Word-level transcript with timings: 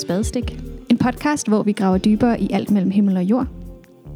til 0.00 0.06
Spadestik. 0.06 0.60
En 0.90 0.98
podcast, 0.98 1.48
hvor 1.48 1.62
vi 1.62 1.72
graver 1.72 1.98
dybere 1.98 2.40
i 2.40 2.48
alt 2.52 2.70
mellem 2.70 2.90
himmel 2.90 3.16
og 3.16 3.22
jord. 3.22 3.46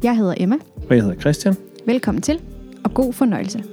Jeg 0.03 0.17
hedder 0.17 0.33
Emma. 0.37 0.55
Og 0.89 0.95
jeg 0.95 1.03
hedder 1.03 1.19
Christian. 1.19 1.55
Velkommen 1.85 2.21
til, 2.21 2.41
og 2.83 2.93
god 2.93 3.13
fornøjelse. 3.13 3.63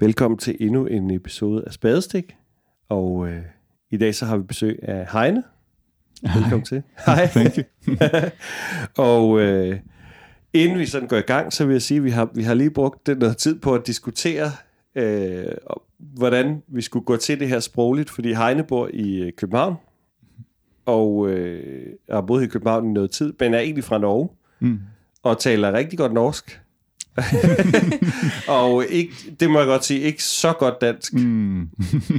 Velkommen 0.00 0.38
til 0.38 0.56
endnu 0.60 0.86
en 0.86 1.10
episode 1.10 1.64
af 1.66 1.72
Spadestik. 1.72 2.36
Og 2.88 3.28
øh, 3.28 3.42
i 3.90 3.96
dag 3.96 4.14
så 4.14 4.26
har 4.26 4.36
vi 4.36 4.42
besøg 4.42 4.78
af 4.82 5.06
Heine. 5.12 5.42
Velkommen 6.22 6.64
til. 6.64 6.82
Hej. 7.06 7.26
Thank 7.36 7.58
you. 7.58 7.94
og 9.12 9.40
øh, 9.40 9.80
inden 10.52 10.78
vi 10.78 10.86
sådan 10.86 11.08
går 11.08 11.16
i 11.16 11.20
gang, 11.20 11.52
så 11.52 11.66
vil 11.66 11.72
jeg 11.72 11.82
sige, 11.82 11.98
at 11.98 12.04
vi 12.04 12.10
har, 12.10 12.30
vi 12.34 12.42
har 12.42 12.54
lige 12.54 12.70
brugt 12.70 13.08
noget 13.08 13.36
tid 13.36 13.58
på 13.58 13.74
at 13.74 13.86
diskutere, 13.86 14.50
øh, 14.94 15.44
hvordan 15.98 16.62
vi 16.68 16.82
skulle 16.82 17.04
gå 17.04 17.16
til 17.16 17.40
det 17.40 17.48
her 17.48 17.60
sprogligt, 17.60 18.10
fordi 18.10 18.32
Heine 18.32 18.64
bor 18.64 18.90
i 18.92 19.16
øh, 19.16 19.32
København, 19.32 19.74
og 20.86 21.28
øh, 21.28 21.86
har 22.10 22.20
boet 22.20 22.44
i 22.44 22.46
København 22.46 22.90
i 22.90 22.92
noget 22.92 23.10
tid, 23.10 23.32
men 23.40 23.54
er 23.54 23.58
egentlig 23.58 23.84
fra 23.84 23.98
Norge, 23.98 24.28
mm. 24.60 24.78
og 25.22 25.38
taler 25.38 25.72
rigtig 25.72 25.98
godt 25.98 26.12
norsk. 26.12 26.60
og 28.48 28.84
ikke, 28.88 29.12
det 29.40 29.50
må 29.50 29.58
jeg 29.58 29.66
godt 29.66 29.84
sige, 29.84 30.00
ikke 30.00 30.22
så 30.22 30.52
godt 30.52 30.80
dansk, 30.80 31.14
mm. 31.14 31.68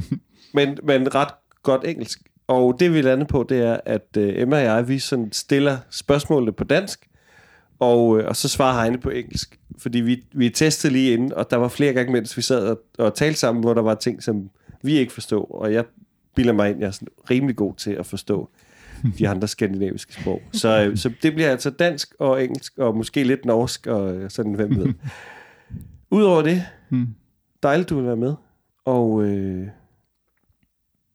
men, 0.54 0.78
men 0.82 1.14
ret 1.14 1.34
godt 1.62 1.84
engelsk. 1.84 2.20
Og 2.46 2.76
det 2.80 2.94
vi 2.94 3.02
lander 3.02 3.26
på, 3.26 3.46
det 3.48 3.58
er, 3.58 3.80
at 3.86 4.06
uh, 4.16 4.22
Emma 4.26 4.56
og 4.56 4.62
jeg, 4.62 4.88
vi 4.88 4.98
sådan 4.98 5.32
stiller 5.32 5.78
spørgsmålene 5.90 6.52
på 6.52 6.64
dansk, 6.64 7.07
og, 7.78 8.08
uh, 8.08 8.24
og 8.24 8.36
så 8.36 8.48
svarer 8.48 8.82
Heine 8.82 8.98
på 8.98 9.10
engelsk. 9.10 9.60
Fordi 9.78 10.00
vi, 10.00 10.24
vi 10.32 10.50
testede 10.50 10.92
lige 10.92 11.12
inden, 11.12 11.32
og 11.32 11.50
der 11.50 11.56
var 11.56 11.68
flere 11.68 11.92
gange, 11.92 12.12
mens 12.12 12.36
vi 12.36 12.42
sad 12.42 12.66
og, 12.66 12.82
og 12.98 13.14
talte 13.14 13.38
sammen, 13.38 13.64
hvor 13.64 13.74
der 13.74 13.82
var 13.82 13.94
ting, 13.94 14.22
som 14.22 14.50
vi 14.82 14.92
ikke 14.92 15.12
forstod. 15.12 15.46
Og 15.50 15.72
jeg 15.72 15.84
bilder 16.34 16.52
mig 16.52 16.70
ind, 16.70 16.78
jeg 16.78 16.86
er 16.86 16.90
sådan 16.90 17.08
rimelig 17.30 17.56
god 17.56 17.74
til 17.74 17.90
at 17.90 18.06
forstå 18.06 18.48
de 19.18 19.28
andre 19.32 19.48
skandinaviske 19.48 20.14
sprog. 20.14 20.42
Så, 20.52 20.88
uh, 20.90 20.96
så 20.96 21.12
det 21.22 21.34
bliver 21.34 21.50
altså 21.50 21.70
dansk 21.70 22.14
og 22.18 22.44
engelsk, 22.44 22.78
og 22.78 22.96
måske 22.96 23.24
lidt 23.24 23.44
norsk, 23.44 23.86
og 23.86 24.32
sådan, 24.32 24.52
hvem 24.52 24.76
ved. 24.76 24.94
Udover 26.10 26.42
det, 26.42 26.64
hmm. 26.88 27.06
dejligt, 27.62 27.88
du 27.88 27.96
vil 27.96 28.06
være 28.06 28.16
med. 28.16 28.34
Og... 28.84 29.10
Uh, 29.10 29.66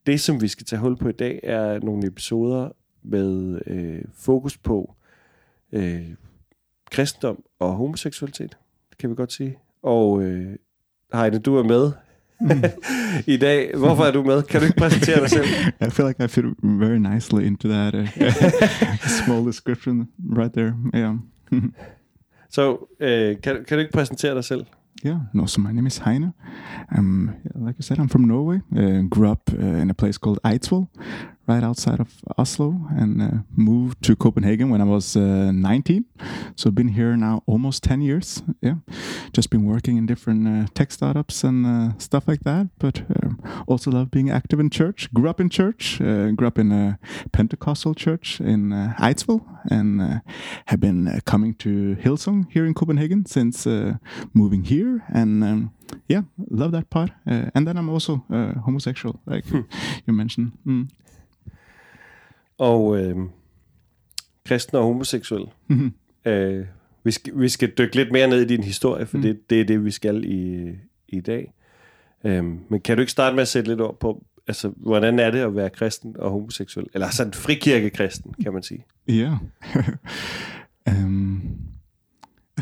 det, 0.05 0.22
som 0.22 0.42
vi 0.42 0.48
skal 0.48 0.66
tage 0.66 0.80
hul 0.80 0.98
på 0.98 1.09
i 1.09 1.11
dag, 1.11 1.39
er 1.44 1.80
nogle 1.80 2.08
episoder 2.08 2.70
med 3.03 3.59
øh, 3.67 4.02
fokus 4.14 4.58
på 4.58 4.95
øh, 5.72 6.09
kristendom 6.94 7.44
og 7.59 7.73
homoseksualitet. 7.73 8.58
Det 8.89 8.97
kan 8.97 9.09
vi 9.09 9.16
godt 9.16 9.33
sige. 9.33 9.58
Og 9.83 10.23
øh, 10.23 10.55
Heine, 11.13 11.39
du 11.39 11.55
er 11.55 11.63
med 11.63 11.91
mm. 12.41 12.63
i 13.33 13.38
dag. 13.38 13.77
Hvorfor 13.77 14.03
er 14.03 14.11
du 14.11 14.23
med? 14.23 14.44
Kan 14.44 14.59
du 14.59 14.66
ikke 14.66 14.77
præsentere 14.77 15.19
dig 15.19 15.30
selv? 15.30 15.45
I 15.88 15.89
feel 15.89 16.08
like 16.08 16.25
I 16.25 16.27
fit 16.27 16.45
very 16.64 16.97
nicely 16.97 17.45
into 17.45 17.67
that 17.67 17.95
uh, 17.95 18.08
small 19.25 19.45
description 19.45 20.08
right 20.38 20.53
there. 20.53 20.73
Yeah. 20.95 21.16
Så 22.49 22.71
uh, 22.71 23.41
kan, 23.41 23.66
kan 23.67 23.77
du 23.77 23.77
ikke 23.77 23.91
præsentere 23.91 24.36
dig 24.36 24.44
selv? 24.44 24.66
Yeah, 25.05 25.19
no, 25.33 25.45
so 25.45 25.61
my 25.61 25.71
name 25.71 25.88
is 25.88 25.97
Heine. 25.97 26.33
Um, 26.97 27.31
like 27.55 27.75
I 27.80 27.81
said, 27.81 27.99
I'm 27.99 28.08
from 28.08 28.21
Norway. 28.21 28.59
Uh, 28.71 29.09
grew 29.09 29.31
up 29.31 29.52
uh, 29.52 29.81
in 29.81 29.89
a 29.89 29.94
place 29.94 30.17
called 30.17 30.39
Eidsvoll, 30.45 30.86
right 31.45 31.63
outside 31.63 31.99
of 31.99 32.09
Oslo, 32.38 32.75
and 32.97 33.22
uh, 33.22 33.27
moved 33.55 34.02
to 34.03 34.16
Copenhagen 34.16 34.69
when 34.69 34.81
I 34.81 34.86
was 34.86 35.16
uh, 35.16 35.52
19. 35.52 36.05
So 36.55 36.69
I've 36.69 36.75
been 36.75 36.89
here 36.89 37.17
now 37.17 37.44
almost 37.45 37.83
10 37.83 38.02
years. 38.02 38.43
Yeah, 38.61 38.76
just 39.33 39.49
been 39.49 39.65
working 39.65 39.98
in 39.98 40.05
different 40.05 40.48
uh, 40.48 40.67
tech 40.73 40.92
startups 40.92 41.43
and 41.43 41.65
uh, 41.65 41.98
stuff 41.98 42.27
like 42.27 42.43
that. 42.43 42.70
But 42.80 43.02
um, 43.23 43.42
also 43.67 43.92
love 43.92 44.09
being 44.09 44.30
active 44.30 44.59
in 44.59 44.70
church. 44.70 45.14
Grew 45.14 45.30
up 45.30 45.39
in 45.39 45.49
church. 45.49 45.99
grew 45.99 46.48
up 46.48 46.58
in 46.58 46.71
a 46.71 46.99
Pentecostal 47.32 47.93
church 47.93 48.39
in 48.39 48.71
uh, 48.71 48.95
Eidsvoll, 48.99 49.42
and 49.70 50.21
have 50.65 50.80
been 50.80 51.21
coming 51.26 51.53
to 51.55 51.95
Hillsong 51.98 52.52
here 52.52 52.65
in 52.65 52.73
Copenhagen 52.73 53.26
since 53.26 53.67
moving 54.33 54.64
here. 54.64 55.03
And 55.14 55.43
um, 55.43 55.73
yeah, 56.08 56.21
love 56.49 56.71
that 56.71 56.89
part. 56.89 57.11
and 57.26 57.67
then 57.67 57.77
I'm 57.77 57.89
also 57.89 58.23
homosexual, 58.64 59.20
like 59.26 59.45
hmm. 59.45 59.61
you 60.08 60.14
mentioned. 60.14 60.53
Mm. 60.65 60.89
Og 62.58 62.97
øh, 62.97 63.15
kristen 64.45 64.77
og 64.77 64.83
homoseksuel. 64.83 65.45
Mm-hmm. 65.67 65.93
Øh, 66.25 66.65
vi, 67.03 67.11
skal, 67.11 67.39
vi 67.39 67.49
skal 67.49 67.71
dykke 67.77 67.95
lidt 67.95 68.11
mere 68.11 68.27
ned 68.27 68.41
i 68.41 68.45
din 68.45 68.64
historie, 68.64 69.05
for 69.05 69.17
mm. 69.17 69.23
det, 69.23 69.49
det 69.49 69.61
er 69.61 69.65
det, 69.65 69.86
vi 69.86 69.91
skal 69.91 70.23
i, 70.25 70.71
i 71.08 71.21
dag. 71.21 71.53
Øh, 72.23 72.43
men 72.69 72.81
kan 72.81 72.97
du 72.97 73.02
ikke 73.02 73.11
starte 73.11 73.36
med 73.36 73.41
at 73.41 73.47
sætte 73.47 73.69
lidt 73.69 73.81
ord 73.81 73.99
på, 73.99 74.25
altså, 74.47 74.73
hvordan 74.77 75.19
er 75.19 75.31
det 75.31 75.39
at 75.39 75.55
være 75.55 75.69
kristen 75.69 76.15
og 76.19 76.31
homoseksuel? 76.31 76.87
Eller 76.93 77.09
sådan 77.09 77.33
frikirkekristen, 77.33 78.33
kan 78.43 78.53
man 78.53 78.64
sige. 78.64 78.85
Ja. 79.08 79.14
Yeah. 79.14 79.87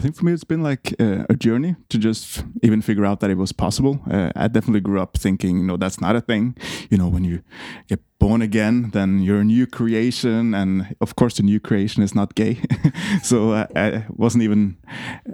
I 0.02 0.04
think 0.04 0.16
for 0.16 0.26
me, 0.26 0.34
it's 0.34 0.44
been 0.44 0.64
like 0.64 0.96
uh, 1.00 1.26
a 1.30 1.36
journey 1.36 1.76
to 1.90 2.00
just 2.00 2.44
even 2.64 2.82
figure 2.82 3.06
out 3.06 3.20
that 3.20 3.30
it 3.30 3.38
was 3.38 3.52
possible. 3.52 4.00
Uh, 4.10 4.32
I 4.36 4.48
definitely 4.48 4.80
grew 4.80 5.00
up 5.00 5.16
thinking, 5.16 5.68
no, 5.68 5.78
that's 5.78 6.02
not 6.02 6.16
a 6.16 6.22
thing. 6.22 6.58
You 6.90 6.98
know, 6.98 7.08
when 7.08 7.24
you 7.24 7.44
get 7.88 8.00
born 8.18 8.42
again, 8.42 8.90
then 8.94 9.20
you're 9.20 9.42
a 9.42 9.44
new 9.44 9.68
creation. 9.68 10.56
And 10.56 10.96
of 11.02 11.16
course, 11.16 11.36
the 11.38 11.44
new 11.44 11.60
creation 11.60 12.02
is 12.02 12.16
not 12.16 12.34
gay. 12.34 12.58
so 13.22 13.54
I, 13.54 13.68
I, 13.76 14.06
wasn't 14.10 14.44
even 14.44 14.78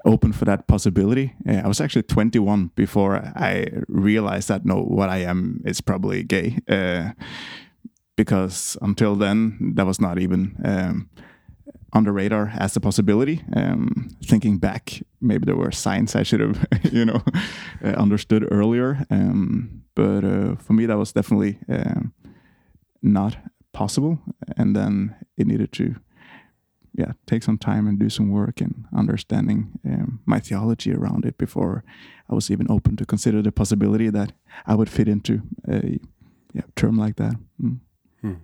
open 0.04 0.34
for 0.34 0.44
that 0.44 0.68
possibility. 0.68 1.34
Uh, 1.48 1.62
I 1.64 1.68
was 1.70 1.80
actually 1.80 2.04
21 2.04 2.72
before 2.76 3.16
I 3.38 3.68
realized 3.88 4.50
that, 4.50 4.66
no, 4.66 4.84
what 4.84 5.08
I 5.08 5.20
am 5.20 5.62
is 5.64 5.80
probably 5.80 6.24
gay. 6.24 6.58
Uh, 6.68 7.12
because 8.18 8.76
until 8.82 9.16
then, 9.16 9.76
that 9.76 9.86
was 9.86 10.02
not 10.02 10.20
even. 10.20 10.58
Um, 10.66 11.10
on 11.94 12.04
the 12.04 12.12
radar 12.12 12.52
as 12.58 12.76
a 12.76 12.80
possibility. 12.80 13.44
Um, 13.56 14.10
thinking 14.26 14.60
back, 14.60 15.02
maybe 15.22 15.46
there 15.46 15.56
were 15.56 15.72
signs 15.72 16.16
I 16.16 16.24
should 16.24 16.40
have, 16.40 16.66
you 16.92 17.06
know, 17.06 17.22
uh, 17.84 18.02
understood 18.02 18.48
earlier. 18.52 19.06
Um, 19.10 19.84
but 19.96 20.24
uh, 20.24 20.56
for 20.56 20.74
me, 20.74 20.86
that 20.86 20.98
was 20.98 21.14
definitely 21.14 21.60
um, 21.70 22.14
not 23.02 23.38
possible. 23.72 24.20
And 24.58 24.76
then 24.76 25.16
it 25.38 25.48
needed 25.48 25.72
to, 25.74 25.96
yeah, 26.94 27.14
take 27.26 27.44
some 27.44 27.58
time 27.58 27.88
and 27.88 28.00
do 28.00 28.10
some 28.10 28.30
work 28.30 28.62
and 28.62 28.86
understanding 28.96 29.80
um, 29.86 30.20
my 30.26 30.40
theology 30.40 30.94
around 30.94 31.26
it 31.26 31.38
before 31.38 31.84
I 32.30 32.36
was 32.36 32.52
even 32.52 32.68
open 32.70 32.96
to 32.98 33.06
consider 33.06 33.42
the 33.42 33.52
possibility 33.52 34.10
that 34.10 34.34
I 34.66 34.76
would 34.76 34.90
fit 34.90 35.08
into 35.08 35.42
a 35.68 36.00
yeah, 36.54 36.66
term 36.76 36.98
like 36.98 37.16
that. 37.16 37.36
Mm. 37.60 37.80
Hmm. 38.22 38.36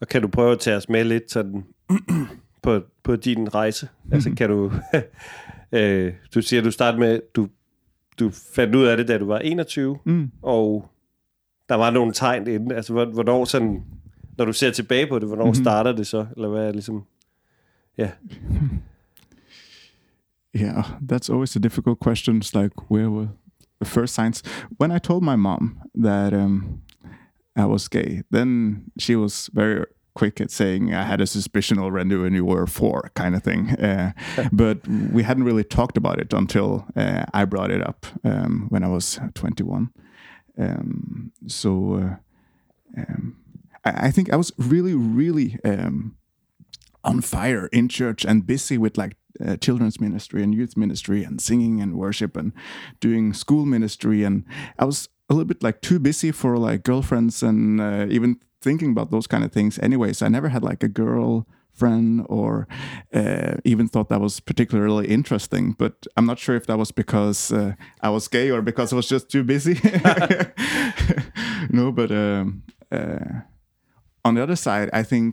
Og 0.00 0.08
kan 0.08 0.22
du 0.22 0.28
prøve 0.28 0.52
at 0.52 0.58
tage 0.60 0.76
os 0.76 0.88
med 0.88 1.04
lidt 1.04 1.30
sådan 1.30 1.64
på, 2.62 2.80
på 3.02 3.16
din 3.16 3.54
rejse? 3.54 3.88
Altså 4.12 4.34
kan 4.36 4.48
du... 4.48 4.72
øh, 5.78 6.12
du 6.34 6.42
siger, 6.42 6.62
du 6.62 6.70
startede 6.70 7.00
med, 7.00 7.20
du, 7.34 7.48
du 8.18 8.30
fandt 8.30 8.74
ud 8.74 8.84
af 8.84 8.96
det, 8.96 9.08
da 9.08 9.18
du 9.18 9.26
var 9.26 9.38
21, 9.38 9.98
mm. 10.04 10.30
og 10.42 10.90
der 11.68 11.74
var 11.74 11.90
nogle 11.90 12.12
tegn 12.12 12.46
inden. 12.46 12.72
Altså 12.72 12.92
hvornår 12.92 13.44
sådan... 13.44 13.84
Når 14.38 14.44
du 14.44 14.52
ser 14.52 14.70
tilbage 14.70 15.06
på 15.06 15.18
det, 15.18 15.28
hvornår 15.28 15.44
mm-hmm. 15.44 15.64
starter 15.64 15.92
det 15.92 16.06
så? 16.06 16.26
Eller 16.36 16.48
hvad 16.48 16.68
er 16.68 16.72
ligesom... 16.72 17.04
Ja. 17.98 18.10
Yeah, 20.56 20.84
that's 21.02 21.28
always 21.28 21.54
a 21.56 21.58
difficult 21.58 22.00
question. 22.00 22.40
It's 22.40 22.54
like, 22.54 22.90
where 22.90 23.10
were 23.10 23.28
the 23.78 23.84
first 23.84 24.14
signs? 24.14 24.42
When 24.80 24.90
I 24.90 24.98
told 24.98 25.22
my 25.22 25.36
mom 25.36 25.80
that 25.94 26.32
um, 26.32 26.80
I 27.56 27.64
was 27.66 27.88
gay, 27.88 28.22
then 28.30 28.84
she 28.98 29.16
was 29.16 29.50
very 29.52 29.84
quick 30.16 30.40
at 30.40 30.50
saying 30.50 30.92
I 30.94 31.04
had 31.04 31.20
a 31.20 31.26
suspicion 31.26 31.78
already 31.78 32.16
when 32.16 32.34
you 32.34 32.44
were 32.44 32.66
four, 32.66 33.12
kind 33.14 33.36
of 33.36 33.42
thing. 33.42 33.70
Uh, 33.70 34.12
but 34.52 34.86
we 34.88 35.22
hadn't 35.22 35.44
really 35.44 35.62
talked 35.62 35.96
about 35.96 36.18
it 36.18 36.32
until 36.32 36.86
uh, 36.96 37.26
I 37.32 37.44
brought 37.44 37.70
it 37.70 37.86
up 37.86 38.06
um, 38.24 38.66
when 38.70 38.82
I 38.82 38.88
was 38.88 39.20
21. 39.34 39.90
Um, 40.58 41.32
so 41.46 41.70
uh, 41.94 43.00
um, 43.00 43.36
I, 43.84 44.06
I, 44.06 44.10
think 44.10 44.32
I 44.32 44.36
was 44.36 44.52
really, 44.56 44.94
really 44.94 45.58
um, 45.64 46.16
on 47.04 47.20
fire 47.20 47.66
in 47.72 47.88
church 47.88 48.24
and 48.24 48.46
busy 48.46 48.78
with 48.78 48.96
like 48.96 49.16
uh, 49.44 49.56
children's 49.58 50.00
ministry 50.00 50.42
and 50.42 50.54
youth 50.54 50.78
ministry 50.78 51.22
and 51.22 51.42
singing 51.42 51.82
and 51.82 51.94
worship 51.94 52.38
and 52.38 52.52
doing 53.00 53.34
school 53.34 53.66
ministry 53.66 54.24
and 54.24 54.44
I 54.78 54.86
was 54.86 55.10
a 55.28 55.34
little 55.34 55.46
bit 55.46 55.62
like 55.62 55.82
too 55.82 55.98
busy 55.98 56.32
for 56.32 56.56
like 56.56 56.84
girlfriends 56.84 57.42
and 57.42 57.80
uh, 57.80 58.06
even 58.08 58.40
thinking 58.66 58.90
about 58.94 59.08
those 59.10 59.28
kind 59.32 59.44
of 59.46 59.50
things 59.52 59.78
anyways 59.88 60.18
i 60.26 60.28
never 60.36 60.48
had 60.54 60.62
like 60.70 60.82
a 60.82 60.92
girl 61.02 61.46
friend 61.80 62.24
or 62.38 62.66
uh, 63.20 63.54
even 63.72 63.86
thought 63.92 64.08
that 64.08 64.20
was 64.26 64.40
particularly 64.50 65.06
interesting 65.18 65.64
but 65.82 65.94
i'm 66.16 66.26
not 66.30 66.38
sure 66.44 66.56
if 66.60 66.66
that 66.66 66.78
was 66.78 66.90
because 67.02 67.40
uh, 67.52 67.72
i 68.06 68.08
was 68.16 68.24
gay 68.28 68.48
or 68.54 68.60
because 68.70 68.92
i 68.92 68.96
was 68.96 69.08
just 69.14 69.26
too 69.34 69.44
busy. 69.44 69.76
No 71.78 71.90
but 71.92 72.10
um, 72.24 72.62
uh, 72.98 73.42
on 74.24 74.34
the 74.34 74.42
other 74.42 74.56
side 74.66 74.88
i 75.00 75.02
think 75.12 75.32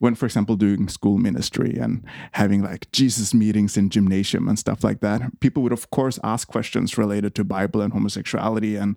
when, 0.00 0.14
for 0.14 0.26
example, 0.26 0.56
doing 0.56 0.88
school 0.88 1.18
ministry 1.18 1.76
and 1.78 2.04
having 2.32 2.62
like 2.62 2.90
Jesus 2.90 3.32
meetings 3.32 3.76
in 3.76 3.90
gymnasium 3.90 4.48
and 4.48 4.58
stuff 4.58 4.82
like 4.82 5.00
that, 5.00 5.40
people 5.40 5.62
would 5.62 5.72
of 5.72 5.90
course 5.90 6.18
ask 6.24 6.48
questions 6.48 6.98
related 6.98 7.34
to 7.36 7.44
Bible 7.44 7.82
and 7.82 7.92
homosexuality. 7.92 8.76
And 8.76 8.96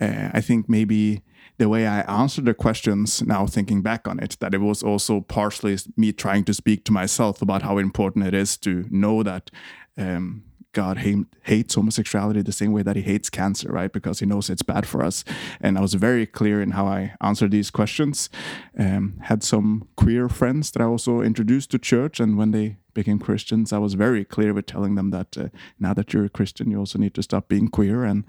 uh, 0.00 0.30
I 0.32 0.40
think 0.40 0.68
maybe 0.68 1.22
the 1.58 1.68
way 1.68 1.86
I 1.86 2.00
answered 2.00 2.46
the 2.46 2.54
questions 2.54 3.22
now, 3.22 3.46
thinking 3.46 3.82
back 3.82 4.08
on 4.08 4.18
it, 4.20 4.36
that 4.40 4.54
it 4.54 4.60
was 4.60 4.82
also 4.82 5.20
partially 5.20 5.76
me 5.96 6.12
trying 6.12 6.44
to 6.44 6.54
speak 6.54 6.84
to 6.84 6.92
myself 6.92 7.42
about 7.42 7.62
how 7.62 7.76
important 7.76 8.26
it 8.26 8.34
is 8.34 8.56
to 8.58 8.86
know 8.90 9.22
that 9.22 9.50
um, 9.98 10.44
God 10.72 10.98
hate, 10.98 11.26
hates 11.42 11.74
homosexuality 11.74 12.42
the 12.42 12.52
same 12.52 12.72
way 12.72 12.82
that 12.82 12.96
he 12.96 13.02
hates 13.02 13.30
cancer, 13.30 13.72
right? 13.72 13.92
Because 13.92 14.20
he 14.20 14.26
knows 14.26 14.50
it's 14.50 14.62
bad 14.62 14.86
for 14.86 15.02
us. 15.02 15.24
And 15.60 15.78
I 15.78 15.80
was 15.80 15.94
very 15.94 16.26
clear 16.26 16.60
in 16.60 16.72
how 16.72 16.86
I 16.86 17.14
answered 17.20 17.50
these 17.50 17.70
questions. 17.70 18.28
Um, 18.78 19.18
had 19.22 19.42
some 19.42 19.88
queer 19.96 20.28
friends 20.28 20.70
that 20.72 20.82
I 20.82 20.84
also 20.84 21.20
introduced 21.20 21.70
to 21.70 21.78
church, 21.78 22.20
and 22.20 22.36
when 22.36 22.50
they 22.50 22.76
became 22.92 23.18
Christians, 23.18 23.72
I 23.72 23.78
was 23.78 23.94
very 23.94 24.24
clear 24.24 24.52
with 24.52 24.66
telling 24.66 24.94
them 24.94 25.10
that 25.10 25.38
uh, 25.38 25.48
now 25.78 25.94
that 25.94 26.12
you're 26.12 26.26
a 26.26 26.28
Christian, 26.28 26.70
you 26.70 26.78
also 26.78 26.98
need 26.98 27.14
to 27.14 27.22
stop 27.22 27.48
being 27.48 27.68
queer, 27.68 28.04
and 28.04 28.24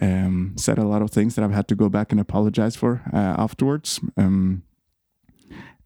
um, 0.00 0.54
said 0.56 0.78
a 0.78 0.86
lot 0.86 1.02
of 1.02 1.10
things 1.10 1.34
that 1.34 1.44
I've 1.44 1.52
had 1.52 1.68
to 1.68 1.74
go 1.74 1.88
back 1.88 2.12
and 2.12 2.20
apologize 2.20 2.76
for 2.76 3.02
uh, 3.12 3.16
afterwards. 3.16 4.00
Um, 4.16 4.62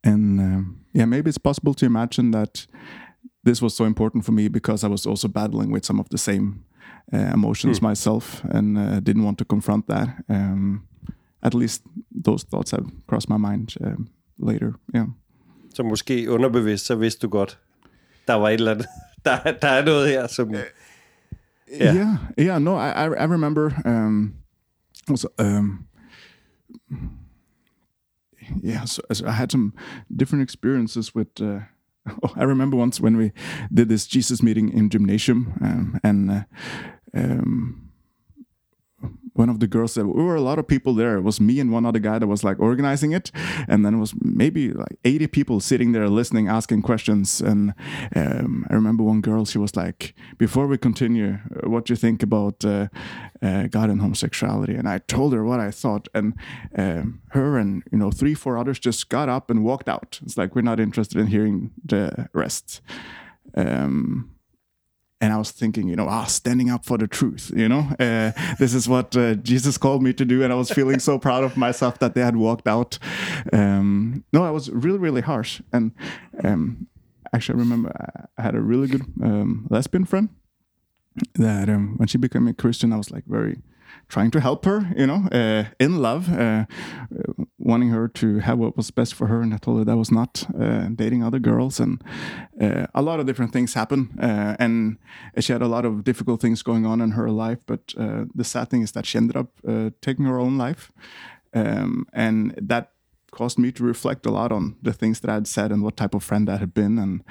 and 0.03 0.41
um, 0.41 0.81
yeah, 0.93 1.05
maybe 1.05 1.29
it's 1.29 1.39
possible 1.39 1.75
to 1.75 1.87
imagine 1.87 2.31
that 2.31 2.67
this 3.45 3.63
was 3.63 3.75
so 3.75 3.85
important 3.85 4.25
for 4.25 4.33
me 4.33 4.49
because 4.49 4.85
I 4.85 4.89
was 4.89 5.07
also 5.07 5.29
battling 5.29 5.73
with 5.73 5.85
some 5.85 6.01
of 6.01 6.09
the 6.11 6.19
same 6.19 6.65
uh, 7.13 7.33
emotions 7.35 7.79
hmm. 7.79 7.87
myself 7.87 8.45
and 8.45 8.79
uh, 8.79 9.01
didn't 9.01 9.25
want 9.25 9.39
to 9.39 9.45
confront 9.45 9.87
that. 9.89 10.09
Um, 10.29 10.83
at 11.43 11.55
least 11.55 11.83
those 12.25 12.45
thoughts 12.45 12.71
have 12.71 12.87
crossed 13.07 13.29
my 13.29 13.37
mind 13.37 13.75
um, 13.85 14.09
later. 14.39 14.75
Yeah. 14.95 15.07
Så 15.75 15.83
måske 15.83 16.31
underbevidst, 16.31 16.87
så 16.87 16.95
vidste 16.95 17.27
du 17.27 17.31
godt, 17.31 17.59
der 18.27 18.35
var 18.35 18.49
et 18.49 18.55
eller 18.55 18.71
andet, 18.71 18.87
der, 19.25 19.39
der 19.63 19.69
er 19.69 19.85
noget 19.85 20.09
her, 20.09 20.27
som... 20.27 20.55
Yeah. 20.55 21.97
yeah, 21.97 22.17
yeah, 22.39 22.59
no, 22.59 22.77
I, 22.77 23.07
I 23.07 23.27
remember 23.27 23.71
um, 23.85 24.35
also, 25.09 25.29
um, 25.39 25.87
yeah, 28.65 28.85
so, 28.85 29.03
so 29.13 29.27
I 29.27 29.31
had 29.31 29.53
some 29.53 29.73
different 30.17 30.43
experiences 30.43 31.15
with 31.15 31.41
uh, 31.41 31.61
Oh, 32.23 32.33
I 32.35 32.45
remember 32.45 32.77
once 32.77 33.01
when 33.01 33.17
we 33.17 33.33
did 33.73 33.89
this 33.89 34.07
Jesus 34.07 34.43
meeting 34.43 34.73
in 34.73 34.91
gymnasium, 34.91 35.55
um, 35.61 36.01
and 36.03 36.31
uh, 36.31 36.43
um, 37.15 37.90
one 39.35 39.49
of 39.49 39.61
the 39.61 39.67
girls 39.67 39.93
said 39.95 40.07
we 40.07 40.23
were 40.23 40.37
a 40.37 40.41
lot 40.41 40.59
of 40.59 40.67
people 40.67 40.95
there. 40.95 41.17
It 41.17 41.23
was 41.23 41.41
me 41.41 41.61
and 41.61 41.73
one 41.73 41.87
other 41.87 41.99
guy 41.99 42.19
that 42.19 42.27
was 42.27 42.45
like 42.45 42.59
organizing 42.59 43.13
it. 43.13 43.31
And 43.69 43.85
then 43.85 43.95
it 43.95 43.99
was 43.99 44.15
maybe 44.21 44.73
like 44.73 44.99
80 45.05 45.27
people 45.29 45.61
sitting 45.61 45.93
there 45.93 46.09
listening 46.09 46.49
asking 46.49 46.83
questions. 46.83 47.41
And 47.41 47.75
um, 48.15 48.67
i 48.71 48.75
remember 48.75 49.03
one 49.03 49.21
girl 49.21 49.45
she 49.45 49.59
was 49.59 49.77
like 49.77 50.15
before 50.39 50.67
we 50.67 50.79
continue 50.79 51.39
uh, 51.57 51.69
what 51.69 51.87
do 51.87 51.93
you 51.93 51.97
think 51.97 52.23
about 52.23 52.65
uh, 52.65 52.89
uh, 53.43 53.67
god 53.69 53.91
and 53.91 54.01
homosexuality? 54.01 54.75
And 54.75 54.89
i 54.89 54.99
told 54.99 55.33
her 55.33 55.45
what 55.45 55.61
i 55.61 55.71
thought. 55.71 56.09
And 56.15 56.35
um, 56.77 57.21
her 57.31 57.59
and 57.59 57.83
you 57.93 57.99
know 57.99 58.11
three 58.11 58.35
four 58.35 58.59
others 58.59 58.79
just 58.79 59.09
got 59.09 59.29
up 59.29 59.51
and 59.51 59.65
walked 59.65 59.89
out. 59.89 60.21
It's 60.23 60.37
like 60.37 60.55
we're 60.55 60.63
not 60.63 60.81
interested 60.81 61.19
in 61.19 61.29
hearing 61.29 61.71
the 61.85 62.29
rest. 62.33 62.81
Um, 63.55 64.31
and 65.21 65.33
I 65.33 65.37
was 65.37 65.51
thinking, 65.51 65.89
you 65.89 65.97
know, 65.97 66.09
ah, 66.09 66.25
standing 66.25 66.71
up 66.71 66.85
for 66.85 66.97
the 66.97 67.07
truth, 67.07 67.53
you 67.55 67.69
know, 67.69 67.87
uh, 67.99 68.33
this 68.59 68.75
is 68.75 68.89
what 68.89 69.17
uh, 69.17 69.35
Jesus 69.35 69.77
called 69.77 70.03
me 70.03 70.13
to 70.15 70.25
do, 70.25 70.43
and 70.43 70.53
I 70.53 70.57
was 70.57 70.71
feeling 70.71 70.99
so 70.99 71.19
proud 71.19 71.45
of 71.45 71.57
myself 71.57 71.99
that 71.99 72.15
they 72.15 72.23
had 72.23 72.37
walked 72.37 72.67
out. 72.67 72.99
Um, 73.53 74.25
no, 74.33 74.45
I 74.45 74.51
was 74.51 74.71
really, 74.71 74.99
really 74.99 75.21
harsh, 75.21 75.61
and 75.73 75.93
um, 76.43 76.87
actually, 77.35 77.59
I 77.59 77.63
remember 77.63 78.29
I 78.39 78.43
had 78.43 78.55
a 78.55 78.61
really 78.61 78.89
good 78.89 79.05
um, 79.23 79.67
lesbian 79.71 80.05
friend 80.05 80.31
that 81.35 81.69
um, 81.69 81.97
when 81.99 82.09
she 82.09 82.19
became 82.19 82.49
a 82.49 82.55
Christian, 82.55 82.93
I 82.93 82.97
was 82.97 83.11
like 83.11 83.25
very 83.27 83.61
trying 84.11 84.31
to 84.33 84.41
help 84.41 84.65
her, 84.65 84.93
you 84.97 85.07
know, 85.07 85.29
uh, 85.33 85.65
in 85.79 85.99
love, 85.99 86.31
uh, 86.33 86.65
wanting 87.59 87.91
her 87.91 88.09
to 88.09 88.41
have 88.41 88.59
what 88.59 88.77
was 88.77 88.91
best 88.91 89.15
for 89.15 89.29
her. 89.29 89.41
And 89.41 89.55
I 89.55 89.59
told 89.59 89.79
her 89.79 89.85
that 89.85 89.97
was 89.97 90.11
not 90.11 90.45
uh, 90.61 90.89
dating 90.95 91.23
other 91.23 91.39
girls. 91.39 91.81
And 91.81 92.03
uh, 92.61 92.87
a 92.95 93.03
lot 93.03 93.21
of 93.21 93.27
different 93.27 93.53
things 93.53 93.75
happened. 93.75 94.19
Uh, 94.21 94.57
and 94.59 94.99
she 95.39 95.53
had 95.53 95.63
a 95.63 95.69
lot 95.69 95.85
of 95.85 96.05
difficult 96.05 96.41
things 96.41 96.63
going 96.63 96.85
on 96.85 97.01
in 97.01 97.13
her 97.13 97.31
life. 97.31 97.59
But 97.67 97.95
uh, 97.97 98.25
the 98.35 98.45
sad 98.45 98.69
thing 98.69 98.83
is 98.83 98.93
that 98.93 99.07
she 99.07 99.17
ended 99.17 99.37
up 99.37 99.49
taking 100.01 100.27
her 100.27 100.39
own 100.39 100.59
life. 100.59 100.93
Um, 101.55 102.07
and 102.13 102.55
that 102.61 102.93
caused 103.31 103.59
me 103.59 103.71
to 103.73 103.85
reflect 103.85 104.27
a 104.27 104.31
lot 104.31 104.51
on 104.51 104.77
the 104.83 104.93
things 104.93 105.21
that 105.21 105.31
I 105.31 105.35
had 105.35 105.47
said 105.47 105.71
and 105.71 105.83
what 105.83 105.97
type 105.97 106.15
of 106.15 106.25
friend 106.25 106.51
I 106.51 106.57
had 106.57 106.75
been. 106.75 106.99
And 106.99 107.23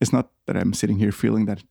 it's 0.00 0.12
not 0.12 0.30
that 0.46 0.56
I'm 0.56 0.72
sitting 0.72 0.98
here 0.98 1.12
feeling 1.12 1.46
that 1.46 1.62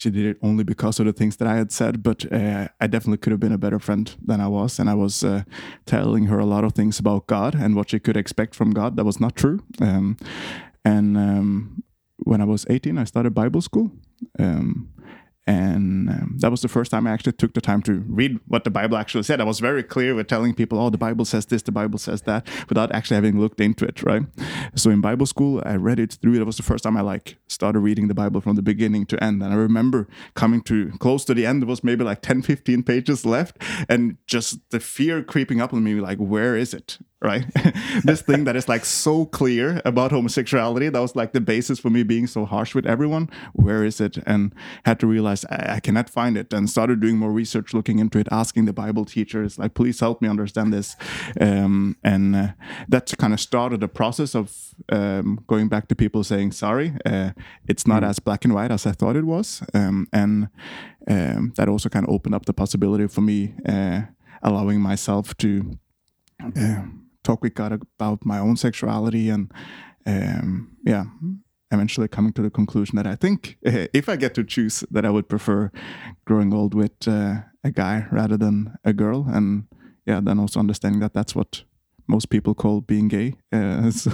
she 0.00 0.08
did 0.08 0.24
it 0.24 0.38
only 0.42 0.64
because 0.64 0.98
of 0.98 1.04
the 1.04 1.12
things 1.12 1.36
that 1.36 1.46
I 1.46 1.56
had 1.56 1.70
said, 1.70 2.02
but 2.02 2.24
uh, 2.32 2.68
I 2.80 2.86
definitely 2.86 3.18
could 3.18 3.32
have 3.32 3.40
been 3.40 3.52
a 3.52 3.58
better 3.58 3.78
friend 3.78 4.10
than 4.24 4.40
I 4.40 4.48
was. 4.48 4.78
And 4.78 4.88
I 4.88 4.94
was 4.94 5.22
uh, 5.22 5.42
telling 5.84 6.24
her 6.24 6.38
a 6.38 6.46
lot 6.46 6.64
of 6.64 6.72
things 6.72 6.98
about 6.98 7.26
God 7.26 7.54
and 7.54 7.76
what 7.76 7.90
she 7.90 7.98
could 7.98 8.16
expect 8.16 8.54
from 8.54 8.70
God 8.70 8.96
that 8.96 9.04
was 9.04 9.20
not 9.20 9.36
true. 9.36 9.62
Um, 9.78 10.16
and 10.86 11.18
um, 11.18 11.82
when 12.16 12.40
I 12.40 12.44
was 12.44 12.64
18, 12.70 12.96
I 12.96 13.04
started 13.04 13.34
Bible 13.34 13.60
school. 13.60 13.92
Um, 14.38 14.88
and 15.46 16.08
um, 16.10 16.36
that 16.40 16.50
was 16.50 16.60
the 16.60 16.68
first 16.68 16.90
time 16.90 17.06
I 17.06 17.12
actually 17.12 17.32
took 17.32 17.54
the 17.54 17.60
time 17.60 17.82
to 17.82 18.04
read 18.06 18.38
what 18.46 18.64
the 18.64 18.70
Bible 18.70 18.96
actually 18.96 19.22
said. 19.22 19.40
I 19.40 19.44
was 19.44 19.58
very 19.58 19.82
clear 19.82 20.14
with 20.14 20.26
telling 20.26 20.54
people, 20.54 20.78
"Oh, 20.78 20.90
the 20.90 20.98
Bible 20.98 21.24
says 21.24 21.46
this, 21.46 21.62
the 21.62 21.72
Bible 21.72 21.98
says 21.98 22.22
that," 22.22 22.46
without 22.68 22.92
actually 22.92 23.16
having 23.16 23.40
looked 23.40 23.60
into 23.60 23.84
it. 23.84 24.02
Right. 24.02 24.22
So 24.74 24.90
in 24.90 25.00
Bible 25.00 25.26
school, 25.26 25.62
I 25.64 25.76
read 25.76 25.98
it 25.98 26.18
through. 26.20 26.38
That 26.38 26.44
was 26.44 26.56
the 26.56 26.62
first 26.62 26.84
time 26.84 26.96
I 26.96 27.00
like 27.00 27.36
started 27.48 27.80
reading 27.80 28.08
the 28.08 28.14
Bible 28.14 28.40
from 28.40 28.56
the 28.56 28.62
beginning 28.62 29.06
to 29.06 29.22
end. 29.22 29.42
And 29.42 29.52
I 29.52 29.56
remember 29.56 30.08
coming 30.34 30.60
to 30.62 30.90
close 30.98 31.24
to 31.24 31.34
the 31.34 31.46
end. 31.46 31.62
There 31.62 31.68
was 31.68 31.82
maybe 31.82 32.04
like 32.04 32.22
10, 32.22 32.42
15 32.42 32.82
pages 32.82 33.24
left, 33.24 33.62
and 33.88 34.18
just 34.26 34.58
the 34.70 34.80
fear 34.80 35.22
creeping 35.22 35.60
up 35.60 35.72
on 35.72 35.82
me, 35.82 35.94
like, 35.94 36.18
"Where 36.18 36.56
is 36.56 36.74
it?" 36.74 36.98
Right? 37.22 37.44
this 38.04 38.22
thing 38.22 38.44
that 38.44 38.56
is 38.56 38.68
like 38.68 38.84
so 38.84 39.26
clear 39.26 39.82
about 39.84 40.10
homosexuality. 40.10 40.88
That 40.88 41.00
was 41.00 41.14
like 41.14 41.32
the 41.32 41.40
basis 41.40 41.78
for 41.78 41.90
me 41.90 42.02
being 42.02 42.26
so 42.26 42.44
harsh 42.44 42.74
with 42.74 42.86
everyone. 42.86 43.28
Where 43.52 43.84
is 43.84 44.00
it? 44.00 44.16
And 44.26 44.54
had 44.84 44.98
to 45.00 45.06
realize 45.06 45.44
I, 45.46 45.74
I 45.76 45.80
cannot 45.80 46.08
find 46.08 46.36
it 46.36 46.52
and 46.52 46.68
started 46.70 47.00
doing 47.00 47.18
more 47.18 47.32
research, 47.32 47.74
looking 47.74 47.98
into 47.98 48.18
it, 48.18 48.28
asking 48.30 48.64
the 48.64 48.72
Bible 48.72 49.04
teachers, 49.04 49.58
like, 49.58 49.74
please 49.74 50.00
help 50.00 50.22
me 50.22 50.28
understand 50.28 50.72
this. 50.72 50.96
Um, 51.40 51.96
and 52.02 52.34
uh, 52.34 52.48
that 52.88 53.12
kind 53.18 53.34
of 53.34 53.40
started 53.40 53.82
a 53.82 53.88
process 53.88 54.34
of 54.34 54.74
um, 54.90 55.40
going 55.46 55.68
back 55.68 55.88
to 55.88 55.94
people 55.94 56.24
saying, 56.24 56.52
sorry, 56.52 56.94
uh, 57.04 57.32
it's 57.68 57.86
not 57.86 58.02
mm. 58.02 58.08
as 58.08 58.18
black 58.18 58.44
and 58.44 58.54
white 58.54 58.70
as 58.70 58.86
I 58.86 58.92
thought 58.92 59.16
it 59.16 59.24
was. 59.24 59.62
Um, 59.74 60.08
and 60.12 60.48
um, 61.06 61.52
that 61.56 61.68
also 61.68 61.88
kind 61.88 62.06
of 62.06 62.14
opened 62.14 62.34
up 62.34 62.46
the 62.46 62.54
possibility 62.54 63.06
for 63.08 63.20
me 63.20 63.54
uh, 63.68 64.02
allowing 64.42 64.80
myself 64.80 65.36
to 65.38 65.78
uh, 66.56 66.82
talk 67.22 67.42
with 67.42 67.54
God 67.54 67.72
about 67.72 68.24
my 68.24 68.38
own 68.38 68.56
sexuality 68.56 69.30
and 69.30 69.52
um, 70.06 70.76
yeah, 70.84 71.04
eventually 71.70 72.08
coming 72.08 72.32
to 72.32 72.42
the 72.42 72.50
conclusion 72.50 72.96
that 72.96 73.06
I 73.06 73.16
think 73.16 73.58
uh, 73.66 73.86
if 73.92 74.08
I 74.08 74.16
get 74.16 74.34
to 74.34 74.44
choose, 74.44 74.84
that 74.90 75.04
I 75.04 75.10
would 75.10 75.28
prefer 75.28 75.70
growing 76.24 76.54
old 76.54 76.74
with 76.74 77.06
uh, 77.06 77.42
a 77.64 77.70
guy 77.70 78.06
rather 78.10 78.36
than 78.36 78.74
a 78.84 78.92
girl, 78.92 79.26
and 79.28 79.64
yeah, 80.06 80.20
then 80.20 80.38
also 80.38 80.60
understanding 80.60 81.00
that 81.00 81.14
that's 81.14 81.34
what 81.34 81.64
most 82.06 82.30
people 82.30 82.54
call 82.54 82.80
being 82.80 83.08
gay. 83.08 83.34
Uh, 83.52 83.90
so 83.90 84.10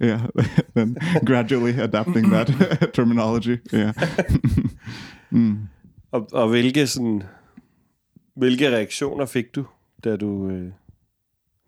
yeah, 0.00 0.26
then 0.74 0.96
gradually 1.24 1.80
adapting 1.80 2.30
that 2.30 2.92
terminology. 2.92 3.58
Yeah. 3.72 3.92
mm. 5.32 5.68
og, 6.10 6.28
og 6.32 6.48
hvilke 6.48 6.86
sådan, 6.86 7.22
hvilke 8.36 8.70
reaktioner 8.70 9.26
fik 9.26 9.54
du, 9.54 9.64
da 10.04 10.16
du 10.16 10.48
øh, 10.48 10.70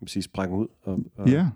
sige, 0.07 0.23
sprang 0.23 0.53
ud. 0.53 0.67
Og, 0.83 0.99
og 1.17 1.27
yeah. 1.27 1.47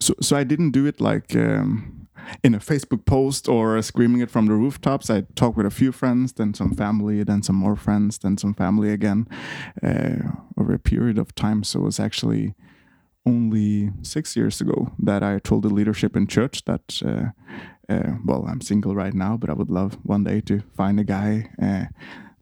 So, 0.00 0.14
so 0.20 0.36
I 0.36 0.44
didn't 0.44 0.72
do 0.72 0.86
it 0.86 1.00
like 1.00 1.36
um, 1.36 2.08
in 2.42 2.54
a 2.54 2.58
Facebook 2.58 3.04
post 3.04 3.48
or 3.48 3.80
screaming 3.82 4.22
it 4.22 4.30
from 4.30 4.46
the 4.46 4.54
rooftops. 4.54 5.10
I 5.10 5.22
talked 5.34 5.56
with 5.56 5.66
a 5.66 5.70
few 5.70 5.92
friends, 5.92 6.32
then 6.32 6.54
some 6.54 6.74
family, 6.74 7.24
then 7.24 7.42
some 7.42 7.56
more 7.56 7.76
friends, 7.76 8.18
then 8.18 8.36
some 8.36 8.54
family 8.54 8.90
again 8.90 9.28
uh, 9.82 10.32
over 10.58 10.74
a 10.74 10.78
period 10.78 11.18
of 11.18 11.34
time. 11.34 11.62
So 11.62 11.80
it 11.80 11.84
was 11.84 12.00
actually 12.00 12.54
only 13.24 13.90
six 14.02 14.36
years 14.36 14.60
ago 14.60 14.90
that 14.98 15.22
I 15.22 15.38
told 15.38 15.62
the 15.62 15.74
leadership 15.74 16.16
in 16.16 16.26
church 16.26 16.64
that, 16.64 17.00
uh, 17.04 17.30
uh, 17.88 18.16
well, 18.24 18.44
I'm 18.48 18.60
single 18.60 18.94
right 18.96 19.14
now, 19.14 19.36
but 19.36 19.50
I 19.50 19.52
would 19.52 19.70
love 19.70 19.98
one 20.02 20.24
day 20.24 20.40
to 20.40 20.62
find 20.76 20.98
a 20.98 21.04
guy 21.04 21.50
uh, 21.62 21.84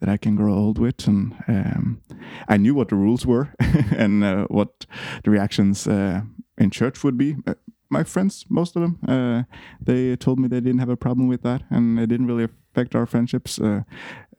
that 0.01 0.09
I 0.09 0.17
can 0.17 0.35
grow 0.35 0.55
old 0.55 0.79
with. 0.79 1.07
And 1.07 1.35
um, 1.47 2.01
I 2.49 2.57
knew 2.57 2.75
what 2.75 2.89
the 2.89 2.97
rules 2.97 3.25
were 3.25 3.55
and 3.97 4.25
uh, 4.25 4.47
what 4.49 4.87
the 5.25 5.31
reactions 5.31 5.87
uh, 5.87 6.23
in 6.59 6.71
church 6.71 7.05
would 7.05 7.17
be. 7.17 7.37
Uh, 7.47 7.55
my 7.91 8.05
friends, 8.05 8.45
most 8.49 8.77
of 8.77 8.83
them, 8.83 8.99
uh, 9.09 9.43
they 9.81 10.17
told 10.17 10.39
me 10.39 10.49
they 10.49 10.61
didn't 10.61 10.79
have 10.79 10.89
a 10.89 10.97
problem 10.97 11.27
with 11.27 11.43
that, 11.43 11.63
and 11.71 11.99
it 11.99 12.07
didn't 12.07 12.29
really 12.29 12.49
affect 12.73 12.95
our 12.95 13.07
friendships. 13.07 13.59
Uh, 13.59 13.83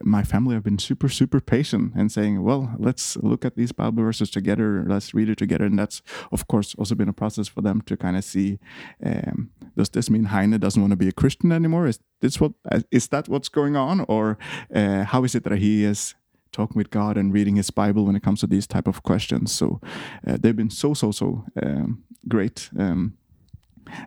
my 0.04 0.24
family 0.24 0.56
have 0.56 0.64
been 0.64 0.80
super, 0.80 1.10
super 1.10 1.40
patient 1.40 1.94
and 1.96 2.12
saying, 2.12 2.42
well, 2.42 2.74
let's 2.80 3.18
look 3.18 3.46
at 3.46 3.56
these 3.56 3.72
Bible 3.72 4.04
verses 4.04 4.30
together, 4.30 4.84
let's 4.88 5.14
read 5.14 5.30
it 5.30 5.38
together. 5.38 5.66
And 5.66 5.78
that's, 5.78 6.02
of 6.32 6.48
course, 6.48 6.74
also 6.76 6.96
been 6.96 7.10
a 7.10 7.14
process 7.14 7.48
for 7.48 7.62
them 7.62 7.82
to 7.82 7.96
kind 7.98 8.18
of 8.18 8.24
see 8.24 8.60
um, 9.06 9.52
does 9.76 9.90
this 9.90 10.10
mean 10.10 10.26
Heine 10.26 10.58
doesn't 10.60 10.82
want 10.82 10.92
to 10.92 10.98
be 10.98 11.08
a 11.08 11.14
Christian 11.14 11.52
anymore? 11.52 11.88
Is 11.88 12.00
this 12.20 12.40
what 12.40 12.54
is 12.92 13.08
that 13.10 13.30
what's 13.30 13.50
going 13.50 13.76
on? 13.76 14.02
Or 14.08 14.38
uh, 14.74 15.04
how 15.04 15.24
is 15.24 15.36
it 15.36 15.44
that 15.44 15.58
he 15.58 15.84
is 15.84 16.16
talking 16.52 16.78
with 16.78 16.90
God 16.90 17.18
and 17.18 17.34
reading 17.34 17.56
his 17.56 17.72
Bible 17.72 18.06
when 18.06 18.16
it 18.16 18.24
comes 18.24 18.42
to 18.42 18.48
these 18.48 18.68
type 18.68 18.88
of 18.88 19.04
questions? 19.04 19.52
So 19.52 19.80
uh, 20.28 20.38
they've 20.40 20.56
been 20.56 20.70
so, 20.70 20.94
so, 20.94 21.12
so 21.12 21.46
um, 21.62 22.04
great, 22.28 22.70
um, 22.78 23.18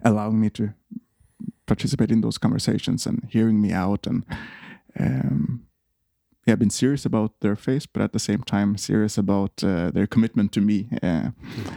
allowing 0.03 0.41
me 0.41 0.51
to 0.51 0.75
participate 1.67 2.11
in 2.11 2.21
those 2.21 2.39
conversations 2.39 3.07
and 3.07 3.27
hearing 3.31 3.61
me 3.61 3.73
out 3.73 4.07
and 4.07 4.25
um, 4.99 5.67
yeah, 6.47 6.57
been 6.57 6.71
serious 6.71 7.07
about 7.07 7.41
their 7.41 7.57
faith, 7.57 7.87
but 7.93 8.03
at 8.03 8.13
the 8.13 8.19
same 8.19 8.43
time 8.43 8.77
serious 8.77 9.17
about 9.17 9.65
uh, 9.65 9.91
their 9.91 10.07
commitment 10.07 10.53
to 10.53 10.61
me 10.61 10.89
uh, 11.03 11.31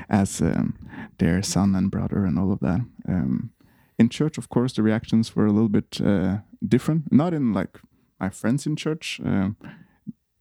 as 0.10 0.41
um, 0.41 0.77
their 1.20 1.41
son 1.41 1.74
and 1.74 1.89
brother 1.89 2.25
and 2.25 2.38
all 2.38 2.51
of 2.51 2.60
that. 2.60 2.82
Um, 3.08 3.51
in 3.98 4.10
church, 4.10 4.38
of 4.38 4.50
course, 4.50 4.74
the 4.74 4.84
reactions 4.84 5.36
were 5.36 5.46
a 5.46 5.51
little 5.51 5.70
bit 5.70 6.01
uh, 6.01 6.39
different. 6.67 7.12
Not 7.12 7.34
in 7.34 7.53
like 7.53 7.79
my 8.20 8.29
friends 8.29 8.65
in 8.67 8.75
church; 8.75 9.22
um, 9.24 9.56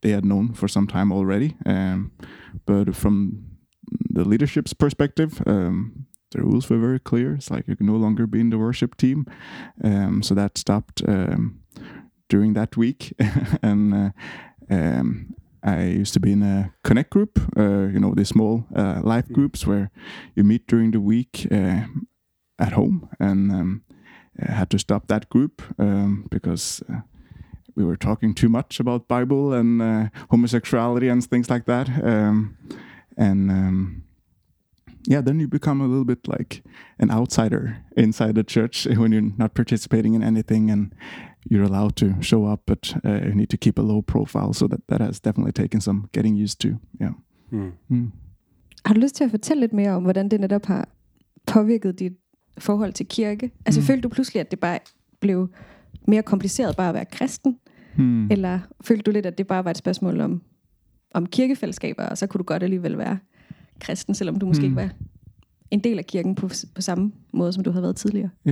they 0.01 0.09
had 0.09 0.25
known 0.25 0.53
for 0.53 0.67
some 0.67 0.87
time 0.87 1.11
already, 1.11 1.55
um, 1.65 2.11
but 2.65 2.95
from 2.95 3.57
the 4.09 4.25
leadership's 4.25 4.73
perspective, 4.73 5.41
um, 5.47 6.06
the 6.31 6.41
rules 6.41 6.69
were 6.69 6.77
very 6.77 6.99
clear. 6.99 7.35
It's 7.35 7.49
like 7.49 7.67
you 7.67 7.75
can 7.75 7.85
no 7.85 7.95
longer 7.95 8.27
be 8.27 8.39
in 8.39 8.49
the 8.49 8.57
worship 8.57 8.97
team, 8.97 9.25
um, 9.83 10.23
so 10.23 10.35
that 10.35 10.57
stopped 10.57 11.03
during 12.29 12.53
that 12.53 12.77
week, 12.77 13.13
and 13.61 13.93
uh, 13.93 14.09
um, 14.69 15.35
I 15.63 15.83
used 15.83 16.13
to 16.13 16.19
be 16.19 16.31
in 16.31 16.43
a 16.43 16.73
connect 16.83 17.09
group, 17.09 17.39
uh, 17.57 17.87
you 17.87 17.99
know, 17.99 18.13
the 18.13 18.25
small 18.25 18.65
uh, 18.75 19.01
life 19.03 19.27
groups 19.31 19.65
where 19.65 19.91
you 20.35 20.43
meet 20.43 20.67
during 20.67 20.91
the 20.91 21.01
week 21.01 21.47
uh, 21.51 21.81
at 22.59 22.73
home, 22.73 23.09
and 23.19 23.51
um, 23.51 23.83
I 24.41 24.51
had 24.51 24.69
to 24.71 24.79
stop 24.79 25.07
that 25.07 25.29
group 25.29 25.61
um, 25.79 26.27
because 26.29 26.83
uh, 26.89 27.01
we 27.75 27.83
were 27.83 27.97
talking 27.97 28.33
too 28.33 28.49
much 28.49 28.79
about 28.79 29.07
Bible 29.07 29.53
and 29.53 29.81
uh, 29.81 30.09
homosexuality 30.29 31.07
and 31.07 31.23
things 31.23 31.49
like 31.49 31.65
that, 31.65 31.89
um, 32.03 32.57
and 33.17 33.51
um, 33.51 34.03
yeah, 35.07 35.21
then 35.21 35.39
you 35.39 35.47
become 35.47 35.81
a 35.81 35.87
little 35.87 36.05
bit 36.05 36.27
like 36.27 36.63
an 36.99 37.11
outsider 37.11 37.77
inside 37.97 38.35
the 38.35 38.43
church 38.43 38.85
when 38.97 39.11
you're 39.11 39.33
not 39.37 39.53
participating 39.53 40.15
in 40.15 40.23
anything 40.23 40.71
and 40.71 40.93
you're 41.49 41.63
allowed 41.63 41.95
to 41.95 42.15
show 42.21 42.45
up, 42.45 42.61
but 42.65 42.93
uh, 43.05 43.25
you 43.27 43.35
need 43.35 43.49
to 43.49 43.57
keep 43.57 43.79
a 43.79 43.81
low 43.81 44.01
profile. 44.01 44.53
So 44.53 44.67
that, 44.67 44.81
that 44.87 45.01
has 45.01 45.19
definitely 45.19 45.51
taken 45.51 45.81
some 45.81 46.09
getting 46.13 46.35
used 46.35 46.59
to. 46.59 46.79
Yeah. 47.01 47.13
Mm. 47.51 47.71
Mm. 47.89 48.11
Har 48.85 48.93
du 48.93 48.99
lyst 48.99 49.15
til 49.15 49.23
at 49.23 49.31
fortælle 49.31 49.61
lidt 49.61 49.73
mere 49.73 49.91
om, 49.91 50.03
hvordan 50.03 50.29
det 50.29 50.39
netop 50.39 50.65
har 50.65 50.89
påvirket 51.47 51.99
dit 51.99 52.13
forhold 52.57 52.93
til 52.93 53.07
kirke? 53.07 53.51
Altså 53.65 53.81
mm. 53.81 53.85
følte 53.85 54.01
du 54.01 54.09
pludselig, 54.09 54.39
at 54.39 54.51
det 54.51 54.59
bare 54.59 54.79
blev 55.19 55.49
mere 56.07 56.23
kompliceret 56.23 56.75
bare 56.77 56.89
at 56.89 56.95
være 56.95 57.05
kristen? 57.05 57.57
Mm. 57.97 58.31
Eller 58.31 58.59
følte 58.81 59.03
du 59.03 59.11
lidt, 59.11 59.25
at 59.25 59.37
det 59.37 59.47
bare 59.47 59.63
var 59.63 59.71
et 59.71 59.77
spørgsmål 59.77 60.21
om, 60.21 60.41
om 61.13 61.25
kirkefællesskaber, 61.25 62.03
og 62.03 62.17
så 62.17 62.27
kunne 62.27 62.39
du 62.39 62.43
godt 62.43 62.63
alligevel 62.63 62.97
være 62.97 63.17
kristen, 63.79 64.15
selvom 64.15 64.39
du 64.39 64.45
måske 64.45 64.61
mm. 64.61 64.65
ikke 64.65 64.75
var 64.75 64.89
en 65.71 65.79
del 65.79 65.97
af 65.97 66.05
kirken 66.05 66.35
på, 66.35 66.49
på 66.75 66.81
samme 66.81 67.11
måde, 67.33 67.53
som 67.53 67.63
du 67.63 67.71
havde 67.71 67.83
været 67.83 67.95
tidligere? 67.95 68.29
Ja. 68.45 68.51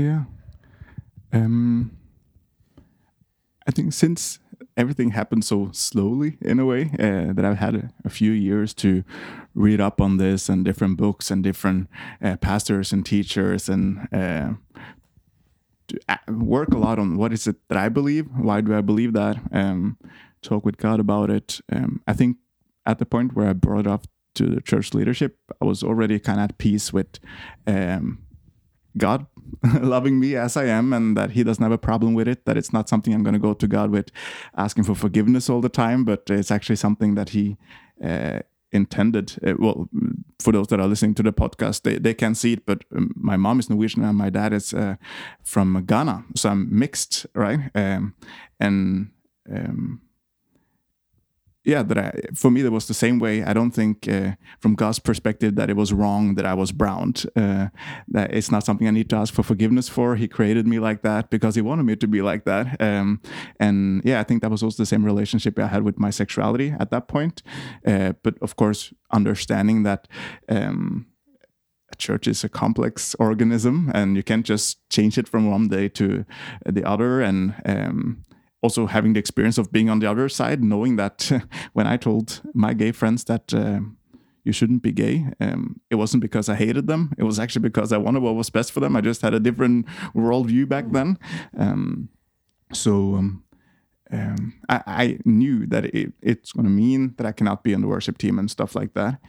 Yeah. 1.34 1.46
Um 1.46 1.92
I 3.68 3.72
think 3.72 3.94
since 3.94 4.40
everything 4.78 5.12
happened 5.12 5.44
so 5.44 5.70
slowly 5.72 6.38
in 6.42 6.60
a 6.60 6.66
way 6.66 6.92
uh, 7.00 7.34
that 7.34 7.46
I've 7.46 7.58
had 7.58 7.76
a, 7.76 7.90
a, 8.04 8.10
few 8.10 8.32
years 8.32 8.74
to 8.76 9.04
read 9.56 9.82
up 9.82 10.00
on 10.00 10.18
this 10.18 10.50
and 10.50 10.64
different 10.64 10.98
books 10.98 11.32
and 11.32 11.44
different 11.44 11.88
uh, 12.22 12.36
pastors 12.36 12.94
and 12.94 13.06
teachers 13.06 13.70
and 13.70 14.08
uh, 14.12 14.54
uh 16.10 16.18
work 16.30 16.74
a 16.74 16.78
lot 16.78 17.00
on 17.00 17.18
what 17.18 17.34
is 17.34 17.48
it 17.48 17.56
that 17.70 17.78
I 17.78 17.90
believe, 17.90 18.26
why 18.38 18.62
do 18.62 18.76
I 18.76 18.82
believe 18.82 19.14
that, 19.14 19.38
um, 19.52 19.98
talk 20.42 20.66
with 20.66 20.78
God 20.78 21.00
about 21.00 21.30
it. 21.30 21.60
Um, 21.72 22.02
I 22.08 22.14
think 22.14 22.38
at 22.86 23.00
the 23.00 23.06
point 23.06 23.36
where 23.36 23.50
I 23.50 23.54
brought 23.54 23.88
up 23.88 24.06
to 24.36 24.46
the 24.48 24.62
church 24.62 24.94
leadership, 24.94 25.38
I 25.62 25.66
was 25.66 25.84
already 25.84 26.20
kind 26.20 26.40
of 26.40 26.46
at 26.46 26.58
peace 26.58 26.94
with 26.94 27.20
um, 27.68 28.20
God 28.98 29.26
loving 29.82 30.20
me 30.20 30.36
as 30.36 30.58
I 30.58 30.66
am 30.66 30.94
and 30.94 31.18
that 31.18 31.32
he 31.32 31.44
doesn't 31.44 31.64
have 31.64 31.72
a 31.72 31.78
problem 31.78 32.14
with 32.14 32.28
it, 32.28 32.46
that 32.46 32.58
it's 32.58 32.74
not 32.74 32.90
something 32.90 33.14
I'm 33.14 33.24
going 33.24 33.34
to 33.34 33.40
go 33.40 33.54
to 33.54 33.68
God 33.68 33.92
with 33.92 34.12
asking 34.58 34.86
for 34.86 34.96
forgiveness 34.96 35.50
all 35.50 35.62
the 35.62 35.70
time, 35.70 36.04
but 36.04 36.24
it's 36.30 36.52
actually 36.52 36.78
something 36.78 37.16
that 37.16 37.30
he 37.30 37.58
uh, 38.04 38.40
intended. 38.72 39.38
Uh, 39.46 39.54
well, 39.58 39.90
for 40.40 40.52
those 40.52 40.68
that 40.68 40.80
are 40.80 40.88
listening 40.88 41.16
to 41.16 41.24
the 41.24 41.34
podcast, 41.34 41.84
they, 41.84 41.98
they 41.98 42.14
can 42.14 42.36
see 42.36 42.54
it, 42.54 42.66
but 42.66 42.84
um, 42.96 43.12
my 43.16 43.38
mom 43.38 43.60
is 43.60 43.70
Norwegian 43.70 44.04
and 44.04 44.18
my 44.18 44.30
dad 44.30 44.54
is 44.54 44.74
uh, 44.74 44.96
from 45.44 45.86
Ghana. 45.86 46.26
So 46.36 46.50
I'm 46.50 46.68
mixed, 46.78 47.26
right? 47.34 47.72
Um, 47.74 48.16
and 48.60 49.12
um, 49.52 50.02
yeah, 51.66 51.84
that 51.84 51.98
I, 51.98 52.12
for 52.36 52.52
me 52.52 52.62
that 52.62 52.72
was 52.72 52.88
the 52.88 52.94
same 52.94 53.20
way. 53.20 53.44
I 53.44 53.54
don't 53.54 53.72
think, 53.72 54.08
uh, 54.08 54.36
from 54.60 54.76
God's 54.76 55.00
perspective, 55.00 55.56
that 55.56 55.70
it 55.70 55.76
was 55.76 55.92
wrong 55.92 56.36
that 56.36 56.46
I 56.46 56.54
was 56.54 56.72
browned 56.72 57.26
Uh, 57.36 57.68
that 58.08 58.34
it's 58.34 58.52
not 58.52 58.64
something 58.64 58.88
I 58.88 58.92
need 58.92 59.10
to 59.10 59.16
ask 59.16 59.34
for 59.34 59.44
forgiveness 59.44 59.90
for. 59.90 60.16
He 60.16 60.28
created 60.28 60.68
me 60.68 60.80
like 60.80 61.02
that 61.02 61.30
because 61.30 61.56
He 61.56 61.62
wanted 61.62 61.84
me 61.84 61.96
to 61.96 62.08
be 62.08 62.22
like 62.22 62.46
that. 62.46 62.80
Um, 62.80 63.20
and 63.60 64.02
yeah, 64.06 64.20
I 64.20 64.24
think 64.24 64.42
that 64.42 64.52
was 64.52 64.64
also 64.64 64.82
the 64.82 64.86
same 64.86 65.06
relationship 65.06 65.58
I 65.60 65.68
had 65.68 65.84
with 65.84 66.00
my 66.00 66.12
sexuality 66.12 66.74
at 66.80 66.90
that 66.92 67.08
point. 67.08 67.44
Uh, 67.86 68.14
but 68.24 68.36
of 68.42 68.56
course, 68.56 68.94
understanding 69.12 69.84
that. 69.84 70.08
Um, 70.50 71.08
a 71.92 71.96
church 71.96 72.28
is 72.28 72.44
a 72.44 72.50
complex 72.50 73.16
organism 73.20 73.92
and 73.94 74.16
you 74.16 74.24
can't 74.24 74.46
just 74.46 74.78
change 74.90 75.20
it 75.20 75.28
from 75.28 75.50
one 75.52 75.68
day 75.68 75.88
to 75.88 76.26
the 76.66 76.84
other 76.84 77.22
and 77.22 77.54
um, 77.66 78.24
also 78.66 78.88
having 78.88 79.14
the 79.14 79.20
experience 79.20 79.60
of 79.60 79.72
being 79.72 79.90
on 79.92 80.00
the 80.00 80.10
other 80.10 80.28
side, 80.28 80.64
knowing 80.64 80.96
that 80.96 81.18
when 81.74 81.86
I 81.94 81.98
told 81.98 82.42
my 82.54 82.74
gay 82.74 82.92
friends 82.92 83.24
that 83.26 83.54
uh, 83.54 83.82
you 84.44 84.52
shouldn't 84.52 84.82
be 84.82 84.92
gay, 84.92 85.28
um, 85.40 85.80
it 85.92 85.96
wasn't 85.96 86.22
because 86.28 86.50
I 86.50 86.56
hated 86.56 86.88
them. 86.88 87.14
It 87.20 87.26
was 87.30 87.38
actually 87.40 87.70
because 87.70 87.92
I 87.94 88.00
wanted 88.06 88.24
what 88.24 88.36
was 88.36 88.50
best 88.50 88.72
for 88.72 88.80
them. 88.80 88.96
I 88.96 89.02
just 89.02 89.22
had 89.22 89.36
a 89.36 89.40
different 89.40 89.86
worldview 90.16 90.68
back 90.68 90.86
then. 90.92 91.20
Um, 91.56 92.10
so 92.74 92.92
um, 93.20 93.44
um 94.12 94.54
I, 94.68 94.78
I, 95.04 95.06
knew 95.26 95.68
that 95.68 95.86
it, 95.86 96.14
it's 96.22 96.52
going 96.52 96.66
to 96.66 96.78
mean 96.86 97.14
that 97.18 97.28
I 97.28 97.32
cannot 97.32 97.64
be 97.64 97.76
on 97.76 97.82
the 97.82 97.88
worship 97.88 98.18
team 98.18 98.40
and 98.40 98.50
stuff 98.50 98.76
like 98.76 98.94
that. 98.96 99.20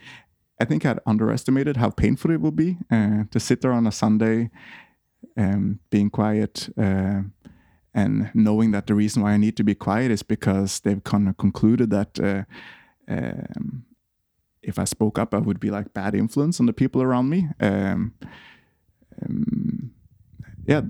I 0.60 0.64
think 0.64 0.86
I'd 0.86 1.00
underestimated 1.12 1.76
how 1.76 1.90
painful 1.90 2.30
it 2.30 2.40
would 2.40 2.56
be 2.56 2.78
uh, 2.90 3.24
to 3.30 3.38
sit 3.38 3.60
there 3.60 3.72
on 3.72 3.86
a 3.86 3.92
Sunday, 3.92 4.50
um, 5.36 5.80
being 5.90 6.08
quiet. 6.08 6.70
Uh, 6.78 7.20
and 7.96 8.30
knowing 8.34 8.72
that 8.72 8.86
the 8.86 8.94
reason 8.94 9.22
why 9.22 9.32
I 9.32 9.38
need 9.38 9.56
to 9.56 9.64
be 9.64 9.74
quiet 9.74 10.10
is 10.10 10.22
because 10.22 10.80
they've 10.80 11.02
kind 11.02 11.28
of 11.30 11.38
concluded 11.38 11.88
that 11.90 12.20
uh, 12.20 12.44
um, 13.08 13.86
if 14.62 14.78
I 14.78 14.84
spoke 14.84 15.18
up, 15.18 15.32
I 15.32 15.38
would 15.38 15.58
be 15.58 15.70
like 15.70 15.94
bad 15.94 16.14
influence 16.14 16.60
on 16.60 16.66
the 16.66 16.74
people 16.74 17.00
around 17.00 17.30
me. 17.30 17.48
Um, 17.58 18.12
um, 19.22 19.92
yeah, 20.66 20.82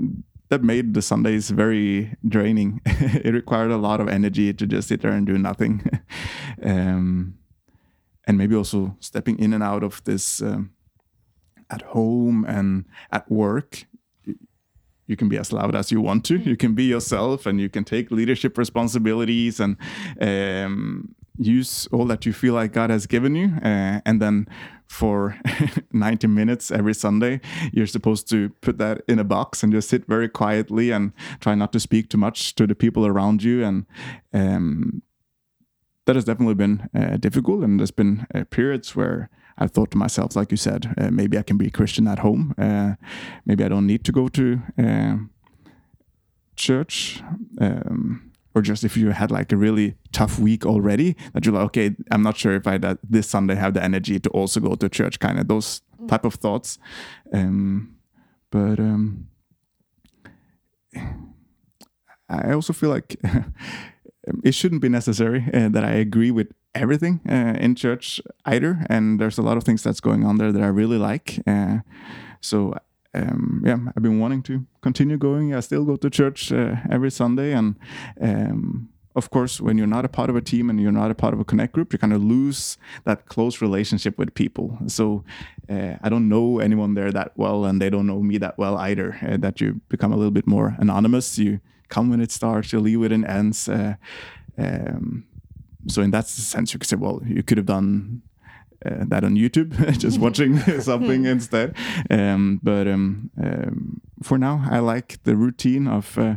that 0.48 0.64
made 0.64 0.94
the 0.94 1.02
Sundays 1.02 1.50
very 1.50 2.16
draining. 2.26 2.80
it 2.86 3.32
required 3.32 3.70
a 3.70 3.76
lot 3.76 4.00
of 4.00 4.08
energy 4.08 4.52
to 4.52 4.66
just 4.66 4.88
sit 4.88 5.02
there 5.02 5.12
and 5.12 5.26
do 5.26 5.38
nothing, 5.38 5.88
um, 6.62 7.38
and 8.26 8.36
maybe 8.36 8.56
also 8.56 8.96
stepping 8.98 9.38
in 9.38 9.52
and 9.52 9.62
out 9.62 9.84
of 9.84 10.02
this 10.04 10.42
um, 10.42 10.72
at 11.70 11.82
home 11.82 12.44
and 12.48 12.84
at 13.12 13.30
work 13.30 13.86
you 15.06 15.16
can 15.16 15.28
be 15.28 15.38
as 15.38 15.52
loud 15.52 15.74
as 15.74 15.90
you 15.92 16.00
want 16.00 16.24
to. 16.26 16.38
You 16.38 16.56
can 16.56 16.74
be 16.74 16.84
yourself, 16.84 17.46
and 17.46 17.60
you 17.60 17.68
can 17.68 17.84
take 17.84 18.10
leadership 18.10 18.58
responsibilities 18.58 19.60
and 19.60 19.76
um, 20.20 21.14
use 21.38 21.86
all 21.92 22.06
that 22.06 22.26
you 22.26 22.32
feel 22.32 22.54
like 22.54 22.72
God 22.72 22.90
has 22.90 23.06
given 23.06 23.34
you. 23.34 23.52
Uh, 23.62 24.00
and 24.04 24.20
then 24.20 24.46
for 24.86 25.38
90 25.92 26.26
minutes 26.28 26.70
every 26.70 26.94
Sunday, 26.94 27.40
you're 27.72 27.86
supposed 27.86 28.28
to 28.30 28.50
put 28.60 28.78
that 28.78 29.02
in 29.08 29.18
a 29.18 29.24
box 29.24 29.62
and 29.62 29.72
just 29.72 29.88
sit 29.88 30.06
very 30.06 30.28
quietly 30.28 30.90
and 30.90 31.12
try 31.40 31.54
not 31.54 31.72
to 31.72 31.80
speak 31.80 32.08
too 32.08 32.18
much 32.18 32.54
to 32.54 32.66
the 32.66 32.74
people 32.74 33.06
around 33.06 33.42
you. 33.42 33.64
And 33.64 33.86
um, 34.32 35.02
that 36.06 36.16
has 36.16 36.24
definitely 36.24 36.54
been 36.54 36.88
uh, 36.94 37.16
difficult. 37.16 37.62
And 37.62 37.80
there's 37.80 37.90
been 37.90 38.26
uh, 38.34 38.44
periods 38.44 38.94
where 38.94 39.28
I've 39.58 39.70
thought 39.70 39.90
to 39.92 39.98
myself, 39.98 40.36
like 40.36 40.50
you 40.50 40.56
said, 40.56 40.94
uh, 40.98 41.10
maybe 41.10 41.38
I 41.38 41.42
can 41.42 41.56
be 41.56 41.68
a 41.68 41.70
Christian 41.70 42.06
at 42.08 42.18
home. 42.18 42.54
Uh, 42.58 42.94
maybe 43.44 43.64
I 43.64 43.68
don't 43.68 43.86
need 43.86 44.04
to 44.04 44.12
go 44.12 44.28
to 44.28 44.60
uh, 44.78 45.16
church. 46.56 47.22
Um, 47.60 48.32
or 48.54 48.62
just 48.62 48.84
if 48.84 48.96
you 48.96 49.10
had 49.10 49.30
like 49.30 49.52
a 49.52 49.56
really 49.56 49.96
tough 50.12 50.38
week 50.38 50.64
already, 50.64 51.14
that 51.34 51.44
you're 51.44 51.54
like, 51.54 51.66
okay, 51.66 51.94
I'm 52.10 52.22
not 52.22 52.38
sure 52.38 52.54
if 52.54 52.66
I 52.66 52.78
that 52.78 52.98
this 53.02 53.28
Sunday 53.28 53.54
have 53.54 53.74
the 53.74 53.84
energy 53.84 54.18
to 54.18 54.30
also 54.30 54.60
go 54.60 54.74
to 54.74 54.88
church, 54.88 55.20
kind 55.20 55.38
of 55.38 55.48
those 55.48 55.82
mm. 56.00 56.08
type 56.08 56.24
of 56.24 56.34
thoughts. 56.34 56.78
Um, 57.34 57.96
but 58.50 58.80
um, 58.80 59.28
I 62.28 62.52
also 62.52 62.72
feel 62.72 62.88
like 62.88 63.16
it 64.44 64.54
shouldn't 64.54 64.80
be 64.80 64.88
necessary 64.88 65.44
uh, 65.52 65.68
that 65.68 65.84
I 65.84 65.92
agree 65.92 66.30
with 66.30 66.48
everything 66.76 67.20
uh, 67.28 67.56
in 67.58 67.74
church 67.74 68.20
either. 68.44 68.84
And 68.88 69.20
there's 69.20 69.38
a 69.38 69.42
lot 69.42 69.56
of 69.56 69.64
things 69.64 69.82
that's 69.82 70.00
going 70.00 70.24
on 70.24 70.38
there 70.38 70.52
that 70.52 70.62
I 70.62 70.68
really 70.68 70.98
like. 70.98 71.40
Uh, 71.46 71.78
so 72.40 72.74
um, 73.14 73.62
yeah, 73.64 73.78
I've 73.96 74.02
been 74.02 74.20
wanting 74.20 74.42
to 74.44 74.66
continue 74.82 75.16
going. 75.16 75.54
I 75.54 75.60
still 75.60 75.84
go 75.84 75.96
to 75.96 76.10
church 76.10 76.52
uh, 76.52 76.76
every 76.90 77.10
Sunday, 77.10 77.52
and 77.52 77.76
um, 78.20 78.90
of 79.14 79.30
course, 79.30 79.60
when 79.60 79.78
you're 79.78 79.86
not 79.86 80.04
a 80.04 80.08
part 80.08 80.28
of 80.28 80.36
a 80.36 80.42
team 80.42 80.68
and 80.68 80.78
you're 80.78 80.92
not 80.92 81.10
a 81.10 81.14
part 81.14 81.32
of 81.32 81.40
a 81.40 81.44
connect 81.44 81.72
group, 81.72 81.92
you 81.92 81.98
kind 81.98 82.12
of 82.12 82.22
lose 82.22 82.76
that 83.04 83.26
close 83.26 83.62
relationship 83.62 84.18
with 84.18 84.34
people. 84.34 84.78
So 84.88 85.24
uh, 85.70 85.94
I 86.02 86.10
don't 86.10 86.28
know 86.28 86.58
anyone 86.58 86.92
there 86.92 87.10
that 87.10 87.32
well, 87.36 87.64
and 87.64 87.80
they 87.80 87.88
don't 87.88 88.06
know 88.06 88.20
me 88.20 88.36
that 88.38 88.58
well 88.58 88.76
either. 88.76 89.18
Uh, 89.26 89.38
that 89.38 89.60
you 89.60 89.80
become 89.88 90.12
a 90.12 90.16
little 90.16 90.30
bit 90.30 90.46
more 90.46 90.76
anonymous. 90.78 91.38
You 91.38 91.60
come 91.88 92.10
when 92.10 92.20
it 92.20 92.30
starts, 92.30 92.72
you 92.72 92.80
leave 92.80 93.00
when 93.00 93.24
it 93.24 93.28
ends. 93.28 93.68
Uh, 93.68 93.94
um, 94.58 95.24
so 95.88 96.02
in 96.02 96.10
that 96.10 96.26
sense, 96.26 96.72
you 96.72 96.78
could 96.78 96.88
say, 96.88 96.96
well, 96.96 97.22
you 97.26 97.42
could 97.42 97.58
have 97.58 97.66
done 97.66 98.22
uh, 98.84 99.04
that 99.08 99.24
on 99.24 99.34
YouTube, 99.34 99.98
just 99.98 100.18
watching 100.18 100.58
something 100.80 101.24
instead. 101.24 101.74
Um, 102.10 102.60
but 102.62 102.86
um, 102.86 103.30
um, 103.42 104.00
for 104.22 104.38
now, 104.38 104.66
I 104.70 104.80
like 104.80 105.22
the 105.24 105.36
routine 105.36 105.86
of 105.86 106.18
uh, 106.18 106.36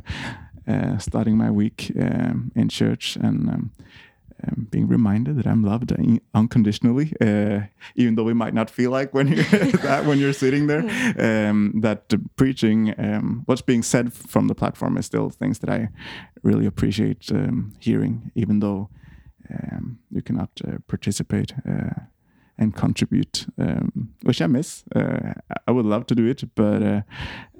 uh, 0.68 0.98
starting 0.98 1.38
my 1.38 1.51
week 1.51 1.91
um, 2.00 2.51
in 2.56 2.70
church 2.70 3.15
and 3.18 3.50
um, 3.50 3.72
um, 4.48 4.68
being 4.72 4.88
reminded 4.88 5.36
that 5.38 5.48
I'm 5.48 5.63
loved 5.63 5.94
unconditionally, 6.34 7.12
uh, 7.20 7.62
even 7.96 8.15
though 8.15 8.24
we 8.24 8.34
might 8.34 8.53
not 8.53 8.70
feel 8.70 8.89
like 8.89 9.13
when 9.13 9.27
you're 9.27 9.44
that 9.84 10.06
when 10.06 10.18
you're 10.18 10.34
sitting 10.34 10.68
there. 10.68 10.84
that 11.82 12.13
preaching, 12.38 12.94
what's 13.46 13.62
being 13.62 13.84
said 13.84 14.13
from 14.13 14.48
the 14.48 14.56
platform, 14.56 14.98
is 14.98 15.06
still 15.06 15.29
things 15.29 15.60
that 15.60 15.70
I 15.70 15.89
really 16.41 16.65
appreciate 16.65 17.29
hearing, 17.79 18.32
even 18.34 18.60
though 18.62 18.89
you 20.12 20.22
cannot 20.22 20.50
uh, 20.68 20.77
participate 20.88 21.53
uh, 21.65 21.94
and 22.58 22.75
contribute, 22.75 23.48
um, 23.58 24.10
which 24.24 24.41
I 24.41 24.48
miss. 24.48 24.84
Uh, 24.96 25.34
I 25.68 25.72
would 25.72 25.86
love 25.86 26.06
to 26.08 26.15
do 26.15 26.25
it, 26.25 26.44
but 26.56 26.84
uh, 26.84 27.01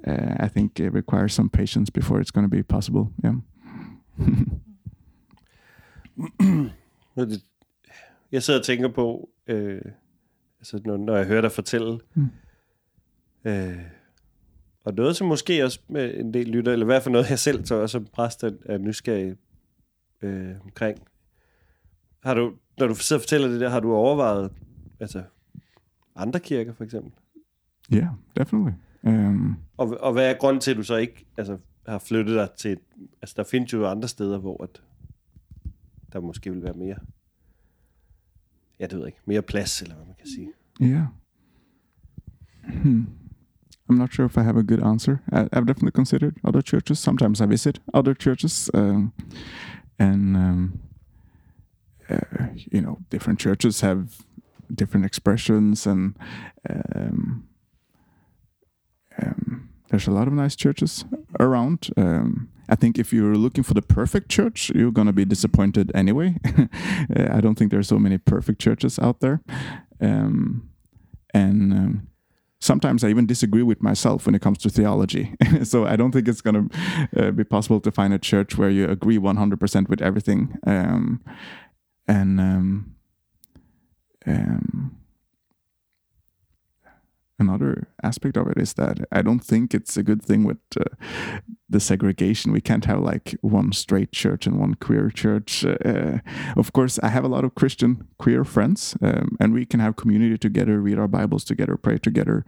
uh, 0.06 0.36
I 0.38 0.48
think 0.48 0.78
it 0.78 0.92
requires 0.92 1.32
some 1.32 1.48
patience 1.48 1.90
before 1.90 2.20
it's 2.20 2.30
going 2.30 2.44
to 2.44 2.56
be 2.56 2.62
possible. 2.62 3.10
Yeah. 3.24 3.34
jeg 8.32 8.42
sidder 8.42 8.60
og 8.60 8.66
tænker 8.66 8.88
på, 8.88 9.30
øh, 9.46 9.80
altså 10.58 10.80
når, 10.84 10.96
når 10.96 11.16
jeg 11.16 11.26
hører 11.26 11.40
dig 11.40 11.52
fortælle, 11.52 11.98
mm. 12.14 12.28
øh, 13.44 13.78
og 14.84 14.94
noget 14.94 15.16
som 15.16 15.26
måske 15.26 15.64
også 15.64 15.80
med 15.88 16.14
en 16.14 16.34
del 16.34 16.48
lytter, 16.48 16.72
eller 16.72 16.86
i 16.86 16.90
hvert 16.92 17.02
fald 17.02 17.12
noget 17.12 17.30
jeg 17.30 17.38
selv 17.38 17.64
så 17.64 17.74
også 17.74 17.92
som 17.92 18.06
præst 18.12 18.44
er, 18.44 18.50
er 18.66 18.78
nysgerrig 18.78 19.36
øh, 20.22 20.54
omkring. 20.64 20.98
Har 22.22 22.34
du, 22.34 22.52
når 22.78 22.86
du 22.86 22.94
sidder 22.94 23.20
og 23.20 23.22
fortæller 23.22 23.48
det 23.48 23.60
der, 23.60 23.68
har 23.68 23.80
du 23.80 23.94
overvejet 23.94 24.52
altså 25.00 25.22
andre 26.16 26.40
kirker 26.40 26.72
for 26.72 26.84
eksempel? 26.84 27.12
Ja, 27.90 27.96
yeah, 27.96 28.08
definitely. 28.36 28.72
Um... 29.02 29.56
Og, 29.76 29.96
og 30.00 30.12
hvad 30.12 30.30
er 30.30 30.34
grunden 30.38 30.60
til, 30.60 30.70
at 30.70 30.76
du 30.76 30.82
så 30.82 30.96
ikke 30.96 31.26
altså, 31.36 31.58
har 31.86 31.98
flyttet 31.98 32.34
dig 32.34 32.48
til... 32.58 32.78
Altså, 33.22 33.34
der 33.36 33.44
findes 33.44 33.72
jo 33.72 33.86
andre 33.86 34.08
steder, 34.08 34.38
hvor 34.38 34.62
at 34.62 34.82
der 36.12 36.20
måske 36.20 36.50
vil 36.50 36.62
være 36.62 36.74
mere... 36.74 36.96
Ja, 38.80 38.84
det 38.84 38.92
ved 38.92 39.00
jeg 39.00 39.06
ikke. 39.06 39.18
Mere 39.26 39.42
plads, 39.42 39.82
eller 39.82 39.94
hvad 39.94 40.06
man 40.06 40.14
kan 40.18 40.26
sige. 40.26 40.52
Yeah. 40.82 41.06
Hmm. 42.82 43.06
I'm 43.90 43.96
not 43.96 44.12
sure 44.12 44.26
if 44.26 44.36
I 44.36 44.40
have 44.40 44.58
a 44.58 44.62
good 44.62 44.80
answer. 44.82 45.16
I, 45.32 45.48
I've 45.52 45.66
definitely 45.66 45.90
considered 45.90 46.34
other 46.44 46.60
churches. 46.60 46.98
Sometimes 46.98 47.40
I 47.40 47.46
visit 47.46 47.80
other 47.94 48.14
churches, 48.14 48.70
um, 48.74 49.12
and 49.98 50.36
um, 50.36 50.80
uh, 52.10 52.46
you 52.54 52.80
know, 52.80 52.98
different 53.10 53.38
churches 53.38 53.80
have 53.80 54.16
different 54.74 55.06
expressions 55.06 55.86
and 55.86 56.16
um, 56.68 57.48
um, 59.20 59.68
there's 59.88 60.06
a 60.06 60.12
lot 60.12 60.28
of 60.28 60.32
nice 60.32 60.56
churches 60.56 61.04
around. 61.38 61.90
Um, 61.96 62.48
I 62.68 62.76
think 62.76 62.98
if 62.98 63.12
you're 63.12 63.34
looking 63.34 63.64
for 63.64 63.74
the 63.74 63.82
perfect 63.82 64.28
church, 64.28 64.70
you're 64.74 64.92
going 64.92 65.08
to 65.08 65.12
be 65.12 65.24
disappointed 65.24 65.90
anyway. 65.94 66.36
I 67.16 67.40
don't 67.40 67.56
think 67.56 67.72
there's 67.72 67.88
so 67.88 67.98
many 67.98 68.16
perfect 68.16 68.60
churches 68.60 68.98
out 69.00 69.20
there. 69.20 69.42
Um, 70.00 70.70
and 71.34 71.72
um, 71.72 72.08
sometimes 72.60 73.02
I 73.02 73.08
even 73.08 73.26
disagree 73.26 73.64
with 73.64 73.82
myself 73.82 74.26
when 74.26 74.36
it 74.36 74.40
comes 74.40 74.58
to 74.58 74.70
theology. 74.70 75.34
so 75.64 75.84
I 75.84 75.96
don't 75.96 76.12
think 76.12 76.28
it's 76.28 76.40
going 76.40 76.68
to 76.68 77.26
uh, 77.26 77.30
be 77.32 77.42
possible 77.42 77.80
to 77.80 77.90
find 77.90 78.14
a 78.14 78.18
church 78.18 78.56
where 78.56 78.70
you 78.70 78.88
agree 78.88 79.18
100% 79.18 79.88
with 79.88 80.00
everything. 80.00 80.56
Um, 80.64 81.24
and 82.06 82.40
um, 82.40 82.94
um, 84.26 85.00
another 87.40 87.88
aspect 88.02 88.36
of 88.36 88.46
it 88.48 88.58
is 88.58 88.74
that 88.74 88.98
I 89.10 89.22
don't 89.22 89.40
think 89.40 89.74
it's 89.74 89.96
a 89.96 90.02
good 90.02 90.22
thing 90.22 90.44
with 90.44 90.58
uh, 90.78 90.84
the 91.68 91.80
segregation. 91.80 92.52
We 92.52 92.60
can't 92.60 92.84
have 92.84 93.00
like 93.00 93.36
one 93.40 93.72
straight 93.72 94.12
church 94.12 94.46
and 94.46 94.60
one 94.60 94.74
queer 94.74 95.10
church. 95.10 95.64
Uh, 95.64 96.18
of 96.56 96.72
course, 96.72 96.98
I 97.02 97.08
have 97.08 97.24
a 97.24 97.28
lot 97.28 97.44
of 97.44 97.54
Christian 97.54 98.06
queer 98.18 98.44
friends, 98.44 98.96
um, 99.02 99.36
and 99.40 99.54
we 99.54 99.64
can 99.64 99.80
have 99.80 99.96
community 99.96 100.36
together, 100.36 100.80
read 100.80 100.98
our 100.98 101.08
Bibles 101.08 101.44
together, 101.44 101.76
pray 101.76 101.98
together, 101.98 102.44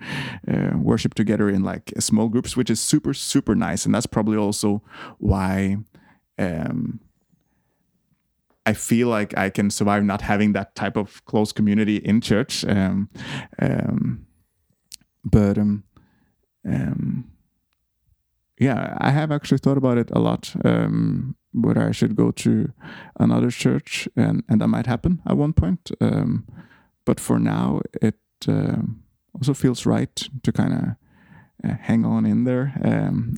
uh, 0.46 0.76
worship 0.76 1.14
together 1.14 1.48
in 1.48 1.62
like 1.62 1.92
small 1.98 2.28
groups, 2.28 2.56
which 2.56 2.70
is 2.70 2.80
super 2.80 3.14
super 3.14 3.54
nice. 3.54 3.86
And 3.86 3.94
that's 3.94 4.06
probably 4.06 4.36
also 4.36 4.82
why. 5.18 5.78
Um, 6.38 7.00
I 8.64 8.74
feel 8.74 9.08
like 9.08 9.36
I 9.36 9.50
can 9.50 9.70
survive 9.70 10.04
not 10.04 10.22
having 10.22 10.52
that 10.52 10.74
type 10.74 10.96
of 10.96 11.24
close 11.24 11.52
community 11.52 11.96
in 11.96 12.20
church. 12.20 12.64
Um, 12.64 13.10
um, 13.58 14.26
but 15.24 15.58
um, 15.58 15.84
um, 16.64 17.30
yeah, 18.58 18.96
I 19.00 19.10
have 19.10 19.32
actually 19.32 19.58
thought 19.58 19.78
about 19.78 19.98
it 19.98 20.10
a 20.12 20.20
lot. 20.20 20.54
Um, 20.64 21.36
whether 21.52 21.86
I 21.86 21.92
should 21.92 22.16
go 22.16 22.30
to 22.30 22.72
another 23.18 23.50
church, 23.50 24.08
and 24.16 24.42
and 24.48 24.60
that 24.60 24.68
might 24.68 24.86
happen 24.86 25.20
at 25.26 25.36
one 25.36 25.52
point. 25.52 25.90
Um, 26.00 26.46
but 27.04 27.20
for 27.20 27.38
now, 27.38 27.80
it 28.00 28.18
uh, 28.48 28.82
also 29.34 29.54
feels 29.54 29.84
right 29.84 30.28
to 30.42 30.52
kind 30.52 30.72
of 30.72 31.70
uh, 31.70 31.76
hang 31.80 32.04
on 32.04 32.24
in 32.24 32.44
there, 32.44 32.72
and 32.80 33.36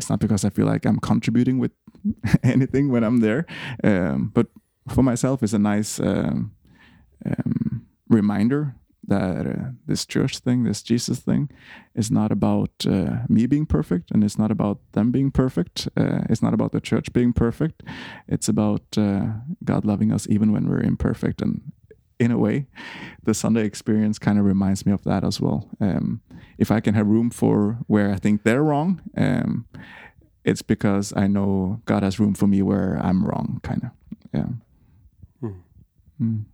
it's 0.00 0.08
not 0.08 0.18
because 0.18 0.46
I 0.46 0.50
feel 0.50 0.66
like 0.66 0.86
I'm 0.86 0.98
contributing 0.98 1.58
with 1.58 1.72
anything 2.42 2.90
when 2.90 3.04
I'm 3.04 3.20
there. 3.20 3.46
Um, 3.82 4.30
but 4.34 4.48
for 4.88 5.02
myself, 5.02 5.42
it's 5.42 5.52
a 5.52 5.58
nice 5.58 6.00
um, 6.00 6.52
um, 7.24 7.86
reminder 8.08 8.74
that 9.06 9.46
uh, 9.46 9.70
this 9.86 10.06
church 10.06 10.38
thing, 10.38 10.64
this 10.64 10.82
Jesus 10.82 11.18
thing, 11.18 11.50
is 11.94 12.10
not 12.10 12.30
about 12.30 12.70
uh, 12.86 13.18
me 13.28 13.46
being 13.46 13.66
perfect, 13.66 14.10
and 14.10 14.22
it's 14.22 14.38
not 14.38 14.50
about 14.50 14.78
them 14.92 15.10
being 15.10 15.30
perfect. 15.30 15.88
Uh, 15.96 16.20
it's 16.30 16.42
not 16.42 16.54
about 16.54 16.72
the 16.72 16.80
church 16.80 17.12
being 17.12 17.32
perfect. 17.32 17.82
It's 18.28 18.48
about 18.48 18.82
uh, 18.96 19.26
God 19.64 19.84
loving 19.84 20.12
us 20.12 20.26
even 20.28 20.52
when 20.52 20.68
we're 20.68 20.80
imperfect. 20.80 21.42
And 21.42 21.72
in 22.20 22.30
a 22.30 22.38
way, 22.38 22.66
the 23.24 23.34
Sunday 23.34 23.64
experience 23.64 24.18
kind 24.18 24.38
of 24.38 24.44
reminds 24.44 24.86
me 24.86 24.92
of 24.92 25.02
that 25.04 25.24
as 25.24 25.40
well. 25.40 25.68
Um, 25.80 26.20
if 26.58 26.70
I 26.70 26.80
can 26.80 26.94
have 26.94 27.06
room 27.06 27.30
for 27.30 27.78
where 27.86 28.12
I 28.12 28.16
think 28.16 28.44
they're 28.44 28.62
wrong, 28.62 29.00
um, 29.16 29.66
it's 30.50 30.62
because 30.62 31.24
I 31.24 31.26
know 31.26 31.76
God 31.86 32.02
has 32.02 32.20
room 32.20 32.34
for 32.34 32.46
me 32.46 32.62
where 32.62 32.98
I'm 32.98 33.24
wrong, 33.24 33.60
kind 33.62 33.82
of. 33.82 33.90
Yeah. 34.34 34.48
Mm. 35.40 35.54
Mm. 36.18 36.44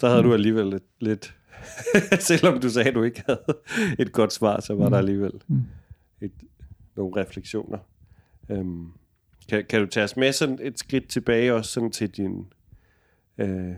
Så 0.00 0.08
havde 0.08 0.22
mm. 0.22 0.28
du 0.28 0.34
alligevel 0.34 0.66
lidt, 0.66 0.84
lidt 1.00 1.34
selvom 2.28 2.60
du 2.60 2.70
sagde, 2.70 2.88
at 2.88 2.94
du 2.94 3.02
ikke 3.02 3.22
havde 3.26 3.44
et 3.98 4.12
godt 4.12 4.32
svar, 4.32 4.60
så 4.60 4.74
var 4.74 4.84
mm. 4.84 4.90
der 4.90 4.98
alligevel 4.98 5.32
mm. 5.48 5.62
et, 6.20 6.32
nogle 6.96 7.20
refleksioner. 7.20 7.78
Um, 8.48 8.92
kan, 9.48 9.64
kan 9.68 9.80
du 9.80 9.86
tage 9.86 10.04
os 10.04 10.16
med 10.16 10.32
sådan 10.32 10.58
et 10.62 10.78
skridt 10.78 11.08
tilbage 11.08 11.54
også 11.54 11.70
sådan 11.70 11.90
til 11.90 12.10
din 12.10 12.52
øh, 13.38 13.72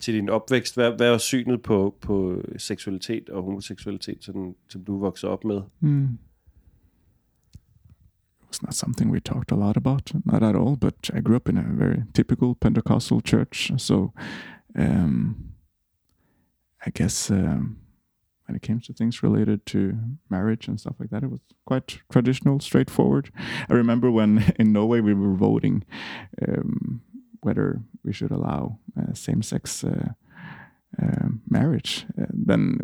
til 0.00 0.14
din 0.14 0.28
opvækst, 0.28 0.74
hvad, 0.74 0.92
hvad 0.96 1.12
er 1.14 1.18
synet 1.18 1.62
på, 1.62 1.96
på 2.00 2.42
seksualitet 2.56 3.28
og 3.28 3.42
homoseksualitet, 3.42 4.24
sådan, 4.24 4.54
som 4.68 4.84
du 4.84 4.98
voksede 4.98 5.32
op 5.32 5.44
med? 5.44 5.60
Mm. 5.80 6.18
It 8.42 8.48
was 8.48 8.62
not 8.62 8.74
something 8.74 9.10
we 9.10 9.20
talked 9.20 9.52
a 9.52 9.56
lot 9.56 9.76
about, 9.76 10.12
not 10.24 10.42
at 10.42 10.56
all, 10.56 10.76
but 10.76 11.10
I 11.14 11.20
grew 11.20 11.36
up 11.36 11.48
in 11.48 11.58
a 11.58 11.62
very 11.62 12.02
typical 12.14 12.54
Pentecostal 12.60 13.20
church, 13.20 13.72
so 13.78 14.12
um, 14.78 15.36
I 16.86 16.90
guess 16.90 17.30
um, 17.30 17.76
when 18.46 18.56
it 18.56 18.62
came 18.62 18.80
to 18.80 18.92
things 18.92 19.22
related 19.22 19.66
to 19.66 19.98
marriage 20.30 20.68
and 20.68 20.78
stuff 20.78 20.96
like 21.00 21.10
that, 21.10 21.24
it 21.24 21.30
was 21.30 21.40
quite 21.66 21.98
traditional, 22.10 22.60
straightforward. 22.60 23.30
I 23.68 23.74
remember 23.74 24.10
when 24.10 24.52
in 24.58 24.72
Norway 24.72 25.00
we 25.00 25.14
were 25.14 25.34
voting 25.34 25.84
um, 26.46 27.00
whether 27.46 27.80
we 28.04 28.12
should 28.12 28.32
allow 28.32 28.78
uh, 28.98 29.14
same-sex 29.14 29.84
uh, 29.84 30.08
uh, 31.02 31.28
marriage. 31.48 32.06
then 32.48 32.78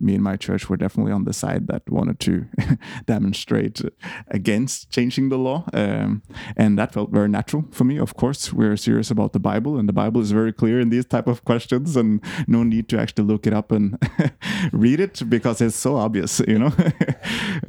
me 0.00 0.14
and 0.14 0.24
my 0.24 0.36
church 0.36 0.68
were 0.68 0.76
definitely 0.76 1.12
on 1.12 1.24
the 1.24 1.32
side 1.32 1.66
that 1.66 1.88
wanted 1.90 2.18
to 2.18 2.46
demonstrate 3.06 3.82
against 4.28 4.90
changing 4.90 5.28
the 5.28 5.36
law, 5.36 5.64
um, 5.74 6.22
and 6.56 6.78
that 6.78 6.94
felt 6.94 7.10
very 7.10 7.28
natural 7.28 7.64
for 7.70 7.84
me. 7.84 7.98
Of 7.98 8.16
course, 8.16 8.52
we're 8.52 8.76
serious 8.76 9.10
about 9.10 9.32
the 9.32 9.38
Bible, 9.38 9.78
and 9.78 9.88
the 9.88 9.92
Bible 9.92 10.20
is 10.20 10.32
very 10.32 10.52
clear 10.52 10.80
in 10.80 10.88
these 10.88 11.04
type 11.04 11.26
of 11.26 11.44
questions, 11.44 11.96
and 11.96 12.20
no 12.46 12.62
need 12.62 12.88
to 12.88 12.98
actually 12.98 13.24
look 13.24 13.46
it 13.46 13.52
up 13.52 13.70
and 13.70 13.98
read 14.72 15.00
it 15.00 15.22
because 15.28 15.60
it's 15.60 15.76
so 15.76 15.96
obvious, 15.96 16.40
you 16.48 16.58
know. 16.58 16.72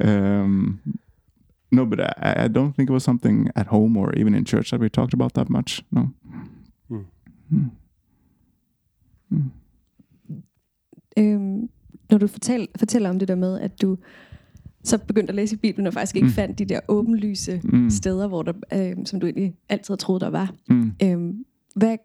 um, 0.00 0.80
no, 1.72 1.84
but 1.84 2.00
I, 2.00 2.44
I, 2.44 2.48
don't 2.48 2.72
think 2.72 2.90
it 2.90 2.92
was 2.92 3.02
something 3.02 3.48
at 3.54 3.66
home 3.66 3.96
or 3.96 4.18
even 4.18 4.34
in 4.34 4.44
church 4.46 4.70
that 4.70 4.80
we 4.80 4.88
talked 4.88 5.14
about 5.14 5.32
that 5.34 5.50
much. 5.50 5.82
No. 5.90 6.08
Mm. 6.90 7.04
Mm. 7.50 7.70
Mm. 9.30 9.50
Øhm, 11.16 11.68
når 12.10 12.18
du 12.18 12.26
fortæl, 12.26 12.68
fortæller 12.78 13.10
om 13.10 13.18
det 13.18 13.28
der 13.28 13.34
med, 13.34 13.60
at 13.60 13.82
du 13.82 13.98
så 14.84 14.98
begyndte 14.98 15.30
at 15.30 15.34
læse 15.34 15.54
i 15.54 15.58
Bibelen 15.58 15.86
og 15.86 15.92
faktisk 15.92 16.16
ikke 16.16 16.26
mm. 16.26 16.32
fandt 16.32 16.58
de 16.58 16.64
der 16.64 16.80
åbenlyse 16.88 17.60
mm. 17.64 17.90
steder, 17.90 18.28
hvor 18.28 18.42
der, 18.42 18.52
øhm, 18.72 19.06
som 19.06 19.20
du 19.20 19.26
egentlig 19.26 19.54
altid 19.68 19.96
troet, 19.96 20.20
der 20.20 20.30
var. 20.30 20.54
Mm. 20.68 20.92
Øhm, 21.02 21.44
hvad, 21.74 21.96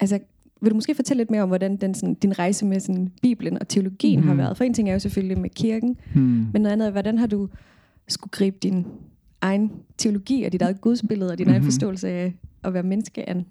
altså, 0.00 0.18
vil 0.60 0.70
du 0.70 0.74
måske 0.74 0.94
fortælle 0.94 1.20
lidt 1.20 1.30
mere 1.30 1.42
om, 1.42 1.48
hvordan 1.48 1.76
den, 1.76 1.94
sådan, 1.94 2.14
din 2.14 2.38
rejse 2.38 2.66
med 2.66 2.80
sådan, 2.80 3.12
Bibelen 3.22 3.58
og 3.60 3.68
teologien 3.68 4.20
mm. 4.20 4.26
har 4.26 4.34
været? 4.34 4.56
For 4.56 4.64
en 4.64 4.74
ting 4.74 4.88
er 4.88 4.92
jo 4.92 4.98
selvfølgelig 4.98 5.38
med 5.38 5.50
kirken, 5.50 5.96
mm. 6.14 6.20
men 6.52 6.62
noget 6.62 6.72
andet 6.72 6.86
er, 6.86 6.92
hvordan 6.92 7.18
har 7.18 7.26
du 7.26 7.48
skulle 8.08 8.30
gribe 8.30 8.56
din 8.62 8.86
egen 9.40 9.72
teologi 9.98 10.42
og 10.44 10.52
dit 10.52 10.62
eget 10.62 10.80
gudsbillede 10.80 11.32
og 11.32 11.38
din 11.38 11.44
mm-hmm. 11.44 11.52
egen 11.52 11.64
forståelse 11.64 12.08
af 12.08 12.34
at 12.64 12.74
være 12.74 12.82
menneske 12.82 13.28
an 13.28 13.46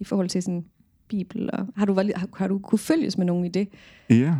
i 0.00 0.04
forhold 0.04 0.28
til 0.28 0.42
sådan 0.42 0.64
Bibel? 1.08 1.50
Og 1.52 1.66
har, 1.76 1.84
du, 1.84 1.94
har, 1.94 2.28
har 2.36 2.48
du 2.48 2.58
kunne 2.58 2.78
følges 2.78 3.18
med 3.18 3.26
nogen 3.26 3.44
i 3.44 3.48
det? 3.48 3.68
Yeah. 4.12 4.36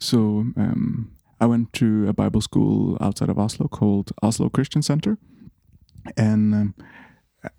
So 0.00 0.18
um, 0.56 1.10
I 1.40 1.46
went 1.46 1.72
to 1.72 2.08
a 2.08 2.12
Bible 2.12 2.42
school 2.42 2.96
outside 3.00 3.30
of 3.30 3.38
Oslo 3.38 3.66
called 3.68 4.10
Oslo 4.22 4.48
Christian 4.48 4.82
Center. 4.82 5.16
And 6.16 6.54
um, 6.54 6.74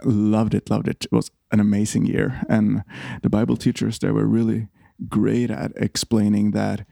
loved 0.06 0.54
it, 0.54 0.70
loved 0.70 0.88
it. 0.88 1.06
It 1.06 1.12
was 1.12 1.32
an 1.52 1.60
amazing 1.60 2.08
year. 2.08 2.44
And 2.50 2.82
the 3.22 3.30
Bible 3.30 3.58
teachers, 3.58 4.00
they 4.00 4.12
were 4.12 4.26
really 4.26 4.68
great 5.10 5.52
at 5.52 5.72
explaining 5.76 6.52
that 6.52 6.86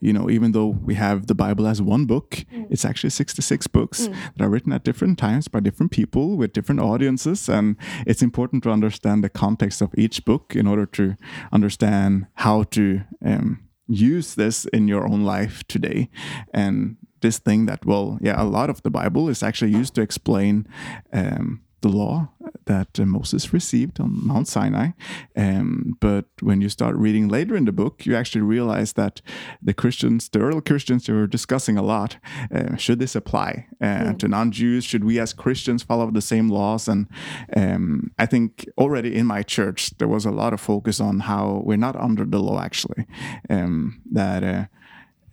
you 0.00 0.12
know, 0.12 0.30
even 0.30 0.52
though 0.52 0.66
we 0.66 0.94
have 0.94 1.26
the 1.26 1.34
Bible 1.34 1.66
as 1.66 1.82
one 1.82 2.06
book, 2.06 2.30
mm. 2.52 2.66
it's 2.70 2.84
actually 2.84 3.10
66 3.10 3.66
books 3.68 4.08
mm. 4.08 4.14
that 4.36 4.44
are 4.44 4.48
written 4.48 4.72
at 4.72 4.84
different 4.84 5.18
times 5.18 5.48
by 5.48 5.60
different 5.60 5.92
people 5.92 6.36
with 6.36 6.52
different 6.52 6.80
audiences. 6.80 7.48
And 7.48 7.76
it's 8.06 8.22
important 8.22 8.62
to 8.64 8.70
understand 8.70 9.22
the 9.22 9.28
context 9.28 9.82
of 9.82 9.90
each 9.96 10.24
book 10.24 10.54
in 10.56 10.66
order 10.66 10.86
to 10.86 11.16
understand 11.52 12.26
how 12.34 12.64
to 12.64 13.02
um, 13.24 13.68
use 13.88 14.34
this 14.34 14.64
in 14.66 14.88
your 14.88 15.06
own 15.06 15.24
life 15.24 15.66
today. 15.68 16.10
And 16.52 16.96
this 17.20 17.38
thing 17.38 17.66
that, 17.66 17.84
well, 17.84 18.18
yeah, 18.20 18.40
a 18.40 18.44
lot 18.44 18.70
of 18.70 18.82
the 18.82 18.90
Bible 18.90 19.28
is 19.28 19.42
actually 19.42 19.70
used 19.72 19.94
to 19.94 20.02
explain 20.02 20.66
um, 21.12 21.62
the 21.82 21.88
law 21.88 22.28
that 22.66 22.98
uh, 22.98 23.04
Moses 23.04 23.52
received 23.52 24.00
on 24.00 24.26
Mount 24.26 24.48
Sinai. 24.48 24.90
Um, 25.36 25.96
but 26.00 26.26
when 26.40 26.60
you 26.60 26.68
start 26.68 26.96
reading 26.96 27.28
later 27.28 27.56
in 27.56 27.64
the 27.64 27.72
book, 27.72 28.06
you 28.06 28.16
actually 28.16 28.42
realize 28.42 28.94
that 28.94 29.20
the 29.60 29.74
Christians, 29.74 30.28
the 30.28 30.40
early 30.40 30.60
Christians, 30.60 31.08
were 31.08 31.26
discussing 31.26 31.76
a 31.76 31.82
lot. 31.82 32.16
Uh, 32.54 32.76
should 32.76 32.98
this 32.98 33.14
apply 33.14 33.66
uh, 33.80 33.86
mm. 33.86 34.18
to 34.18 34.28
non-Jews? 34.28 34.84
Should 34.84 35.04
we, 35.04 35.18
as 35.18 35.32
Christians, 35.32 35.82
follow 35.82 36.10
the 36.10 36.20
same 36.20 36.48
laws? 36.48 36.88
And 36.88 37.08
um, 37.56 38.12
I 38.18 38.26
think 38.26 38.66
already 38.78 39.14
in 39.14 39.26
my 39.26 39.42
church 39.42 39.90
there 39.98 40.08
was 40.08 40.24
a 40.24 40.30
lot 40.30 40.52
of 40.52 40.60
focus 40.60 41.00
on 41.00 41.20
how 41.20 41.62
we're 41.64 41.76
not 41.76 41.96
under 41.96 42.24
the 42.24 42.38
law. 42.38 42.60
Actually, 42.62 43.06
um, 43.50 44.00
that 44.12 44.44
uh, 44.44 44.64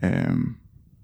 um, 0.01 0.59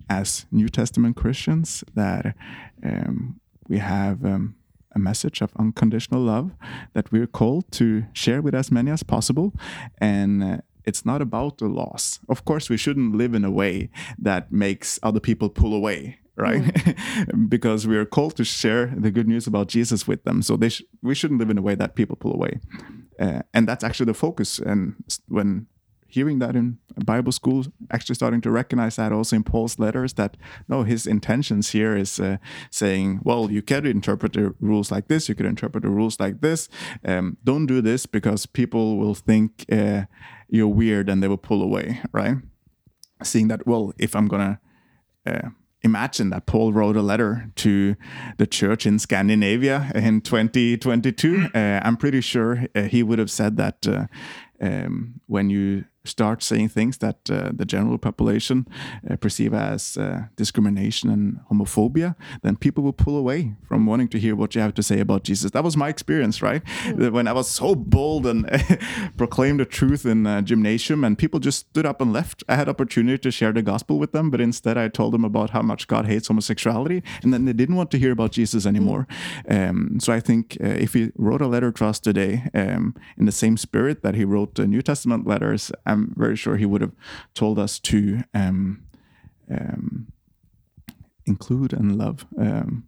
as 0.09 0.45
New 0.51 0.69
Testament 0.69 1.15
Christians, 1.15 1.83
that 1.93 2.35
um, 2.83 3.39
we 3.67 3.79
have 3.79 4.23
um, 4.25 4.55
a 4.95 4.99
message 4.99 5.41
of 5.41 5.51
unconditional 5.57 6.21
love 6.21 6.51
that 6.93 7.11
we're 7.11 7.27
called 7.27 7.71
to 7.73 8.05
share 8.13 8.41
with 8.41 8.55
as 8.55 8.71
many 8.71 8.91
as 8.91 9.03
possible. 9.03 9.53
And 9.99 10.43
uh, 10.43 10.57
it's 10.85 11.05
not 11.05 11.21
about 11.21 11.57
the 11.57 11.67
loss. 11.67 12.19
Of 12.29 12.45
course, 12.45 12.69
we 12.69 12.77
shouldn't 12.77 13.15
live 13.15 13.33
in 13.33 13.43
a 13.43 13.51
way 13.51 13.89
that 14.17 14.51
makes 14.51 14.99
other 15.03 15.19
people 15.19 15.49
pull 15.49 15.73
away 15.73 16.19
right? 16.37 16.61
Mm. 16.61 17.49
because 17.49 17.87
we 17.87 17.95
are 17.95 18.05
called 18.05 18.35
to 18.35 18.43
share 18.43 18.87
the 18.97 19.11
good 19.11 19.27
news 19.27 19.47
about 19.47 19.67
Jesus 19.67 20.07
with 20.07 20.23
them. 20.23 20.41
So 20.41 20.57
they 20.57 20.69
sh- 20.69 20.83
we 21.01 21.15
shouldn't 21.15 21.39
live 21.39 21.49
in 21.49 21.57
a 21.57 21.61
way 21.61 21.75
that 21.75 21.95
people 21.95 22.15
pull 22.15 22.33
away. 22.33 22.59
Uh, 23.19 23.41
and 23.53 23.67
that's 23.67 23.83
actually 23.83 24.07
the 24.07 24.13
focus. 24.13 24.59
And 24.59 24.95
when 25.27 25.67
hearing 26.15 26.39
that 26.39 26.55
in 26.55 26.77
Bible 27.03 27.33
school, 27.33 27.65
actually 27.91 28.15
starting 28.15 28.41
to 28.41 28.49
recognize 28.49 28.95
that 28.95 29.11
also 29.11 29.35
in 29.35 29.43
Paul's 29.43 29.77
letters 29.77 30.13
that 30.13 30.37
no, 30.69 30.83
his 30.83 31.05
intentions 31.05 31.71
here 31.71 31.95
is 31.97 32.19
uh, 32.19 32.37
saying, 32.71 33.19
well, 33.23 33.51
you 33.51 33.61
can 33.61 33.85
interpret 33.85 34.33
the 34.33 34.55
rules 34.61 34.91
like 34.91 35.09
this, 35.09 35.27
you 35.27 35.35
could 35.35 35.45
interpret 35.45 35.83
the 35.83 35.89
rules 35.89 36.17
like 36.19 36.39
this. 36.39 36.69
Um, 37.03 37.37
don't 37.43 37.65
do 37.65 37.81
this 37.81 38.05
because 38.05 38.45
people 38.45 38.97
will 38.97 39.13
think 39.13 39.65
uh, 39.69 40.03
you're 40.47 40.75
weird 40.81 41.09
and 41.09 41.21
they 41.21 41.27
will 41.27 41.45
pull 41.49 41.61
away, 41.61 42.01
right? 42.13 42.37
Seeing 43.21 43.49
that, 43.49 43.67
well, 43.67 43.93
if 43.97 44.15
I'm 44.15 44.27
gonna 44.27 44.59
uh, 45.25 45.49
imagine 45.83 46.29
that 46.31 46.45
Paul 46.45 46.73
wrote 46.73 46.97
a 46.97 47.01
letter 47.01 47.51
to 47.55 47.95
the 48.37 48.47
church 48.47 48.85
in 48.85 48.99
Scandinavia 48.99 49.91
in 49.93 50.21
2022. 50.21 51.49
Uh, 51.53 51.79
I'm 51.83 51.97
pretty 51.97 52.21
sure 52.21 52.65
uh, 52.73 52.83
he 52.83 53.03
would 53.03 53.19
have 53.19 53.31
said 53.31 53.57
that 53.57 53.87
uh, 53.87 54.07
um, 54.61 55.21
when 55.27 55.49
you 55.49 55.85
start 56.05 56.43
saying 56.43 56.69
things 56.69 56.97
that 56.99 57.17
uh, 57.29 57.51
the 57.53 57.65
general 57.65 57.97
population 57.97 58.67
uh, 59.09 59.15
perceive 59.17 59.53
as 59.53 59.97
uh, 59.97 60.23
discrimination 60.35 61.09
and 61.09 61.39
homophobia, 61.51 62.15
then 62.41 62.55
people 62.55 62.83
will 62.83 62.93
pull 62.93 63.17
away 63.17 63.53
from 63.67 63.85
wanting 63.85 64.07
to 64.09 64.19
hear 64.19 64.35
what 64.35 64.55
you 64.55 64.61
have 64.61 64.73
to 64.73 64.83
say 64.83 64.99
about 64.99 65.23
Jesus. 65.23 65.51
That 65.51 65.63
was 65.63 65.77
my 65.77 65.89
experience, 65.89 66.41
right? 66.41 66.63
Mm. 66.63 67.11
When 67.11 67.27
I 67.27 67.33
was 67.33 67.49
so 67.49 67.75
bold 67.75 68.25
and 68.25 68.45
proclaimed 69.17 69.59
the 69.59 69.65
truth 69.65 70.05
in 70.05 70.25
a 70.25 70.41
gymnasium, 70.41 71.03
and 71.03 71.17
people 71.17 71.39
just 71.39 71.59
stood 71.69 71.85
up 71.85 72.01
and 72.01 72.11
left. 72.13 72.43
I 72.47 72.55
had 72.55 72.69
opportunity 72.69 73.17
to 73.17 73.31
share 73.31 73.53
the 73.53 73.61
gospel 73.61 73.99
with 73.99 74.11
them, 74.11 74.29
but 74.29 74.41
instead 74.41 74.77
I 74.77 74.87
told 74.87 75.13
them 75.13 75.25
about 75.25 75.51
how 75.51 75.61
much 75.61 75.87
God 75.87 76.05
hates 76.05 76.27
homosexuality, 76.27 77.03
and 77.23 77.33
then 77.33 77.45
they 77.45 77.53
didn't 77.53 77.75
want 77.75 77.91
to 77.91 77.97
hear 77.97 78.11
about 78.11 78.31
Jesus 78.31 78.65
anymore. 78.65 79.07
Mm. 79.47 79.69
Um, 79.69 79.99
so 79.99 80.13
I 80.13 80.19
think 80.19 80.57
uh, 80.63 80.67
if 80.67 80.93
he 80.93 81.11
wrote 81.15 81.41
a 81.41 81.47
letter 81.47 81.71
to 81.71 81.85
us 81.85 81.99
today 81.99 82.49
um, 82.53 82.95
in 83.17 83.25
the 83.25 83.31
same 83.31 83.57
spirit 83.57 84.03
that 84.03 84.15
he 84.15 84.25
wrote 84.25 84.55
the 84.55 84.67
New 84.67 84.81
Testament 84.81 85.27
letters, 85.27 85.71
I'm 85.85 85.94
very 85.95 86.35
sure 86.35 86.57
he 86.57 86.65
would 86.65 86.81
have 86.81 86.93
told 87.33 87.59
us 87.59 87.79
to 87.79 88.23
um, 88.33 88.83
um, 89.49 90.07
include 91.25 91.73
and 91.73 91.97
love 91.97 92.25
um, 92.37 92.87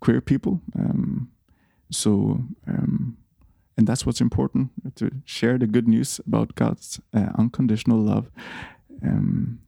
queer 0.00 0.20
people. 0.20 0.60
Um, 0.78 1.30
so, 1.90 2.42
um, 2.66 3.16
and 3.76 3.86
that's 3.86 4.04
what's 4.04 4.20
important 4.20 4.70
to 4.96 5.10
share 5.24 5.58
the 5.58 5.66
good 5.66 5.88
news 5.88 6.20
about 6.26 6.54
God's 6.54 7.00
uh, 7.14 7.30
unconditional 7.38 7.98
love. 7.98 8.30
Um, 9.02 9.60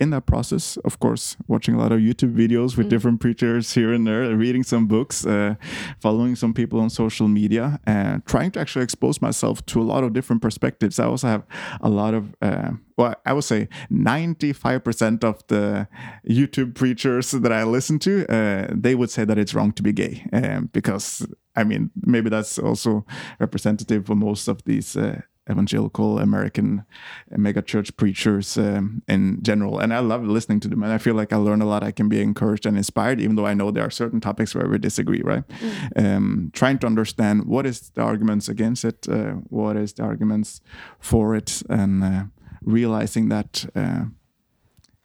in 0.00 0.10
that 0.10 0.26
process, 0.26 0.78
of 0.78 0.98
course, 0.98 1.36
watching 1.46 1.74
a 1.74 1.78
lot 1.78 1.92
of 1.92 2.00
YouTube 2.00 2.34
videos 2.34 2.76
with 2.76 2.86
mm. 2.86 2.90
different 2.90 3.20
preachers 3.20 3.74
here 3.74 3.92
and 3.92 4.06
there, 4.06 4.34
reading 4.34 4.62
some 4.62 4.86
books, 4.86 5.26
uh, 5.26 5.54
following 6.00 6.34
some 6.34 6.54
people 6.54 6.80
on 6.80 6.88
social 6.88 7.28
media, 7.28 7.78
and 7.84 8.24
trying 8.24 8.50
to 8.52 8.60
actually 8.60 8.82
expose 8.82 9.20
myself 9.20 9.64
to 9.66 9.80
a 9.80 9.84
lot 9.84 10.02
of 10.02 10.14
different 10.14 10.40
perspectives. 10.40 10.98
I 10.98 11.04
also 11.04 11.28
have 11.28 11.42
a 11.82 11.90
lot 11.90 12.14
of, 12.14 12.34
uh, 12.40 12.70
well, 12.96 13.14
I 13.26 13.34
would 13.34 13.44
say 13.44 13.68
95% 13.92 15.22
of 15.22 15.46
the 15.48 15.86
YouTube 16.28 16.74
preachers 16.74 17.32
that 17.32 17.52
I 17.52 17.64
listen 17.64 17.98
to, 18.00 18.26
uh, 18.32 18.68
they 18.74 18.94
would 18.94 19.10
say 19.10 19.24
that 19.26 19.38
it's 19.38 19.54
wrong 19.54 19.72
to 19.72 19.82
be 19.82 19.92
gay 19.92 20.26
um, 20.32 20.70
because 20.72 21.26
I 21.56 21.64
mean, 21.64 21.90
maybe 22.06 22.30
that's 22.30 22.58
also 22.58 23.04
representative 23.38 24.06
for 24.06 24.14
most 24.14 24.48
of 24.48 24.62
these 24.64 24.96
uh, 24.96 25.20
evangelical 25.48 26.18
American 26.18 26.84
megachurch 27.32 27.96
preachers 27.96 28.56
um, 28.58 29.02
in 29.08 29.42
general. 29.42 29.78
And 29.78 29.92
I 29.92 30.00
love 30.00 30.24
listening 30.24 30.60
to 30.60 30.68
them. 30.68 30.82
And 30.82 30.92
I 30.92 30.98
feel 30.98 31.14
like 31.14 31.32
I 31.32 31.36
learn 31.36 31.62
a 31.62 31.66
lot. 31.66 31.82
I 31.82 31.92
can 31.92 32.08
be 32.08 32.20
encouraged 32.20 32.66
and 32.66 32.76
inspired, 32.76 33.20
even 33.20 33.36
though 33.36 33.46
I 33.46 33.54
know 33.54 33.70
there 33.70 33.84
are 33.84 33.90
certain 33.90 34.20
topics 34.20 34.54
where 34.54 34.68
we 34.68 34.78
disagree, 34.78 35.22
right? 35.22 35.46
Mm. 35.48 36.16
Um, 36.16 36.50
trying 36.52 36.78
to 36.80 36.86
understand 36.86 37.46
what 37.46 37.66
is 37.66 37.90
the 37.90 38.02
arguments 38.02 38.48
against 38.48 38.84
it, 38.84 39.08
uh, 39.08 39.32
what 39.48 39.76
is 39.76 39.92
the 39.94 40.02
arguments 40.02 40.60
for 40.98 41.34
it, 41.34 41.62
and 41.68 42.04
uh, 42.04 42.24
realizing 42.62 43.28
that 43.28 43.66
uh, 43.74 44.04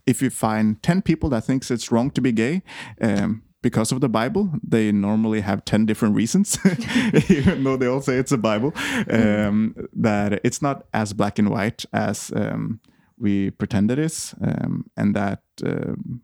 if 0.05 0.21
you 0.21 0.29
find 0.29 0.81
10 0.83 1.01
people 1.01 1.29
that 1.29 1.43
thinks 1.43 1.71
it's 1.71 1.91
wrong 1.91 2.11
to 2.11 2.21
be 2.21 2.31
gay, 2.31 2.61
um, 3.01 3.43
because 3.65 3.91
of 3.91 3.99
the 3.99 4.07
Bible, 4.07 4.51
they 4.61 4.91
normally 4.91 5.41
have 5.41 5.65
10 5.65 5.87
different 5.87 6.13
reasons, 6.15 6.59
even 7.29 7.63
though 7.63 7.75
they 7.75 7.87
all 7.87 7.99
say 7.99 8.17
it's 8.17 8.31
a 8.31 8.37
Bible, 8.37 8.71
um, 9.09 9.73
that 9.91 10.39
it's 10.43 10.61
not 10.61 10.85
as 10.93 11.13
black 11.13 11.39
and 11.39 11.49
white 11.49 11.83
as 11.91 12.31
um, 12.35 12.79
we 13.17 13.49
pretend 13.49 13.89
it 13.89 13.97
is. 13.97 14.35
Um, 14.39 14.85
and 14.95 15.15
that 15.15 15.41
um, 15.63 16.21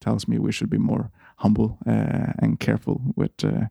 tells 0.00 0.26
me 0.26 0.38
we 0.38 0.50
should 0.50 0.70
be 0.70 0.78
more 0.78 1.10
humble 1.36 1.76
uh, 1.86 2.32
and 2.38 2.58
careful 2.58 3.02
with 3.16 3.44
uh, 3.44 3.66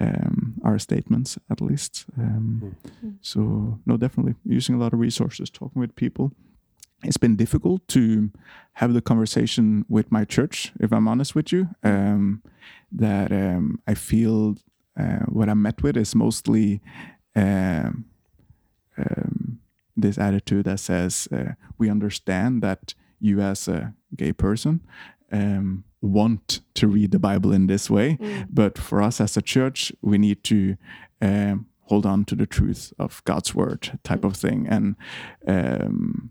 um, 0.00 0.54
our 0.64 0.80
statements, 0.80 1.38
at 1.48 1.60
least. 1.60 2.04
Mm. 2.18 2.74
So, 3.20 3.78
no, 3.86 3.96
definitely 3.96 4.34
using 4.44 4.74
a 4.74 4.78
lot 4.78 4.92
of 4.92 4.98
resources, 4.98 5.50
talking 5.50 5.78
with 5.78 5.94
people 5.94 6.32
it's 7.04 7.16
been 7.16 7.36
difficult 7.36 7.86
to 7.88 8.30
have 8.74 8.94
the 8.94 9.00
conversation 9.00 9.84
with 9.88 10.10
my 10.10 10.24
church, 10.24 10.72
if 10.80 10.92
I'm 10.92 11.06
honest 11.06 11.34
with 11.34 11.52
you. 11.52 11.68
Um, 11.82 12.42
that 12.90 13.32
um, 13.32 13.80
I 13.86 13.94
feel 13.94 14.56
uh, 14.98 15.24
what 15.26 15.48
I'm 15.48 15.62
met 15.62 15.82
with 15.82 15.96
is 15.96 16.14
mostly 16.14 16.80
um, 17.36 18.06
um, 18.96 19.60
this 19.96 20.18
attitude 20.18 20.64
that 20.64 20.80
says 20.80 21.28
uh, 21.32 21.52
we 21.78 21.90
understand 21.90 22.62
that 22.62 22.94
you 23.20 23.40
as 23.40 23.68
a 23.68 23.94
gay 24.16 24.32
person 24.32 24.80
um, 25.32 25.84
want 26.00 26.60
to 26.74 26.86
read 26.86 27.10
the 27.10 27.18
Bible 27.18 27.52
in 27.52 27.66
this 27.66 27.88
way, 27.88 28.18
mm. 28.20 28.46
but 28.50 28.78
for 28.78 29.02
us 29.02 29.20
as 29.20 29.36
a 29.36 29.42
church, 29.42 29.92
we 30.02 30.18
need 30.18 30.44
to 30.44 30.76
um, 31.20 31.66
hold 31.84 32.06
on 32.06 32.24
to 32.26 32.34
the 32.34 32.46
truth 32.46 32.92
of 32.98 33.22
God's 33.24 33.54
word, 33.54 33.98
type 34.04 34.20
mm. 34.20 34.26
of 34.26 34.36
thing, 34.36 34.66
and 34.68 34.96
um, 35.46 36.30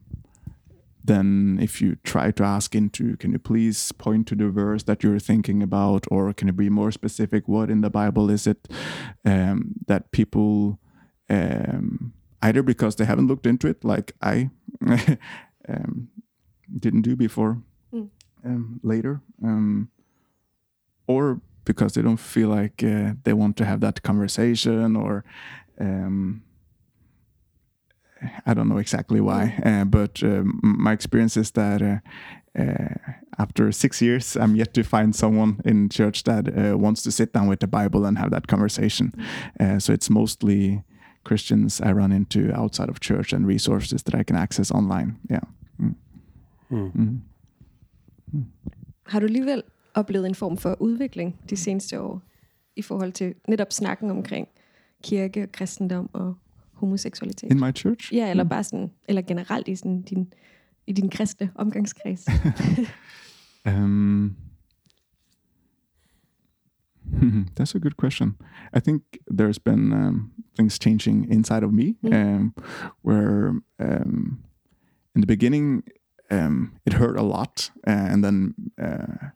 then 1.03 1.59
if 1.61 1.81
you 1.81 1.95
try 2.03 2.31
to 2.31 2.43
ask 2.43 2.75
into 2.75 3.17
can 3.17 3.31
you 3.31 3.39
please 3.39 3.91
point 3.91 4.27
to 4.27 4.35
the 4.35 4.49
verse 4.49 4.83
that 4.83 5.03
you're 5.03 5.19
thinking 5.19 5.61
about 5.61 6.05
or 6.09 6.33
can 6.33 6.47
you 6.47 6.53
be 6.53 6.69
more 6.69 6.91
specific 6.91 7.47
what 7.47 7.69
in 7.69 7.81
the 7.81 7.89
bible 7.89 8.29
is 8.29 8.47
it 8.47 8.67
um, 9.25 9.73
that 9.87 10.11
people 10.11 10.79
um, 11.29 12.13
either 12.41 12.63
because 12.63 12.95
they 12.95 13.05
haven't 13.05 13.27
looked 13.27 13.45
into 13.45 13.67
it 13.67 13.83
like 13.83 14.13
i 14.21 14.49
um, 15.67 16.09
didn't 16.79 17.01
do 17.01 17.15
before 17.15 17.61
mm. 17.93 18.09
later 18.81 19.21
um, 19.43 19.89
or 21.07 21.41
because 21.65 21.93
they 21.93 22.01
don't 22.01 22.17
feel 22.17 22.49
like 22.49 22.83
uh, 22.83 23.13
they 23.23 23.33
want 23.33 23.57
to 23.57 23.65
have 23.65 23.79
that 23.79 24.03
conversation 24.03 24.95
or 24.95 25.23
um, 25.79 26.43
I 28.45 28.53
don't 28.53 28.67
know 28.67 28.79
exactly 28.79 29.21
why, 29.21 29.55
mm. 29.57 29.81
uh, 29.81 29.85
but 29.85 30.23
um, 30.23 30.59
my 30.61 30.93
experience 30.93 31.39
is 31.39 31.51
that 31.51 31.81
uh, 31.81 31.97
uh, 32.59 32.95
after 33.37 33.71
six 33.71 34.01
years, 34.01 34.35
I'm 34.35 34.55
yet 34.55 34.73
to 34.73 34.83
find 34.83 35.15
someone 35.15 35.61
in 35.65 35.89
church 35.89 36.23
that 36.23 36.47
uh, 36.47 36.77
wants 36.77 37.03
to 37.03 37.11
sit 37.11 37.33
down 37.33 37.47
with 37.47 37.59
the 37.59 37.67
Bible 37.67 38.05
and 38.05 38.17
have 38.17 38.29
that 38.31 38.47
conversation. 38.47 39.11
Mm. 39.59 39.75
Uh, 39.75 39.79
so 39.79 39.93
it's 39.93 40.09
mostly 40.09 40.83
Christians 41.23 41.81
I 41.81 41.91
run 41.91 42.11
into 42.11 42.51
outside 42.53 42.89
of 42.89 42.99
church 42.99 43.33
and 43.33 43.47
resources 43.47 44.03
that 44.03 44.15
I 44.15 44.23
can 44.23 44.35
access 44.35 44.71
online. 44.71 45.17
Yeah. 45.29 45.45
Mm. 45.79 45.95
Mm. 46.71 46.91
Mm. 46.95 47.21
Mm. 48.33 48.45
Har 49.05 49.19
du 49.19 49.25
alligevel 49.25 49.63
oplevet 49.95 50.25
en 50.25 50.35
form 50.35 50.57
for 50.57 50.75
udvikling 50.81 51.35
de 51.49 51.57
seneste 51.57 51.99
år 52.01 52.21
i 52.75 52.81
forhold 52.81 53.11
til 53.11 53.33
netop 53.47 53.71
snakken 53.71 54.11
omkring 54.11 54.47
kirke 55.03 55.43
og 55.43 55.51
kristendom 55.51 56.09
og 56.13 56.35
homoseksualitet. 56.83 57.51
In 57.51 57.59
my 57.59 57.71
church? 57.71 58.13
Ja, 58.13 58.29
eller 58.29 58.43
mm. 58.43 58.49
bare 58.49 58.63
sådan, 58.63 58.91
eller 59.07 59.21
generelt 59.21 59.67
i, 59.67 59.75
sådan 59.75 60.01
din, 60.01 60.33
i 60.87 60.93
din 60.93 61.09
kristne 61.09 61.51
omgangskreds. 61.55 62.27
um, 63.65 64.35
that's 67.55 67.75
a 67.75 67.79
good 67.79 67.97
question. 67.97 68.35
I 68.73 68.79
think 68.79 69.03
there's 69.31 69.59
been 69.59 69.93
um, 69.93 70.31
things 70.55 70.79
changing 70.79 71.31
inside 71.31 71.63
of 71.63 71.71
me, 71.71 71.95
mm. 72.03 72.13
um, 72.13 72.53
where 73.01 73.61
um, 73.79 74.39
in 75.15 75.21
the 75.21 75.27
beginning 75.27 75.83
um, 76.31 76.71
it 76.85 76.93
hurt 76.93 77.17
a 77.17 77.21
lot, 77.21 77.71
uh, 77.87 78.11
and 78.11 78.23
then 78.23 78.53
uh, 78.81 79.29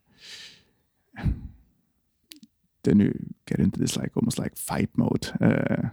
then 2.84 3.00
you 3.00 3.14
get 3.46 3.60
into 3.60 3.80
this 3.80 3.98
like 3.98 4.12
almost 4.16 4.40
like 4.40 4.58
fight 4.58 4.90
mode. 4.96 5.32
Uh, 5.42 5.90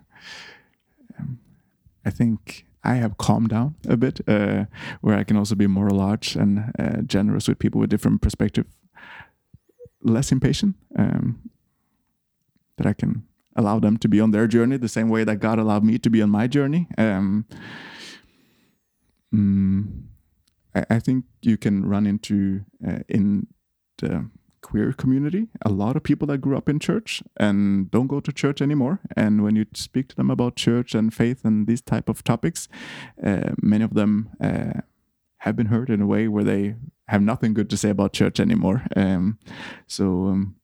I 2.05 2.11
think 2.11 2.67
I 2.83 2.95
have 2.95 3.17
calmed 3.17 3.49
down 3.49 3.77
a 3.88 3.97
bit, 3.97 4.21
uh, 4.29 4.64
where 5.01 5.17
I 5.17 5.25
can 5.25 5.37
also 5.37 5.55
be 5.55 5.67
more 5.67 5.90
large 5.90 6.37
and 6.37 6.73
uh, 6.79 7.03
generous 7.07 7.49
with 7.49 7.59
people 7.59 7.81
with 7.81 7.90
different 7.90 8.21
perspective, 8.21 8.67
less 10.03 10.31
impatient. 10.31 10.77
Um, 10.97 11.51
that 12.77 12.87
I 12.87 12.93
can 12.93 13.25
allow 13.57 13.79
them 13.79 13.97
to 13.99 14.09
be 14.09 14.21
on 14.21 14.33
their 14.33 14.47
journey 14.47 14.77
the 14.77 14.88
same 14.88 15.09
way 15.09 15.25
that 15.25 15.37
God 15.37 15.59
allowed 15.59 15.85
me 15.85 15.99
to 15.99 16.11
be 16.11 16.21
on 16.23 16.31
my 16.31 16.47
journey. 16.47 16.88
Um, 16.99 17.47
mm, 19.33 20.03
I, 20.75 20.85
I, 20.90 20.99
think 20.99 21.25
you 21.43 21.57
can 21.57 21.87
run 21.87 22.07
into 22.07 22.64
uh, 22.87 23.01
in 23.09 23.47
the 23.99 24.29
queer 24.64 24.92
community, 24.92 25.48
a 25.62 25.68
lot 25.68 25.94
of 25.94 26.03
people 26.03 26.27
that 26.29 26.38
grew 26.38 26.57
up 26.57 26.68
in 26.68 26.79
church 26.81 27.22
and 27.37 27.90
don't 27.90 28.07
go 28.07 28.18
to 28.18 28.33
church 28.33 28.62
anymore. 28.62 28.98
And 29.14 29.44
when 29.44 29.55
you 29.57 29.66
speak 29.74 30.09
to 30.09 30.16
them 30.16 30.31
about 30.31 30.57
church 30.57 30.94
and 30.94 31.12
faith 31.12 31.44
and 31.44 31.66
these 31.66 31.83
type 31.83 32.09
of 32.09 32.24
topics, 32.24 32.66
uh, 33.22 33.50
many 33.61 33.85
of 33.85 33.92
them 33.92 34.31
uh, 34.40 34.81
have 35.44 35.55
been 35.55 35.66
hurt 35.66 35.90
in 35.90 36.00
a 36.00 36.07
way 36.07 36.29
where 36.29 36.44
they 36.44 36.77
have 37.09 37.20
nothing 37.20 37.53
good 37.53 37.68
to 37.70 37.77
say 37.77 37.90
about 37.90 38.14
church 38.14 38.40
anymore. 38.40 38.87
Um, 38.96 39.38
so 39.87 40.05
um, 40.29 40.57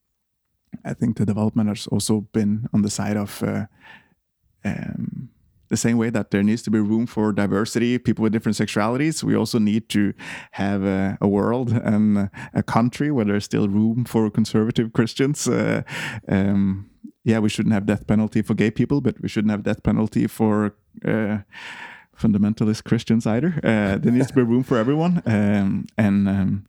I 0.82 0.94
think 0.94 1.18
the 1.18 1.26
development 1.26 1.68
has 1.68 1.86
also 1.86 2.22
been 2.32 2.68
on 2.72 2.80
the 2.80 2.90
side 2.90 3.18
of 3.18 3.42
uh, 3.42 3.66
um, 4.64 5.19
the 5.70 5.76
same 5.76 5.96
way 5.96 6.10
that 6.10 6.30
there 6.30 6.42
needs 6.42 6.62
to 6.62 6.70
be 6.70 6.78
room 6.78 7.06
for 7.06 7.32
diversity, 7.32 7.96
people 7.98 8.22
with 8.22 8.32
different 8.32 8.58
sexualities, 8.58 9.22
we 9.22 9.36
also 9.36 9.58
need 9.58 9.88
to 9.88 10.12
have 10.52 10.82
a, 10.82 11.16
a 11.20 11.28
world 11.28 11.72
and 11.72 12.28
a 12.52 12.62
country 12.62 13.10
where 13.10 13.24
there's 13.24 13.44
still 13.44 13.68
room 13.68 14.04
for 14.04 14.30
conservative 14.30 14.92
Christians. 14.92 15.48
Uh, 15.48 15.82
um, 16.28 16.90
yeah, 17.24 17.38
we 17.38 17.48
shouldn't 17.48 17.72
have 17.72 17.86
death 17.86 18.06
penalty 18.06 18.42
for 18.42 18.54
gay 18.54 18.70
people, 18.70 19.00
but 19.00 19.20
we 19.22 19.28
shouldn't 19.28 19.52
have 19.52 19.62
death 19.62 19.82
penalty 19.82 20.26
for 20.26 20.74
uh, 21.06 21.38
fundamentalist 22.18 22.84
Christians 22.84 23.26
either. 23.26 23.60
Uh, 23.62 23.96
there 23.96 24.12
needs 24.12 24.28
to 24.28 24.34
be 24.34 24.42
room 24.42 24.64
for 24.64 24.76
everyone, 24.76 25.22
um, 25.24 25.86
and 25.96 26.28
um, 26.28 26.66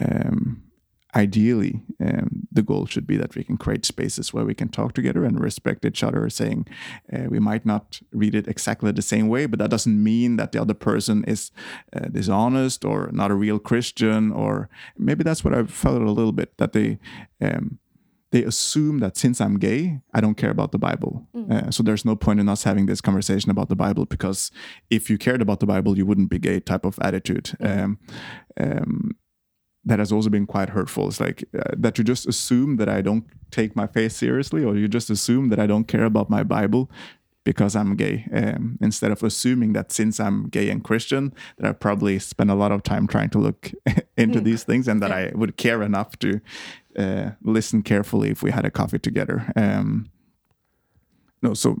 um 0.00 0.62
ideally, 1.14 1.82
um, 2.00 2.48
the 2.50 2.62
goal 2.62 2.86
should 2.86 3.06
be 3.06 3.16
that 3.16 3.34
we 3.34 3.44
can 3.44 3.56
create 3.56 3.84
spaces 3.84 4.32
where 4.32 4.44
we 4.44 4.54
can 4.54 4.68
talk 4.68 4.94
together 4.94 5.24
and 5.24 5.38
respect 5.40 5.84
each 5.84 6.02
other, 6.02 6.28
saying 6.30 6.66
uh, 7.12 7.24
we 7.28 7.38
might 7.38 7.66
not 7.66 8.00
read 8.12 8.34
it 8.34 8.48
exactly 8.48 8.92
the 8.92 9.02
same 9.02 9.28
way, 9.28 9.46
but 9.46 9.58
that 9.58 9.70
doesn't 9.70 10.02
mean 10.02 10.36
that 10.36 10.52
the 10.52 10.60
other 10.60 10.74
person 10.74 11.24
is 11.24 11.50
uh, 11.94 12.08
dishonest 12.08 12.84
or 12.84 13.10
not 13.12 13.30
a 13.30 13.34
real 13.34 13.58
Christian, 13.58 14.32
or 14.32 14.68
maybe 14.96 15.22
that's 15.22 15.44
what 15.44 15.54
I 15.54 15.64
felt 15.64 16.02
a 16.02 16.10
little 16.10 16.32
bit 16.32 16.56
that 16.58 16.72
they. 16.72 16.98
Um, 17.40 17.78
they 18.30 18.44
assume 18.44 19.00
that 19.00 19.18
since 19.18 19.42
I'm 19.42 19.58
gay, 19.58 20.00
I 20.14 20.22
don't 20.22 20.36
care 20.36 20.50
about 20.50 20.72
the 20.72 20.78
Bible. 20.78 21.28
Mm. 21.36 21.50
Uh, 21.50 21.70
so 21.70 21.82
there's 21.82 22.06
no 22.06 22.16
point 22.16 22.40
in 22.40 22.48
us 22.48 22.64
having 22.64 22.86
this 22.86 23.02
conversation 23.02 23.50
about 23.50 23.68
the 23.68 23.76
Bible 23.76 24.06
because 24.06 24.50
if 24.88 25.10
you 25.10 25.18
cared 25.18 25.42
about 25.42 25.60
the 25.60 25.66
Bible, 25.66 25.98
you 25.98 26.06
wouldn't 26.06 26.30
be 26.30 26.38
gay 26.38 26.58
type 26.58 26.86
of 26.86 26.98
attitude. 27.02 27.54
Mm. 27.60 27.84
Um, 27.84 27.98
um, 28.58 29.10
that 29.84 29.98
has 29.98 30.12
also 30.12 30.30
been 30.30 30.46
quite 30.46 30.70
hurtful. 30.70 31.08
It's 31.08 31.20
like 31.20 31.44
uh, 31.58 31.74
that 31.76 31.98
you 31.98 32.04
just 32.04 32.26
assume 32.26 32.76
that 32.76 32.88
I 32.88 33.00
don't 33.00 33.24
take 33.50 33.74
my 33.74 33.86
faith 33.86 34.12
seriously, 34.12 34.64
or 34.64 34.76
you 34.76 34.88
just 34.88 35.10
assume 35.10 35.48
that 35.48 35.58
I 35.58 35.66
don't 35.66 35.88
care 35.88 36.04
about 36.04 36.30
my 36.30 36.42
Bible 36.42 36.90
because 37.44 37.74
I'm 37.74 37.96
gay, 37.96 38.26
um, 38.32 38.78
instead 38.80 39.10
of 39.10 39.22
assuming 39.22 39.72
that 39.72 39.90
since 39.90 40.20
I'm 40.20 40.48
gay 40.48 40.70
and 40.70 40.84
Christian, 40.84 41.34
that 41.58 41.68
I 41.68 41.72
probably 41.72 42.20
spend 42.20 42.52
a 42.52 42.54
lot 42.54 42.70
of 42.70 42.84
time 42.84 43.08
trying 43.08 43.30
to 43.30 43.38
look 43.38 43.72
into 44.16 44.40
mm. 44.40 44.44
these 44.44 44.62
things, 44.62 44.86
and 44.86 45.02
that 45.02 45.10
I 45.10 45.32
would 45.34 45.56
care 45.56 45.82
enough 45.82 46.16
to 46.20 46.40
uh, 46.96 47.30
listen 47.42 47.82
carefully 47.82 48.30
if 48.30 48.42
we 48.42 48.52
had 48.52 48.64
a 48.64 48.70
coffee 48.70 48.98
together. 48.98 49.52
Um, 49.56 50.08
no, 51.42 51.54
so 51.54 51.80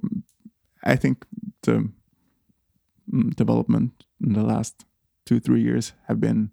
I 0.82 0.96
think 0.96 1.24
the 1.62 1.88
mm, 3.12 3.34
development 3.36 4.04
in 4.20 4.32
the 4.32 4.42
last 4.42 4.84
two 5.24 5.38
three 5.38 5.62
years 5.62 5.92
have 6.08 6.20
been 6.20 6.52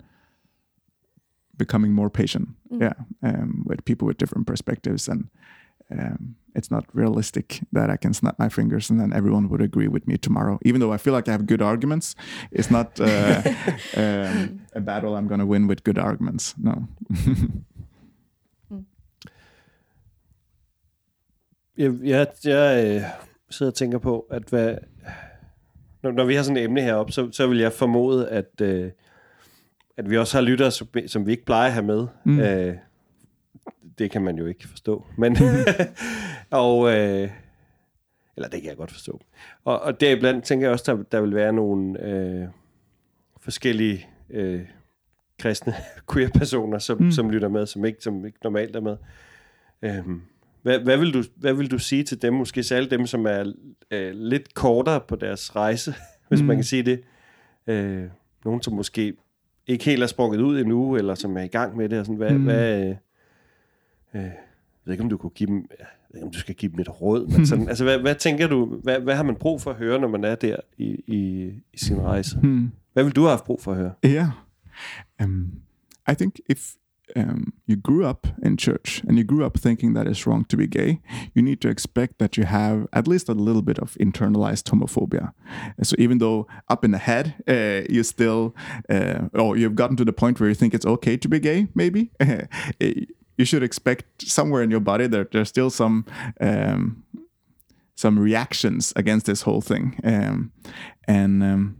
becoming 1.59 1.93
more 1.93 2.09
patient. 2.09 2.47
Mm. 2.71 2.81
Yeah, 2.81 2.97
um, 3.29 3.63
with 3.69 3.85
people 3.85 4.07
with 4.07 4.17
different 4.17 4.47
perspectives, 4.47 5.09
and 5.09 5.21
um, 5.91 6.35
it's 6.55 6.71
not 6.71 6.85
realistic 6.93 7.61
that 7.71 7.89
I 7.89 7.97
can 7.97 8.13
snap 8.13 8.37
my 8.39 8.49
fingers 8.49 8.89
and 8.89 8.99
then 8.99 9.13
everyone 9.13 9.49
would 9.49 9.61
agree 9.61 9.87
with 9.87 10.07
me 10.07 10.17
tomorrow. 10.17 10.59
Even 10.63 10.81
though 10.81 10.93
I 10.93 10.97
feel 10.97 11.13
like 11.13 11.27
I 11.27 11.31
have 11.31 11.45
good 11.47 11.61
arguments, 11.61 12.15
it's 12.51 12.69
not 12.71 12.99
uh, 12.99 13.41
um, 13.97 14.61
a 14.73 14.81
battle 14.81 15.15
I'm 15.15 15.27
going 15.27 15.39
to 15.39 15.45
win 15.45 15.67
with 15.67 15.83
good 15.83 15.97
arguments. 15.97 16.55
No. 16.57 16.87
mm. 18.71 18.85
Jeg, 21.77 21.93
jeg, 22.03 22.27
jeg 22.45 22.95
øh, 22.95 23.01
sidder 23.49 23.71
og 23.71 23.75
tænker 23.75 23.97
på, 23.97 24.27
at 24.31 24.43
hvad, 24.49 24.75
når, 26.03 26.11
når 26.11 26.25
vi 26.25 26.35
har 26.35 26.43
sådan 26.43 26.57
et 26.57 26.63
emne 26.63 26.81
heroppe, 26.81 27.11
så, 27.11 27.31
så 27.31 27.47
vil 27.47 27.57
jeg 27.57 27.73
formode, 27.73 28.29
at 28.29 28.61
øh, 28.61 28.91
at 29.99 30.09
vi 30.09 30.17
også 30.17 30.37
har 30.37 30.41
lyttere, 30.41 30.71
som, 30.71 30.87
som 31.07 31.25
vi 31.25 31.31
ikke 31.31 31.45
plejer 31.45 31.67
at 31.67 31.73
have 31.73 31.85
med. 31.85 32.07
Mm. 32.23 32.39
Øh, 32.39 32.75
det 33.97 34.11
kan 34.11 34.21
man 34.21 34.37
jo 34.37 34.45
ikke 34.45 34.67
forstå. 34.67 35.05
Men 35.17 35.37
og, 36.49 36.97
øh, 36.97 37.29
eller 38.35 38.49
det 38.49 38.61
kan 38.61 38.69
jeg 38.69 38.77
godt 38.77 38.91
forstå. 38.91 39.21
Og, 39.65 39.81
og 39.81 40.01
deriblandt 40.01 40.45
tænker 40.45 40.67
jeg 40.67 40.71
også, 40.71 40.95
der, 40.95 41.03
der 41.03 41.21
vil 41.21 41.35
være 41.35 41.53
nogle 41.53 42.05
øh, 42.05 42.47
forskellige 43.41 44.07
øh, 44.29 44.61
kristne 45.39 45.73
queer-personer, 46.13 46.79
som, 46.79 47.01
mm. 47.01 47.11
som 47.11 47.29
lytter 47.29 47.49
med, 47.49 47.65
som 47.65 47.85
ikke, 47.85 48.03
som 48.03 48.25
ikke 48.25 48.39
normalt 48.43 48.75
er 48.75 48.81
med. 48.81 48.97
Øhm, 49.81 50.21
hvad, 50.61 50.79
hvad, 50.79 50.97
vil 50.97 51.13
du, 51.13 51.23
hvad 51.35 51.53
vil 51.53 51.71
du 51.71 51.77
sige 51.77 52.03
til 52.03 52.21
dem, 52.21 52.33
måske 52.33 52.63
særligt 52.63 52.91
dem, 52.91 53.07
som 53.07 53.25
er 53.25 53.53
øh, 53.91 54.11
lidt 54.13 54.53
kortere 54.53 55.01
på 55.01 55.15
deres 55.15 55.55
rejse, 55.55 55.93
hvis 56.27 56.41
mm. 56.41 56.47
man 56.47 56.57
kan 56.57 56.63
sige 56.63 56.83
det? 56.83 57.01
Øh, 57.67 58.03
nogen, 58.45 58.61
som 58.61 58.73
måske 58.73 59.13
ikke 59.69 59.85
helt 59.85 60.03
er 60.03 60.07
sprunget 60.07 60.41
ud 60.41 60.59
endnu, 60.59 60.95
eller 60.95 61.15
som 61.15 61.37
er 61.37 61.41
i 61.41 61.47
gang 61.47 61.77
med 61.77 61.89
det, 61.89 61.99
og 61.99 62.05
sådan, 62.05 62.17
hvad, 62.17 62.31
mm. 62.31 62.43
hvad 62.43 62.79
øh, 62.79 62.95
øh, 64.13 64.21
jeg 64.21 64.31
ved 64.85 64.93
ikke, 64.93 65.03
om 65.03 65.09
du 65.09 65.17
kunne 65.17 65.29
give 65.29 65.47
dem, 65.47 65.65
jeg 65.79 65.87
ved 66.09 66.17
ikke, 66.17 66.25
om 66.25 66.31
du 66.31 66.39
skal 66.39 66.55
give 66.55 66.71
dem 66.71 66.79
et 66.79 67.01
råd, 67.01 67.27
men 67.27 67.47
sådan, 67.47 67.67
altså, 67.69 67.83
hvad, 67.83 67.99
hvad 67.99 68.15
tænker 68.15 68.47
du, 68.47 68.65
hvad, 68.65 68.99
hvad 68.99 69.15
har 69.15 69.23
man 69.23 69.35
brug 69.35 69.61
for 69.61 69.71
at 69.71 69.77
høre, 69.77 69.99
når 69.99 70.07
man 70.07 70.23
er 70.23 70.35
der 70.35 70.55
i, 70.77 71.03
i, 71.07 71.51
i 71.73 71.77
sin 71.77 72.01
rejse? 72.01 72.39
Mm. 72.43 72.71
Hvad 72.93 73.03
vil 73.03 73.15
du 73.15 73.21
have 73.21 73.29
haft 73.29 73.43
brug 73.43 73.61
for 73.61 73.71
at 73.71 73.77
høre? 73.77 73.93
Yeah. 74.05 74.27
Um, 75.23 75.51
I 76.11 76.15
think 76.15 76.35
if 76.49 76.73
um, 77.15 77.53
you 77.65 77.75
grew 77.75 78.05
up 78.05 78.27
in 78.41 78.57
church 78.57 79.01
and 79.07 79.17
you 79.17 79.23
grew 79.23 79.45
up 79.45 79.59
thinking 79.59 79.93
that 79.93 80.07
it's 80.07 80.25
wrong 80.25 80.45
to 80.45 80.57
be 80.57 80.67
gay, 80.67 81.01
you 81.33 81.41
need 81.41 81.61
to 81.61 81.69
expect 81.69 82.19
that 82.19 82.37
you 82.37 82.43
have 82.43 82.87
at 82.93 83.07
least 83.07 83.29
a 83.29 83.33
little 83.33 83.61
bit 83.61 83.79
of 83.79 83.95
internalized 83.99 84.63
homophobia. 84.69 85.33
So 85.83 85.95
even 85.97 86.17
though 86.19 86.47
up 86.67 86.83
in 86.83 86.91
the 86.91 86.97
head 86.97 87.35
uh, 87.47 87.81
you 87.89 88.03
still, 88.03 88.55
uh, 88.89 89.27
or 89.33 89.57
you've 89.57 89.75
gotten 89.75 89.95
to 89.97 90.05
the 90.05 90.13
point 90.13 90.39
where 90.39 90.49
you 90.49 90.55
think 90.55 90.73
it's 90.73 90.85
okay 90.85 91.17
to 91.17 91.27
be 91.27 91.39
gay, 91.39 91.67
maybe. 91.73 92.11
you 92.79 93.45
should 93.45 93.63
expect 93.63 94.27
somewhere 94.27 94.61
in 94.61 94.69
your 94.69 94.81
body 94.81 95.07
that 95.07 95.31
there's 95.31 95.49
still 95.49 95.69
some 95.69 96.05
um, 96.41 97.03
some 97.95 98.19
reactions 98.19 98.93
against 98.95 99.25
this 99.25 99.41
whole 99.41 99.61
thing, 99.61 99.99
um, 100.03 100.51
and 101.07 101.43
um, 101.43 101.77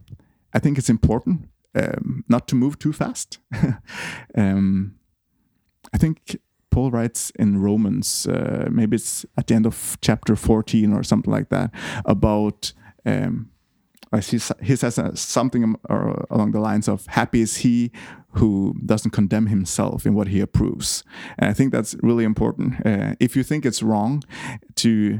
I 0.54 0.60
think 0.60 0.78
it's 0.78 0.90
important 0.90 1.50
um, 1.76 2.24
not 2.28 2.48
to 2.48 2.56
move 2.56 2.80
too 2.80 2.94
fast. 2.94 3.40
um, 4.36 4.96
I 5.94 5.98
think 5.98 6.38
Paul 6.70 6.92
writes 6.92 7.32
in 7.32 7.62
Romans, 7.62 8.28
uh, 8.28 8.68
maybe 8.72 8.96
it's 8.96 9.26
at 9.38 9.48
the 9.48 9.56
end 9.56 9.66
of 9.66 9.98
chapter 10.02 10.36
14 10.36 10.94
or 10.94 11.04
something 11.04 11.32
like 11.32 11.50
that, 11.50 11.72
about. 12.06 12.74
Um, 13.06 13.52
he, 14.24 14.40
he 14.64 14.76
says 14.76 14.98
uh, 14.98 15.14
something 15.14 15.76
along 15.88 16.52
the 16.52 16.60
lines 16.60 16.88
of 16.88 17.06
happy 17.06 17.42
is 17.42 17.58
he 17.58 17.92
who 18.34 18.76
doesn't 18.84 19.12
condemn 19.12 19.48
himself 19.48 20.04
in 20.04 20.16
what 20.16 20.30
he 20.30 20.40
approves 20.40 21.04
and 21.38 21.48
i 21.48 21.54
think 21.54 21.72
that's 21.72 21.96
really 22.02 22.24
important 22.24 22.74
uh, 22.88 23.14
if 23.20 23.36
you 23.36 23.44
think 23.44 23.68
it's 23.68 23.84
wrong 23.84 24.24
to 24.74 25.20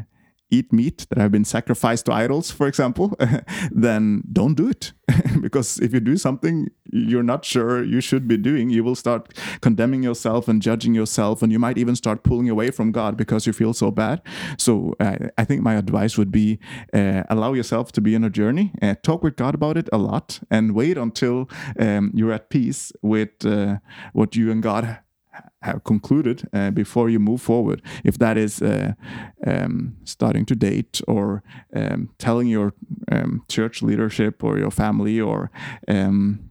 eat 0.52 0.74
meat 0.74 1.06
that 1.10 1.20
have 1.20 1.32
been 1.32 1.46
sacrificed 1.46 2.06
to 2.06 2.14
idols, 2.14 2.52
for 2.52 2.68
example, 2.68 3.18
then 3.72 4.24
don't 4.32 4.56
do 4.56 4.70
it. 4.70 4.94
because 5.42 5.80
if 5.80 5.94
you 5.94 6.00
do 6.00 6.18
something 6.18 6.70
you're 6.92 7.24
not 7.24 7.46
sure 7.46 7.84
you 7.84 8.02
should 8.02 8.28
be 8.28 8.38
doing, 8.38 8.70
you 8.70 8.84
will 8.84 8.96
start 8.96 9.34
condemning 9.62 10.04
yourself 10.04 10.48
and 10.48 10.62
judging 10.62 10.94
yourself, 10.94 11.42
and 11.42 11.52
you 11.52 11.60
might 11.60 11.78
even 11.78 11.96
start 11.96 12.24
pulling 12.24 12.50
away 12.50 12.72
from 12.72 12.92
God 12.92 13.18
because 13.18 13.46
you 13.46 13.54
feel 13.54 13.74
so 13.74 13.92
bad. 13.92 14.22
So 14.58 14.96
uh, 15.00 15.30
I 15.38 15.46
think 15.46 15.62
my 15.62 15.76
advice 15.76 16.18
would 16.18 16.32
be 16.32 16.60
uh, 16.94 17.24
allow 17.30 17.54
yourself 17.54 17.92
to 17.94 18.02
be 18.02 18.16
on 18.16 18.24
a 18.24 18.30
journey, 18.30 18.72
uh, 18.82 18.96
talk 19.04 19.24
with 19.24 19.36
God 19.36 19.56
about 19.56 19.78
it 19.78 19.90
a 19.94 19.98
lot, 19.98 20.40
and 20.50 20.74
wait 20.74 20.98
until 20.98 21.50
um, 21.80 22.12
you're 22.14 22.34
at 22.34 22.50
peace 22.50 22.92
with 23.02 23.46
uh, 23.46 23.78
what 24.14 24.36
you 24.36 24.52
and 24.52 24.64
God 24.64 25.00
have 25.62 25.84
concluded 25.84 26.48
uh, 26.54 26.72
before 26.72 27.10
you 27.10 27.20
move 27.20 27.42
forward. 27.42 27.82
If 28.04 28.18
that 28.20 28.38
is 28.38 28.62
uh, 28.62 28.94
um, 29.46 29.98
starting 30.04 30.46
to 30.46 30.56
date 30.56 31.02
or 31.08 31.44
um, 31.76 32.10
telling 32.18 32.48
your 32.48 32.74
um, 33.12 33.44
church 33.50 33.82
leadership 33.82 34.44
or 34.44 34.58
your 34.58 34.72
family 34.72 35.20
or 35.20 35.52
um, 35.88 36.50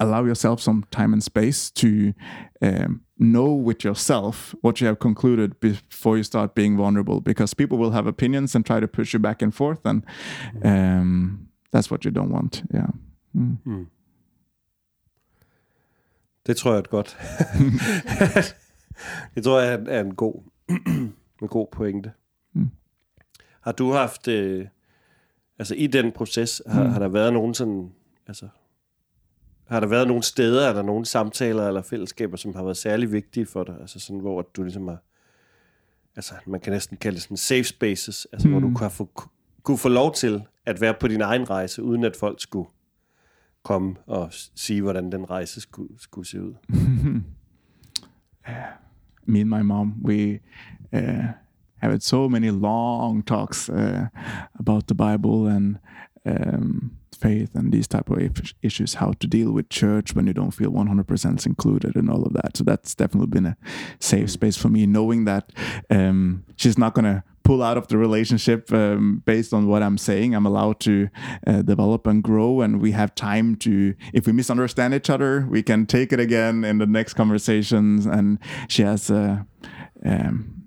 allow 0.00 0.24
yourself 0.24 0.60
some 0.60 0.84
time 0.90 1.12
and 1.12 1.22
space 1.22 1.70
to 1.70 2.14
um, 2.62 3.02
know 3.18 3.52
with 3.52 3.84
yourself 3.84 4.54
what 4.60 4.80
you 4.80 4.86
have 4.86 4.98
concluded 4.98 5.60
before 5.60 6.16
you 6.16 6.22
start 6.22 6.54
being 6.54 6.76
vulnerable 6.76 7.20
because 7.20 7.54
people 7.54 7.78
will 7.78 7.92
have 7.92 8.06
opinions 8.06 8.54
and 8.54 8.66
try 8.66 8.80
to 8.80 8.88
push 8.88 9.12
you 9.12 9.18
back 9.18 9.42
and 9.42 9.54
forth 9.54 9.80
and 9.84 10.04
um, 10.64 11.48
that's 11.70 11.90
what 11.90 12.04
you 12.04 12.10
don't 12.10 12.30
want 12.30 12.62
yeah 12.72 12.88
mm. 13.36 13.58
Mm. 13.66 13.86
Det 16.46 16.56
tror 16.56 16.70
jeg 16.70 16.78
er 16.78 16.82
godt. 16.82 17.18
det 19.34 19.44
tror 19.44 19.60
jeg 19.60 19.84
er 19.88 20.00
en 20.00 20.14
god, 20.14 20.42
en 21.42 21.48
god 21.48 21.66
pointe. 21.72 22.12
Mm. 22.52 22.70
Har 23.60 23.72
du 23.72 23.92
haft, 23.92 24.28
øh, 24.28 24.66
altså 25.58 25.74
i 25.74 25.86
den 25.86 26.12
proces, 26.12 26.62
har, 26.66 26.84
mm. 26.84 26.90
har 26.90 26.98
der 26.98 27.08
været 27.08 27.32
nogen 27.32 27.54
sådan, 27.54 27.92
altså, 28.26 28.48
har 29.68 29.80
der 29.80 29.86
været 29.86 30.08
nogle 30.08 30.22
steder, 30.22 30.68
er 30.68 30.72
der 30.72 30.82
nogle 30.82 31.06
samtaler 31.06 31.68
eller 31.68 31.82
fællesskaber, 31.82 32.36
som 32.36 32.54
har 32.54 32.62
været 32.62 32.76
særlig 32.76 33.12
vigtige 33.12 33.46
for 33.46 33.64
dig? 33.64 33.76
Altså 33.80 34.00
sådan, 34.00 34.20
hvor 34.20 34.42
du 34.42 34.62
ligesom 34.62 34.88
har, 34.88 34.98
altså 36.16 36.34
man 36.46 36.60
kan 36.60 36.72
næsten 36.72 36.96
kalde 36.96 37.14
det 37.14 37.22
sådan 37.22 37.36
safe 37.36 37.64
spaces, 37.64 38.26
altså 38.32 38.48
mm. 38.48 38.54
hvor 38.54 38.60
du 38.60 38.74
kunne 38.74 38.90
få, 38.90 39.10
kunne 39.62 39.78
få 39.78 39.88
lov 39.88 40.14
til 40.14 40.42
at 40.66 40.80
være 40.80 40.94
på 41.00 41.08
din 41.08 41.20
egen 41.20 41.50
rejse, 41.50 41.82
uden 41.82 42.04
at 42.04 42.16
folk 42.16 42.40
skulle 42.40 42.68
komme 43.64 43.94
og 44.06 44.28
sige, 44.54 44.82
hvordan 44.82 45.12
den 45.12 45.30
rejse 45.30 45.60
skulle, 45.60 45.88
skulle 45.98 46.28
se 46.28 46.42
ud? 46.42 46.54
Me 49.26 49.40
and 49.40 49.48
my 49.48 49.62
mom, 49.62 49.94
we 50.04 50.40
uh, 50.92 51.26
have 51.76 51.92
had 51.92 52.02
so 52.02 52.28
many 52.28 52.50
long 52.50 53.26
talks 53.26 53.68
uh, 53.70 54.06
about 54.58 54.86
the 54.86 54.94
Bible 54.94 55.46
and 55.46 55.76
um, 56.26 56.90
faith 57.14 57.54
and 57.54 57.72
these 57.72 57.88
type 57.88 58.10
of 58.10 58.18
issues, 58.62 58.94
how 58.94 59.12
to 59.20 59.26
deal 59.26 59.50
with 59.52 59.68
church 59.70 60.14
when 60.14 60.26
you 60.26 60.34
don't 60.34 60.54
feel 60.54 60.70
100% 60.70 61.46
included 61.46 61.96
and 61.96 62.10
all 62.10 62.22
of 62.22 62.32
that. 62.34 62.56
So 62.56 62.64
that's 62.64 62.94
definitely 62.94 63.28
been 63.28 63.46
a 63.46 63.56
safe 63.98 64.30
space 64.30 64.56
for 64.56 64.68
me, 64.68 64.86
knowing 64.86 65.24
that 65.24 65.52
um, 65.90 66.44
she's 66.56 66.78
not 66.78 66.94
going 66.94 67.04
to 67.04 67.22
pull 67.44 67.62
out 67.62 67.76
of 67.76 67.88
the 67.88 67.98
relationship 67.98 68.72
um, 68.72 69.22
based 69.24 69.52
on 69.52 69.68
what 69.68 69.82
I'm 69.82 69.98
saying. 69.98 70.34
I'm 70.34 70.46
allowed 70.46 70.80
to 70.80 71.08
uh, 71.46 71.62
develop 71.62 72.06
and 72.06 72.22
grow, 72.22 72.62
and 72.62 72.80
we 72.80 72.92
have 72.92 73.14
time 73.14 73.56
to. 73.56 73.94
If 74.12 74.26
we 74.26 74.32
misunderstand 74.32 74.94
each 74.94 75.10
other, 75.10 75.46
we 75.48 75.62
can 75.62 75.86
take 75.86 76.12
it 76.12 76.18
again 76.18 76.64
in 76.64 76.78
the 76.78 76.86
next 76.86 77.14
conversations. 77.14 78.06
And 78.06 78.38
she 78.68 78.82
has, 78.82 79.10
uh, 79.10 79.42
um, 80.04 80.64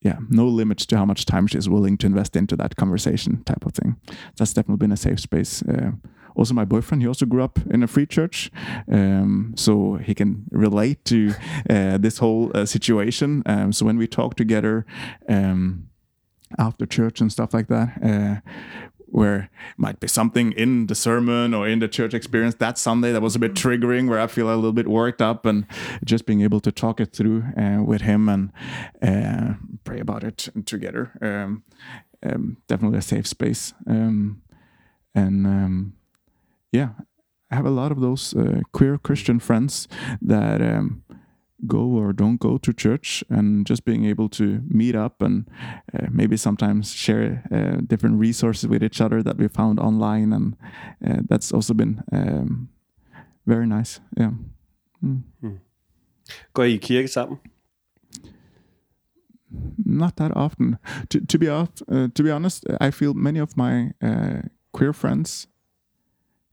yeah, 0.00 0.18
no 0.30 0.46
limits 0.46 0.86
to 0.86 0.96
how 0.96 1.04
much 1.04 1.26
time 1.26 1.46
she's 1.46 1.68
willing 1.68 1.98
to 1.98 2.06
invest 2.06 2.36
into 2.36 2.56
that 2.56 2.76
conversation 2.76 3.42
type 3.44 3.66
of 3.66 3.74
thing. 3.74 3.96
That's 4.36 4.54
definitely 4.54 4.78
been 4.78 4.92
a 4.92 4.96
safe 4.96 5.20
space. 5.20 5.62
Uh, 5.62 5.92
also 6.36 6.54
my 6.54 6.64
boyfriend 6.64 7.02
he 7.02 7.08
also 7.08 7.26
grew 7.26 7.42
up 7.42 7.58
in 7.70 7.82
a 7.82 7.86
free 7.86 8.06
church 8.06 8.50
um, 8.90 9.52
so 9.56 9.94
he 9.96 10.14
can 10.14 10.44
relate 10.50 11.04
to 11.04 11.32
uh, 11.70 11.98
this 11.98 12.18
whole 12.18 12.50
uh, 12.54 12.64
situation 12.64 13.42
um, 13.46 13.72
so 13.72 13.84
when 13.86 13.98
we 13.98 14.06
talk 14.06 14.34
together 14.34 14.86
um, 15.28 15.88
after 16.58 16.86
church 16.86 17.20
and 17.20 17.32
stuff 17.32 17.54
like 17.54 17.68
that 17.68 17.98
uh, 18.02 18.50
where 19.12 19.50
might 19.76 20.00
be 20.00 20.08
something 20.08 20.52
in 20.52 20.86
the 20.86 20.94
sermon 20.94 21.52
or 21.52 21.68
in 21.68 21.80
the 21.80 21.88
church 21.88 22.14
experience 22.14 22.54
that 22.56 22.78
Sunday 22.78 23.12
that 23.12 23.20
was 23.20 23.36
a 23.36 23.38
bit 23.38 23.52
triggering, 23.52 24.08
where 24.08 24.18
I 24.18 24.26
feel 24.26 24.48
a 24.48 24.56
little 24.56 24.72
bit 24.72 24.88
worked 24.88 25.20
up, 25.20 25.44
and 25.44 25.66
just 26.02 26.24
being 26.24 26.40
able 26.40 26.60
to 26.60 26.72
talk 26.72 26.98
it 26.98 27.12
through 27.12 27.44
uh, 27.56 27.82
with 27.82 28.00
him 28.00 28.28
and 28.28 28.52
uh, 29.02 29.54
pray 29.84 30.00
about 30.00 30.24
it 30.24 30.48
together. 30.64 31.12
Um, 31.20 31.62
um, 32.22 32.56
definitely 32.68 32.98
a 32.98 33.02
safe 33.02 33.26
space. 33.26 33.74
Um, 33.86 34.40
and 35.14 35.46
um, 35.46 35.92
yeah, 36.72 36.88
I 37.50 37.56
have 37.56 37.66
a 37.66 37.70
lot 37.70 37.92
of 37.92 38.00
those 38.00 38.34
uh, 38.34 38.62
queer 38.72 38.98
Christian 38.98 39.38
friends 39.38 39.88
that 40.22 40.60
um, 40.60 41.04
go 41.66 41.78
or 41.78 42.12
don't 42.12 42.40
go 42.40 42.58
to 42.58 42.72
church, 42.72 43.22
and 43.28 43.66
just 43.66 43.84
being 43.84 44.04
able 44.04 44.28
to 44.30 44.62
meet 44.68 44.96
up 44.96 45.22
and 45.22 45.48
uh, 45.94 46.06
maybe 46.10 46.36
sometimes 46.36 46.92
share 46.92 47.44
uh, 47.52 47.82
different 47.86 48.18
resources 48.18 48.68
with 48.68 48.82
each 48.82 49.00
other 49.00 49.22
that 49.22 49.36
we 49.36 49.48
found 49.48 49.78
online, 49.78 50.32
and 50.32 50.56
uh, 51.06 51.22
that's 51.28 51.52
also 51.52 51.74
been 51.74 52.02
um, 52.12 52.68
very 53.46 53.66
nice. 53.66 54.00
Yeah. 54.16 54.32
Mm. 55.04 55.22
Mm. 55.42 55.58
Går 56.54 56.64
I 56.64 56.78
kirke 56.78 57.08
sammen? 57.08 57.38
Not 59.84 60.16
that 60.16 60.34
often. 60.34 60.78
To, 61.10 61.20
to 61.20 61.38
be 61.38 61.48
off, 61.48 61.68
uh, 61.90 62.08
to 62.14 62.22
be 62.22 62.30
honest, 62.30 62.64
I 62.80 62.90
feel 62.90 63.12
many 63.14 63.40
of 63.40 63.56
my 63.56 63.92
uh, 64.00 64.42
queer 64.72 64.92
friends 64.92 65.48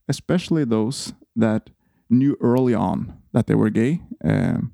especially 0.10 0.66
those 0.66 1.14
that 1.36 1.70
knew 2.10 2.36
early 2.42 2.74
on 2.74 3.18
that 3.32 3.48
they 3.48 3.56
were 3.56 3.70
gay. 3.70 4.02
Um, 4.24 4.74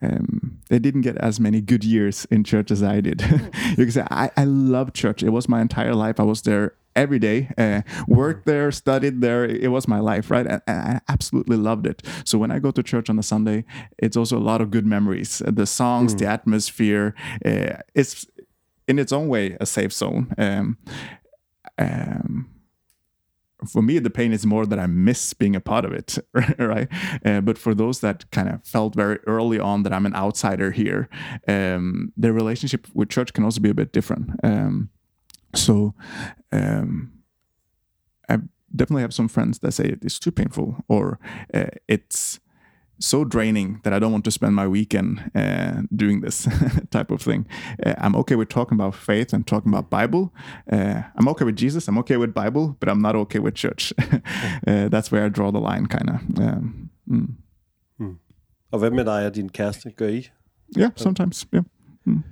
um, 0.00 0.60
they 0.68 0.78
didn't 0.78 1.02
get 1.02 1.16
as 1.18 1.38
many 1.38 1.60
good 1.60 1.84
years 1.84 2.24
in 2.30 2.42
church 2.44 2.70
as 2.70 2.82
I 2.82 3.00
did. 3.00 3.20
you 3.70 3.76
can 3.76 3.90
say 3.90 4.06
I, 4.10 4.30
I 4.36 4.44
love 4.44 4.92
church. 4.92 5.22
It 5.22 5.30
was 5.30 5.48
my 5.48 5.60
entire 5.60 5.94
life. 5.94 6.18
I 6.18 6.24
was 6.24 6.42
there 6.42 6.74
every 6.94 7.18
day, 7.18 7.50
uh, 7.56 7.82
worked 8.06 8.44
there, 8.44 8.70
studied 8.70 9.20
there. 9.20 9.44
It 9.44 9.70
was 9.70 9.88
my 9.88 9.98
life, 9.98 10.30
right? 10.30 10.46
And, 10.46 10.62
and, 10.66 10.78
I 10.80 11.00
absolutely 11.08 11.56
loved 11.56 11.86
it. 11.86 12.02
So 12.24 12.36
when 12.36 12.50
I 12.50 12.58
go 12.58 12.70
to 12.70 12.82
church 12.82 13.08
on 13.08 13.18
a 13.18 13.22
Sunday, 13.22 13.64
it's 13.98 14.16
also 14.16 14.36
a 14.36 14.40
lot 14.40 14.60
of 14.60 14.70
good 14.70 14.86
memories. 14.86 15.40
The 15.46 15.66
songs, 15.66 16.14
mm. 16.14 16.18
the 16.18 16.26
atmosphere. 16.26 17.14
Uh, 17.44 17.78
it's 17.94 18.26
in 18.88 18.98
its 18.98 19.12
own 19.12 19.28
way 19.28 19.56
a 19.60 19.66
safe 19.66 19.92
zone. 19.92 20.34
Um, 20.36 20.78
um, 21.78 22.50
for 23.66 23.82
me 23.82 23.98
the 23.98 24.10
pain 24.10 24.32
is 24.32 24.46
more 24.46 24.66
that 24.66 24.78
i 24.78 24.86
miss 24.86 25.34
being 25.34 25.56
a 25.56 25.60
part 25.60 25.84
of 25.84 25.92
it 25.92 26.18
right? 26.58 26.88
Uh, 27.24 27.40
but 27.40 27.58
for 27.58 27.74
those 27.74 28.00
that 28.00 28.30
kind 28.30 28.48
of 28.48 28.64
felt 28.64 28.94
very 28.94 29.18
early 29.26 29.58
on 29.58 29.82
that 29.82 29.92
i'm 29.92 30.06
an 30.06 30.14
outsider 30.14 30.70
here 30.70 31.08
um, 31.48 32.12
their 32.16 32.32
relationship 32.32 32.86
with 32.94 33.08
church 33.08 33.32
can 33.32 33.44
also 33.44 33.60
be 33.60 33.70
a 33.70 33.74
bit 33.74 33.92
different. 33.92 34.30
Um, 34.42 34.90
so 35.54 35.94
um, 36.50 37.12
i've 38.28 38.42
definitely 38.74 39.02
have 39.02 39.14
some 39.14 39.28
friends 39.28 39.58
that 39.58 39.72
say 39.72 39.96
it's 40.02 40.18
too 40.18 40.32
painful 40.32 40.84
or 40.88 41.18
uh, 41.52 41.66
it's 41.88 42.40
so 42.98 43.24
draining 43.24 43.80
that 43.82 43.92
I 43.92 43.98
don't 43.98 44.12
want 44.12 44.24
to 44.24 44.30
spend 44.30 44.54
my 44.54 44.66
weekend 44.66 45.30
uh, 45.34 45.82
doing 45.94 46.20
this 46.20 46.48
type 46.90 47.10
of 47.10 47.22
thing. 47.22 47.46
Uh, 47.84 47.94
I'm 47.98 48.16
okay 48.16 48.36
with 48.36 48.48
talking 48.48 48.80
about 48.80 48.94
faith 48.94 49.32
and 49.32 49.46
talking 49.46 49.74
about 49.74 49.90
Bible. 49.90 50.32
Uh, 50.72 51.02
I'm 51.16 51.28
okay 51.28 51.44
with 51.44 51.56
Jesus. 51.56 51.88
I'm 51.88 51.98
okay 51.98 52.16
with 52.16 52.32
Bible, 52.34 52.76
but 52.80 52.88
I'm 52.88 53.00
not 53.00 53.16
okay 53.16 53.40
with 53.40 53.54
church. 53.54 53.92
Uh, 54.66 54.88
that's 54.88 55.10
where 55.10 55.24
I 55.24 55.28
draw 55.28 55.50
the 55.50 55.58
line, 55.58 55.86
kind 55.86 56.10
of. 56.10 56.16
Um, 56.38 56.90
mm. 57.10 57.34
Hmm. 57.98 58.18
Og 58.70 58.78
hvad 58.78 58.90
med 58.90 59.04
dig 59.04 59.26
og 59.26 59.34
din 59.34 59.48
kæreste? 59.48 59.90
Gør 59.90 60.08
I? 60.08 60.30
Yeah, 60.78 60.90
sometimes. 60.96 61.46
Yeah. 61.54 61.64
Mm. 62.04 62.22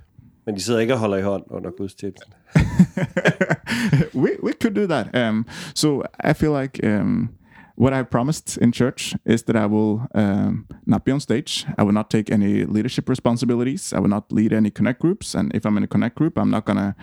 Men 0.45 0.55
de 0.55 0.61
sidder 0.61 0.79
ikke 0.79 0.93
og 0.93 0.99
holder 0.99 1.17
i 1.17 1.21
hånd 1.21 1.43
under 1.49 1.71
gudstjenesten. 1.71 2.33
we 4.23 4.29
we 4.43 4.53
could 4.61 4.75
do 4.75 4.87
that. 4.87 5.15
Um, 5.15 5.45
so 5.75 6.03
I 6.23 6.33
feel 6.33 6.51
like 6.61 6.79
um, 6.83 7.29
what 7.75 7.93
I 7.93 8.03
promised 8.03 8.57
in 8.57 8.71
church 8.71 9.15
is 9.25 9.43
that 9.43 9.55
I 9.55 9.65
will 9.65 10.07
um, 10.13 10.67
not 10.85 11.05
be 11.05 11.11
on 11.11 11.19
stage. 11.19 11.65
I 11.77 11.83
will 11.83 11.93
not 11.93 12.09
take 12.09 12.29
any 12.31 12.65
leadership 12.65 13.09
responsibilities. 13.09 13.93
I 13.93 13.99
will 13.99 14.09
not 14.09 14.31
lead 14.31 14.53
any 14.53 14.69
connect 14.69 14.99
groups. 14.99 15.33
And 15.33 15.53
if 15.55 15.65
I'm 15.65 15.77
in 15.77 15.83
a 15.83 15.87
connect 15.87 16.15
group, 16.15 16.37
I'm 16.37 16.49
not 16.49 16.65
gonna 16.65 16.95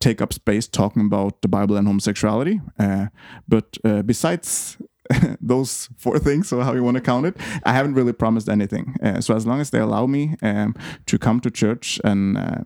take 0.00 0.20
up 0.20 0.32
space 0.32 0.68
talking 0.68 1.06
about 1.06 1.42
the 1.42 1.48
Bible 1.48 1.76
and 1.76 1.86
homosexuality. 1.86 2.60
Uh, 2.78 3.06
but 3.48 3.78
uh, 3.84 4.02
besides 4.02 4.78
those 5.40 5.88
four 5.96 6.18
things, 6.18 6.52
or 6.52 6.64
how 6.64 6.74
you 6.74 6.82
want 6.82 6.96
to 6.96 7.00
count 7.00 7.26
it, 7.26 7.36
I 7.64 7.72
haven't 7.72 7.94
really 7.94 8.12
promised 8.12 8.48
anything. 8.48 8.96
Uh, 9.02 9.20
so 9.20 9.34
as 9.34 9.46
long 9.46 9.60
as 9.60 9.70
they 9.70 9.78
allow 9.78 10.06
me 10.06 10.36
um, 10.42 10.74
to 11.06 11.18
come 11.18 11.40
to 11.40 11.50
church 11.50 12.00
and 12.04 12.36
uh, 12.36 12.64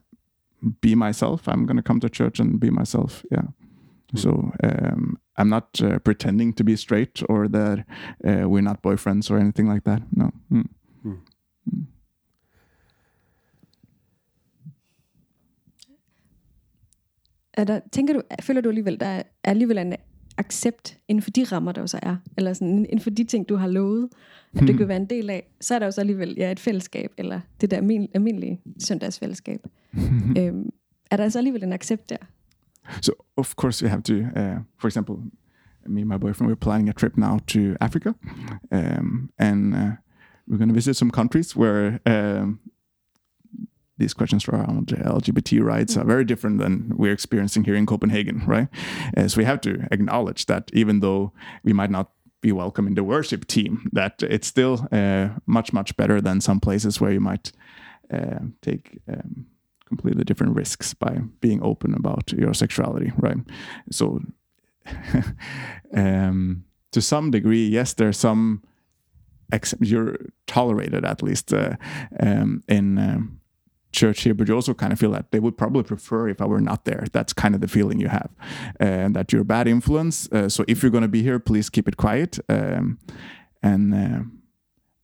be 0.80 0.94
myself, 0.94 1.48
I'm 1.48 1.66
going 1.66 1.76
to 1.76 1.82
come 1.82 2.00
to 2.00 2.08
church 2.08 2.40
and 2.40 2.58
be 2.58 2.70
myself. 2.70 3.24
Yeah. 3.30 3.48
So 4.16 4.52
um, 4.62 5.18
I'm 5.40 5.48
not 5.48 5.80
uh, 5.82 5.98
pretending 5.98 6.56
to 6.56 6.64
be 6.64 6.76
straight 6.76 7.22
or 7.28 7.48
that 7.48 7.78
uh, 8.28 8.48
we're 8.50 8.60
not 8.60 8.82
boyfriends 8.82 9.30
or 9.30 9.38
anything 9.38 9.68
like 9.72 9.84
that. 9.84 10.02
No. 10.10 10.30
Mm. 10.50 10.68
Mm. 11.04 11.18
Mm. 11.66 11.86
Er 17.52 17.64
der, 17.64 17.80
tænker 17.92 18.14
du, 18.14 18.22
føler 18.42 18.60
du 18.60 18.68
alligevel, 18.68 19.00
der 19.00 19.06
er 19.06 19.22
alligevel 19.44 19.78
en 19.78 19.94
accept 20.38 20.98
inden 21.08 21.22
for 21.22 21.30
de 21.30 21.44
rammer, 21.44 21.72
der 21.72 21.80
jo 21.80 21.86
så 21.86 21.98
er, 22.02 22.16
eller 22.36 22.52
sådan 22.52 22.78
inden 22.78 23.00
for 23.00 23.10
de 23.10 23.24
ting, 23.24 23.48
du 23.48 23.56
har 23.56 23.66
lovet, 23.66 24.08
at 24.54 24.60
det 24.60 24.78
kan 24.78 24.88
være 24.88 24.96
en 24.96 25.06
del 25.06 25.30
af, 25.30 25.50
så 25.60 25.74
er 25.74 25.78
der 25.78 25.86
jo 25.86 25.90
så 25.90 26.00
alligevel 26.00 26.34
ja, 26.36 26.52
et 26.52 26.60
fællesskab, 26.60 27.12
eller 27.18 27.40
det 27.60 27.70
der 27.70 27.76
almindelige 28.14 28.60
søndagsfællesskab. 28.78 29.60
øhm, 30.38 30.70
er 31.10 31.16
der 31.16 31.28
så 31.28 31.38
alligevel 31.38 31.62
en 31.62 31.72
accept 31.72 32.10
der? 32.10 32.16
So 33.00 33.14
of 33.36 33.56
course 33.56 33.82
you 33.82 33.88
have 33.88 34.02
to, 34.04 34.30
uh, 34.36 34.58
for 34.78 34.88
example, 34.88 35.22
me 35.86 36.02
and 36.02 36.08
my 36.08 36.18
boyfriend 36.18 36.50
we're 36.50 36.56
planning 36.56 36.88
a 36.88 36.92
trip 36.92 37.16
now 37.16 37.40
to 37.48 37.76
Africa, 37.80 38.14
um, 38.70 39.30
and 39.38 39.74
uh, 39.74 39.90
we're 40.46 40.58
going 40.58 40.68
to 40.68 40.74
visit 40.74 40.94
some 40.94 41.10
countries 41.10 41.56
where 41.56 42.00
um, 42.06 42.60
these 44.00 44.14
questions 44.14 44.48
around 44.48 44.88
LGBT 44.88 45.62
rights 45.62 45.96
are 45.96 46.04
very 46.04 46.24
different 46.24 46.58
than 46.58 46.92
we're 46.96 47.12
experiencing 47.12 47.64
here 47.64 47.74
in 47.74 47.86
Copenhagen, 47.86 48.42
right? 48.46 48.68
Uh, 49.16 49.28
so 49.28 49.38
we 49.38 49.44
have 49.44 49.60
to 49.60 49.86
acknowledge 49.92 50.46
that 50.46 50.70
even 50.72 51.00
though 51.00 51.32
we 51.62 51.72
might 51.72 51.90
not 51.90 52.10
be 52.40 52.50
welcome 52.50 52.86
in 52.86 52.94
the 52.94 53.04
worship 53.04 53.46
team, 53.46 53.88
that 53.92 54.22
it's 54.22 54.48
still 54.48 54.88
uh, 54.90 55.28
much 55.46 55.72
much 55.72 55.96
better 55.96 56.20
than 56.20 56.40
some 56.40 56.60
places 56.60 57.00
where 57.00 57.12
you 57.12 57.20
might 57.20 57.52
uh, 58.12 58.40
take. 58.62 58.98
Um, 59.08 59.46
completely 59.90 60.24
different 60.24 60.56
risks 60.56 60.94
by 60.94 61.18
being 61.40 61.62
open 61.62 61.94
about 61.94 62.32
your 62.32 62.54
sexuality, 62.54 63.12
right? 63.18 63.36
So, 63.90 64.20
um, 65.94 66.64
to 66.92 67.02
some 67.02 67.30
degree, 67.30 67.66
yes, 67.68 67.92
there's 67.94 68.18
some 68.18 68.62
you're 69.80 70.16
tolerated 70.46 71.04
at 71.04 71.22
least 71.22 71.52
uh, 71.52 71.74
um, 72.20 72.62
in 72.68 72.98
um, 72.98 73.40
church 73.92 74.22
here, 74.22 74.32
but 74.34 74.48
you 74.48 74.54
also 74.54 74.74
kind 74.74 74.92
of 74.92 74.98
feel 74.98 75.10
that 75.10 75.32
they 75.32 75.40
would 75.40 75.58
probably 75.58 75.82
prefer 75.82 76.28
if 76.28 76.40
I 76.40 76.46
were 76.46 76.60
not 76.60 76.84
there. 76.84 77.04
That's 77.12 77.32
kind 77.32 77.54
of 77.56 77.60
the 77.60 77.68
feeling 77.68 78.00
you 78.00 78.08
have, 78.08 78.30
and 78.78 79.16
uh, 79.16 79.20
that 79.20 79.32
you're 79.32 79.42
a 79.42 79.52
bad 79.56 79.66
influence. 79.66 80.28
Uh, 80.30 80.48
so 80.48 80.64
if 80.68 80.82
you're 80.82 80.92
going 80.92 81.02
to 81.02 81.08
be 81.08 81.22
here, 81.22 81.40
please 81.40 81.68
keep 81.68 81.88
it 81.88 81.96
quiet. 81.96 82.38
Um, 82.48 82.98
and 83.62 83.94
uh, 83.94 84.20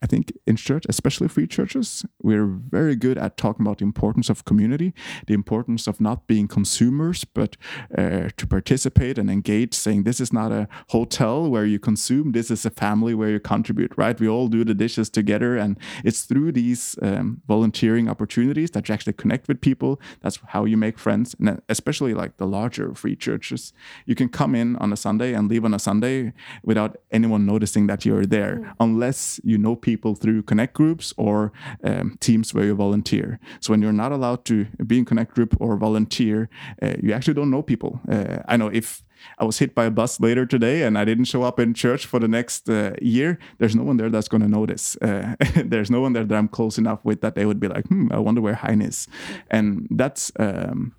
I 0.03 0.07
think 0.07 0.33
in 0.47 0.57
church, 0.57 0.85
especially 0.89 1.29
free 1.29 1.47
churches, 1.47 2.05
we're 2.23 2.47
very 2.47 2.95
good 2.97 3.17
at 3.17 3.39
talking 3.39 3.65
about 3.65 3.79
the 3.79 3.85
importance 3.85 4.29
of 4.29 4.45
community, 4.45 4.93
the 5.27 5.35
importance 5.35 5.87
of 5.87 6.01
not 6.01 6.27
being 6.27 6.49
consumers, 6.49 7.25
but 7.25 7.57
uh, 7.97 8.29
to 8.37 8.47
participate 8.47 9.17
and 9.17 9.31
engage, 9.31 9.75
saying 9.75 10.03
this 10.03 10.21
is 10.21 10.33
not 10.33 10.53
a 10.53 10.69
hotel 10.91 11.51
where 11.51 11.65
you 11.65 11.79
consume, 11.79 12.33
this 12.33 12.51
is 12.51 12.67
a 12.67 12.71
family 12.71 13.15
where 13.15 13.31
you 13.31 13.41
contribute, 13.41 13.93
right? 13.97 14.21
We 14.21 14.29
all 14.29 14.49
do 14.49 14.65
the 14.65 14.75
dishes 14.75 15.09
together. 15.09 15.57
And 15.57 15.79
it's 16.05 16.23
through 16.25 16.53
these 16.53 16.97
um, 17.01 17.41
volunteering 17.49 18.09
opportunities 18.09 18.71
that 18.73 18.89
you 18.89 18.93
actually 18.93 19.15
connect 19.15 19.49
with 19.49 19.63
people. 19.63 19.99
That's 20.21 20.39
how 20.49 20.67
you 20.67 20.77
make 20.77 20.99
friends. 20.99 21.35
And 21.41 21.63
especially 21.71 22.13
like 22.13 22.37
the 22.37 22.47
larger 22.47 22.95
free 22.95 23.17
churches, 23.17 23.73
you 24.05 24.15
can 24.15 24.29
come 24.29 24.55
in 24.55 24.77
on 24.77 24.93
a 24.93 24.97
Sunday 24.97 25.33
and 25.33 25.49
leave 25.49 25.65
on 25.65 25.73
a 25.73 25.79
Sunday 25.79 26.35
without 26.63 26.99
anyone 27.11 27.47
noticing 27.47 27.87
that 27.87 28.05
you're 28.05 28.27
there, 28.27 28.57
mm. 28.57 28.75
unless 28.79 29.41
you 29.43 29.57
know 29.57 29.75
people 29.75 29.86
through 29.95 30.43
connect 30.43 30.75
groups 30.75 31.15
or 31.17 31.53
um, 31.85 32.17
teams 32.21 32.53
where 32.53 32.65
you 32.65 32.75
volunteer. 32.75 33.39
So 33.61 33.73
when 33.73 33.83
you're 33.83 33.93
not 33.93 34.13
allowed 34.13 34.45
to 34.47 34.65
be 34.87 34.99
in 34.99 35.05
connect 35.05 35.35
group 35.35 35.57
or 35.61 35.77
volunteer, 35.77 36.49
uh, 36.83 36.95
you 37.03 37.13
actually 37.13 37.35
don't 37.35 37.51
know 37.51 37.63
people. 37.63 38.01
Uh, 38.11 38.39
I 38.49 38.57
know 38.57 38.69
if 38.69 39.03
I 39.39 39.45
was 39.45 39.59
hit 39.59 39.75
by 39.75 39.85
a 39.85 39.91
bus 39.91 40.21
later 40.21 40.45
today 40.45 40.83
and 40.83 40.99
I 40.99 41.05
didn't 41.05 41.27
show 41.27 41.43
up 41.43 41.61
in 41.61 41.75
church 41.75 42.07
for 42.07 42.19
the 42.19 42.29
next 42.29 42.69
uh, 42.69 42.95
year, 43.01 43.39
there's 43.59 43.77
no 43.77 43.85
one 43.85 43.97
there 43.97 44.11
that's 44.11 44.29
going 44.29 44.43
to 44.43 44.49
notice. 44.49 44.97
Uh, 44.97 45.37
there's 45.65 45.91
no 45.91 46.01
one 46.01 46.13
there 46.13 46.25
that 46.25 46.37
I'm 46.37 46.49
close 46.49 46.79
enough 46.79 47.05
with 47.05 47.21
that 47.21 47.35
they 47.35 47.47
would 47.47 47.61
be 47.61 47.69
like, 47.69 47.87
hmm, 47.87 48.09
I 48.11 48.19
wonder 48.19 48.41
where 48.41 48.55
Hein 48.55 48.83
is. 48.83 49.07
And 49.51 49.87
that's. 49.91 50.33
Um, 50.39 50.95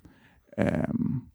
um, 0.58 1.30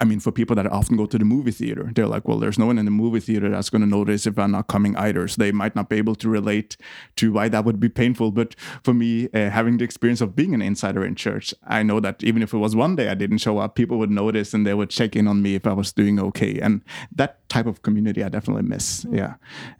I 0.00 0.04
mean, 0.04 0.20
for 0.20 0.32
people 0.32 0.56
that 0.56 0.66
often 0.66 0.96
go 0.96 1.06
to 1.06 1.18
the 1.18 1.24
movie 1.24 1.50
theater, 1.50 1.90
they're 1.94 2.06
like, 2.06 2.26
well, 2.26 2.38
there's 2.38 2.58
no 2.58 2.66
one 2.66 2.78
in 2.78 2.84
the 2.84 2.90
movie 2.90 3.20
theater 3.20 3.48
that's 3.48 3.70
going 3.70 3.82
to 3.82 3.88
notice 3.88 4.26
if 4.26 4.38
I'm 4.38 4.50
not 4.50 4.66
coming 4.66 4.96
either. 4.96 5.26
So 5.28 5.40
they 5.40 5.52
might 5.52 5.76
not 5.76 5.88
be 5.88 5.96
able 5.96 6.14
to 6.16 6.28
relate 6.28 6.76
to 7.16 7.32
why 7.32 7.48
that 7.48 7.64
would 7.64 7.78
be 7.78 7.88
painful. 7.88 8.32
But 8.32 8.54
for 8.82 8.92
me, 8.92 9.28
uh, 9.32 9.50
having 9.50 9.78
the 9.78 9.84
experience 9.84 10.20
of 10.20 10.34
being 10.34 10.54
an 10.54 10.62
insider 10.62 11.04
in 11.04 11.14
church, 11.14 11.54
I 11.66 11.82
know 11.82 12.00
that 12.00 12.22
even 12.24 12.42
if 12.42 12.52
it 12.52 12.58
was 12.58 12.74
one 12.74 12.96
day 12.96 13.08
I 13.08 13.14
didn't 13.14 13.38
show 13.38 13.58
up, 13.58 13.74
people 13.74 13.98
would 13.98 14.10
notice 14.10 14.52
and 14.52 14.66
they 14.66 14.74
would 14.74 14.90
check 14.90 15.14
in 15.16 15.28
on 15.28 15.42
me 15.42 15.54
if 15.54 15.66
I 15.66 15.72
was 15.72 15.92
doing 15.92 16.18
okay. 16.18 16.58
And 16.58 16.82
that 17.14 17.48
type 17.48 17.66
of 17.66 17.82
community 17.82 18.24
I 18.24 18.28
definitely 18.28 18.64
miss. 18.64 19.06
Yeah. 19.10 19.34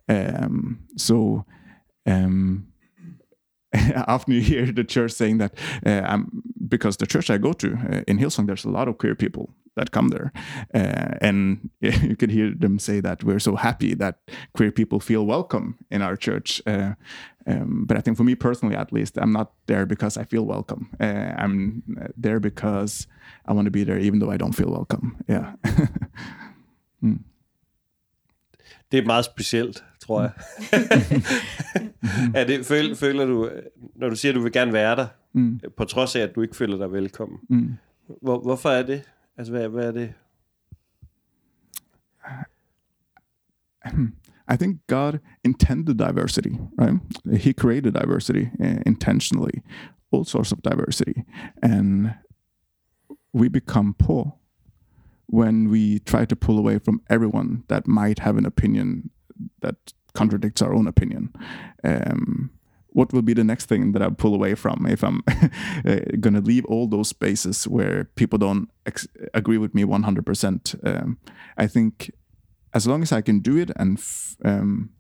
Um, 0.08 0.80
so, 0.96 1.44
um, 2.06 2.68
often 4.06 4.34
you 4.34 4.40
hear 4.40 4.70
the 4.70 4.84
church 4.84 5.12
saying 5.12 5.38
that 5.38 5.54
uh, 5.84 6.18
because 6.68 6.98
the 6.98 7.06
church 7.06 7.30
I 7.30 7.38
go 7.38 7.52
to 7.54 7.72
uh, 7.72 8.02
in 8.06 8.18
Hillsong, 8.18 8.46
there's 8.46 8.64
a 8.64 8.70
lot 8.70 8.86
of 8.86 8.98
queer 8.98 9.14
people 9.14 9.50
that 9.76 9.90
come 9.90 10.08
there, 10.08 10.32
uh, 10.74 11.18
and 11.20 11.70
you 11.80 12.16
could 12.16 12.30
hear 12.30 12.54
them 12.54 12.78
say 12.78 13.00
that 13.00 13.24
we're 13.24 13.40
so 13.40 13.56
happy 13.56 13.94
that 13.94 14.16
queer 14.56 14.72
people 14.72 15.00
feel 15.00 15.26
welcome 15.26 15.76
in 15.90 16.02
our 16.02 16.16
church. 16.16 16.62
Uh, 16.66 16.94
um, 17.46 17.84
but 17.86 17.96
I 17.96 18.00
think 18.00 18.16
for 18.16 18.24
me 18.24 18.34
personally, 18.34 18.76
at 18.76 18.92
least, 18.92 19.18
I'm 19.18 19.32
not 19.32 19.52
there 19.66 19.86
because 19.86 20.16
I 20.16 20.24
feel 20.24 20.46
welcome. 20.46 20.90
Uh, 21.00 21.32
I'm 21.36 21.82
there 22.16 22.40
because 22.40 23.06
I 23.46 23.52
want 23.52 23.66
to 23.66 23.70
be 23.70 23.84
there, 23.84 23.98
even 23.98 24.18
though 24.18 24.30
I 24.30 24.38
don't 24.38 24.54
feel 24.54 24.70
welcome. 24.70 25.16
Yeah. 25.28 25.52
mm. 27.02 27.18
Det 28.92 29.02
er 29.02 29.06
meget 29.06 29.24
specielt, 29.24 29.84
tror 30.00 30.22
jeg. 30.22 30.30
er 32.40 32.44
det, 32.44 32.66
føl, 32.66 32.96
føler 32.96 33.26
du, 33.26 33.50
når 33.94 34.08
du 34.08 34.16
siger, 34.16 34.32
at 34.32 34.36
du 34.36 34.40
vil 34.42 34.52
gerne 34.52 34.72
være 34.72 34.96
der, 34.96 35.06
mm. 35.32 35.60
på 35.76 35.84
trods 35.84 36.16
af, 36.16 36.20
at 36.20 36.34
du 36.34 36.42
ikke 36.42 36.56
føler 36.56 36.78
dig 36.78 36.92
velkommen, 36.92 37.38
mm. 37.48 37.74
Hvor, 38.22 38.40
hvorfor 38.40 38.70
er 38.70 38.82
det? 38.82 39.02
Altså, 39.36 39.52
hvad, 39.52 39.68
hvad 39.68 39.88
er 39.88 39.92
det? 39.92 40.14
I 44.48 44.56
think 44.56 44.80
God 44.86 45.20
intended 45.42 45.98
diversity, 45.98 46.58
right? 46.76 47.00
He 47.36 47.52
created 47.52 47.94
diversity 47.94 48.50
uh, 48.62 48.80
intentionally, 48.86 49.62
all 50.10 50.24
sorts 50.24 50.52
of 50.52 50.62
diversity. 50.62 51.24
And 51.62 52.14
we 53.32 53.48
become 53.48 53.94
poor 53.98 54.34
when 55.26 55.70
we 55.70 55.98
try 56.00 56.24
to 56.26 56.36
pull 56.36 56.58
away 56.58 56.78
from 56.78 57.00
everyone 57.08 57.64
that 57.68 57.86
might 57.86 58.18
have 58.18 58.36
an 58.36 58.46
opinion 58.46 59.10
that 59.60 59.76
contradicts 60.12 60.62
our 60.62 60.74
own 60.74 60.86
opinion. 60.86 61.32
Um, 61.82 62.50
what 62.94 63.12
will 63.12 63.22
be 63.22 63.34
the 63.34 63.44
next 63.44 63.66
thing 63.66 63.92
that 63.92 64.02
I 64.02 64.08
pull 64.08 64.34
away 64.34 64.54
from 64.54 64.86
if 64.86 65.02
I'm 65.02 65.22
uh, 65.28 65.96
going 66.20 66.34
to 66.34 66.40
leave 66.40 66.64
all 66.66 66.86
those 66.86 67.08
spaces 67.08 67.68
where 67.68 68.04
people 68.14 68.38
don't 68.38 68.70
agree 69.34 69.58
with 69.58 69.74
me 69.74 69.84
100%? 69.84 70.86
Um, 70.86 71.18
I 71.58 71.66
think 71.66 72.12
as 72.72 72.86
long 72.86 73.02
as 73.02 73.12
I 73.12 73.20
can 73.20 73.40
do 73.40 73.56
it 73.56 73.70
and 73.76 74.00
um, 74.44 74.90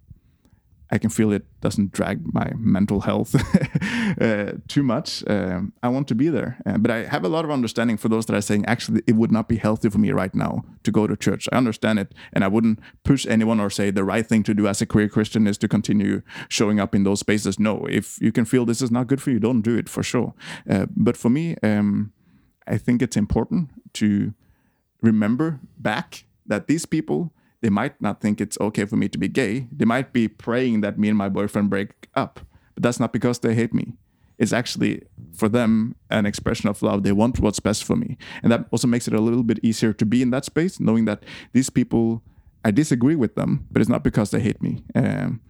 I 0.94 0.98
can 0.98 1.10
feel 1.10 1.32
it 1.32 1.44
doesn't 1.60 1.90
drag 1.90 2.32
my 2.32 2.52
mental 2.56 3.00
health 3.00 3.34
uh, 4.20 4.52
too 4.68 4.84
much. 4.84 5.24
Um, 5.26 5.72
I 5.82 5.88
want 5.88 6.06
to 6.08 6.14
be 6.14 6.28
there, 6.28 6.58
uh, 6.64 6.78
but 6.78 6.92
I 6.92 6.98
have 7.04 7.24
a 7.24 7.28
lot 7.28 7.44
of 7.44 7.50
understanding 7.50 7.96
for 7.96 8.08
those 8.08 8.26
that 8.26 8.36
are 8.36 8.40
saying 8.40 8.64
actually 8.66 9.02
it 9.08 9.16
would 9.16 9.32
not 9.32 9.48
be 9.48 9.56
healthy 9.56 9.90
for 9.90 9.98
me 9.98 10.12
right 10.12 10.32
now 10.32 10.62
to 10.84 10.92
go 10.92 11.08
to 11.08 11.16
church. 11.16 11.48
I 11.50 11.56
understand 11.56 11.98
it, 11.98 12.14
and 12.32 12.44
I 12.44 12.48
wouldn't 12.48 12.78
push 13.02 13.26
anyone 13.26 13.58
or 13.58 13.70
say 13.70 13.90
the 13.90 14.04
right 14.04 14.24
thing 14.24 14.44
to 14.44 14.54
do 14.54 14.68
as 14.68 14.80
a 14.80 14.86
queer 14.86 15.08
Christian 15.08 15.48
is 15.48 15.58
to 15.58 15.68
continue 15.68 16.22
showing 16.48 16.78
up 16.78 16.94
in 16.94 17.02
those 17.02 17.18
spaces. 17.18 17.58
No, 17.58 17.86
if 17.90 18.20
you 18.20 18.30
can 18.30 18.44
feel 18.44 18.64
this 18.64 18.80
is 18.80 18.92
not 18.92 19.08
good 19.08 19.20
for 19.20 19.32
you, 19.32 19.40
don't 19.40 19.62
do 19.62 19.76
it 19.76 19.88
for 19.88 20.04
sure. 20.04 20.32
Uh, 20.70 20.86
but 20.94 21.16
for 21.16 21.28
me, 21.28 21.56
um, 21.64 22.12
I 22.68 22.78
think 22.78 23.02
it's 23.02 23.16
important 23.16 23.70
to 23.94 24.32
remember 25.02 25.58
back 25.76 26.24
that 26.46 26.68
these 26.68 26.86
people 26.86 27.33
they 27.64 27.70
might 27.70 27.98
not 27.98 28.20
think 28.20 28.42
it's 28.42 28.60
okay 28.60 28.84
for 28.84 28.96
me 28.96 29.08
to 29.08 29.16
be 29.16 29.26
gay. 29.26 29.66
They 29.72 29.86
might 29.86 30.12
be 30.12 30.28
praying 30.28 30.82
that 30.82 30.98
me 30.98 31.08
and 31.08 31.16
my 31.16 31.30
boyfriend 31.30 31.70
break 31.70 32.08
up, 32.14 32.40
but 32.74 32.82
that's 32.82 33.00
not 33.00 33.10
because 33.10 33.38
they 33.38 33.54
hate 33.54 33.72
me. 33.72 33.94
It's 34.36 34.52
actually 34.52 35.00
for 35.34 35.48
them 35.48 35.94
an 36.10 36.26
expression 36.26 36.68
of 36.68 36.82
love. 36.82 37.04
They 37.04 37.12
want 37.12 37.40
what's 37.40 37.60
best 37.60 37.82
for 37.84 37.96
me. 37.96 38.18
And 38.42 38.52
that 38.52 38.66
also 38.70 38.86
makes 38.86 39.08
it 39.08 39.14
a 39.14 39.20
little 39.20 39.42
bit 39.42 39.60
easier 39.62 39.94
to 39.94 40.04
be 40.04 40.20
in 40.20 40.28
that 40.28 40.44
space, 40.44 40.78
knowing 40.78 41.06
that 41.06 41.22
these 41.54 41.70
people, 41.70 42.22
I 42.66 42.70
disagree 42.70 43.16
with 43.16 43.34
them, 43.34 43.66
but 43.70 43.80
it's 43.80 43.88
not 43.88 44.04
because 44.04 44.30
they 44.30 44.40
hate 44.40 44.60
me. 44.60 44.84
Um, 44.94 45.40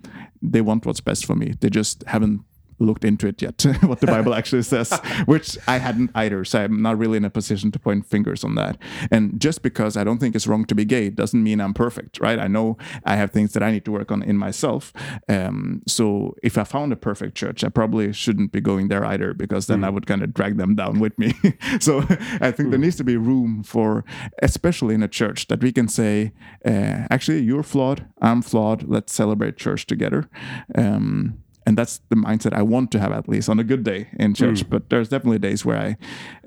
they 0.40 0.60
want 0.60 0.86
what's 0.86 1.00
best 1.00 1.26
for 1.26 1.34
me. 1.34 1.54
They 1.60 1.68
just 1.68 2.04
haven't 2.06 2.44
looked 2.78 3.04
into 3.04 3.26
it 3.26 3.40
yet, 3.40 3.62
what 3.82 4.00
the 4.00 4.06
Bible 4.06 4.34
actually 4.40 4.62
says, 4.62 4.92
which 5.26 5.56
I 5.66 5.78
hadn't 5.78 6.10
either. 6.14 6.44
So 6.44 6.62
I'm 6.62 6.82
not 6.82 6.98
really 6.98 7.16
in 7.16 7.24
a 7.24 7.30
position 7.30 7.70
to 7.72 7.78
point 7.78 8.06
fingers 8.06 8.44
on 8.44 8.54
that. 8.56 8.78
And 9.10 9.40
just 9.40 9.62
because 9.62 9.96
I 9.96 10.04
don't 10.04 10.18
think 10.18 10.34
it's 10.34 10.46
wrong 10.46 10.64
to 10.66 10.74
be 10.74 10.84
gay 10.84 11.10
doesn't 11.10 11.42
mean 11.42 11.60
I'm 11.60 11.74
perfect, 11.74 12.20
right? 12.20 12.38
I 12.38 12.48
know 12.48 12.76
I 13.04 13.16
have 13.16 13.30
things 13.30 13.52
that 13.52 13.62
I 13.62 13.70
need 13.70 13.84
to 13.84 13.92
work 13.92 14.10
on 14.10 14.22
in 14.22 14.36
myself. 14.36 14.92
Um, 15.28 15.82
so 15.86 16.34
if 16.42 16.58
I 16.58 16.64
found 16.64 16.92
a 16.92 16.96
perfect 16.96 17.36
church, 17.36 17.64
I 17.64 17.68
probably 17.68 18.12
shouldn't 18.12 18.52
be 18.52 18.60
going 18.60 18.88
there 18.88 19.04
either 19.04 19.34
because 19.34 19.66
then 19.66 19.80
mm. 19.80 19.86
I 19.86 19.90
would 19.90 20.06
kind 20.06 20.22
of 20.22 20.34
drag 20.34 20.56
them 20.56 20.74
down 20.74 21.00
with 21.00 21.18
me. 21.18 21.34
so 21.80 22.00
I 22.40 22.50
think 22.50 22.68
mm. 22.68 22.70
there 22.70 22.78
needs 22.78 22.96
to 22.96 23.04
be 23.04 23.16
room 23.16 23.62
for, 23.62 24.04
especially 24.42 24.94
in 24.94 25.02
a 25.02 25.08
church, 25.08 25.48
that 25.48 25.62
we 25.62 25.72
can 25.72 25.88
say, 25.88 26.32
uh, 26.64 27.06
actually, 27.10 27.42
you're 27.42 27.62
flawed, 27.62 28.06
I'm 28.20 28.42
flawed, 28.42 28.84
let's 28.84 29.12
celebrate 29.12 29.56
church 29.56 29.86
together. 29.86 30.28
Um, 30.74 31.43
and 31.66 31.78
that's 31.78 32.00
the 32.08 32.16
mindset 32.16 32.52
I 32.52 32.62
want 32.62 32.90
to 32.92 32.98
have 32.98 33.12
at 33.12 33.28
least 33.28 33.48
on 33.48 33.58
a 33.58 33.64
good 33.64 33.84
day 33.84 34.06
in 34.20 34.34
church. 34.34 34.64
Mm. 34.64 34.70
But 34.70 34.82
there's 34.90 35.08
definitely 35.08 35.38
days 35.38 35.66
where 35.66 35.78
I, 35.88 35.96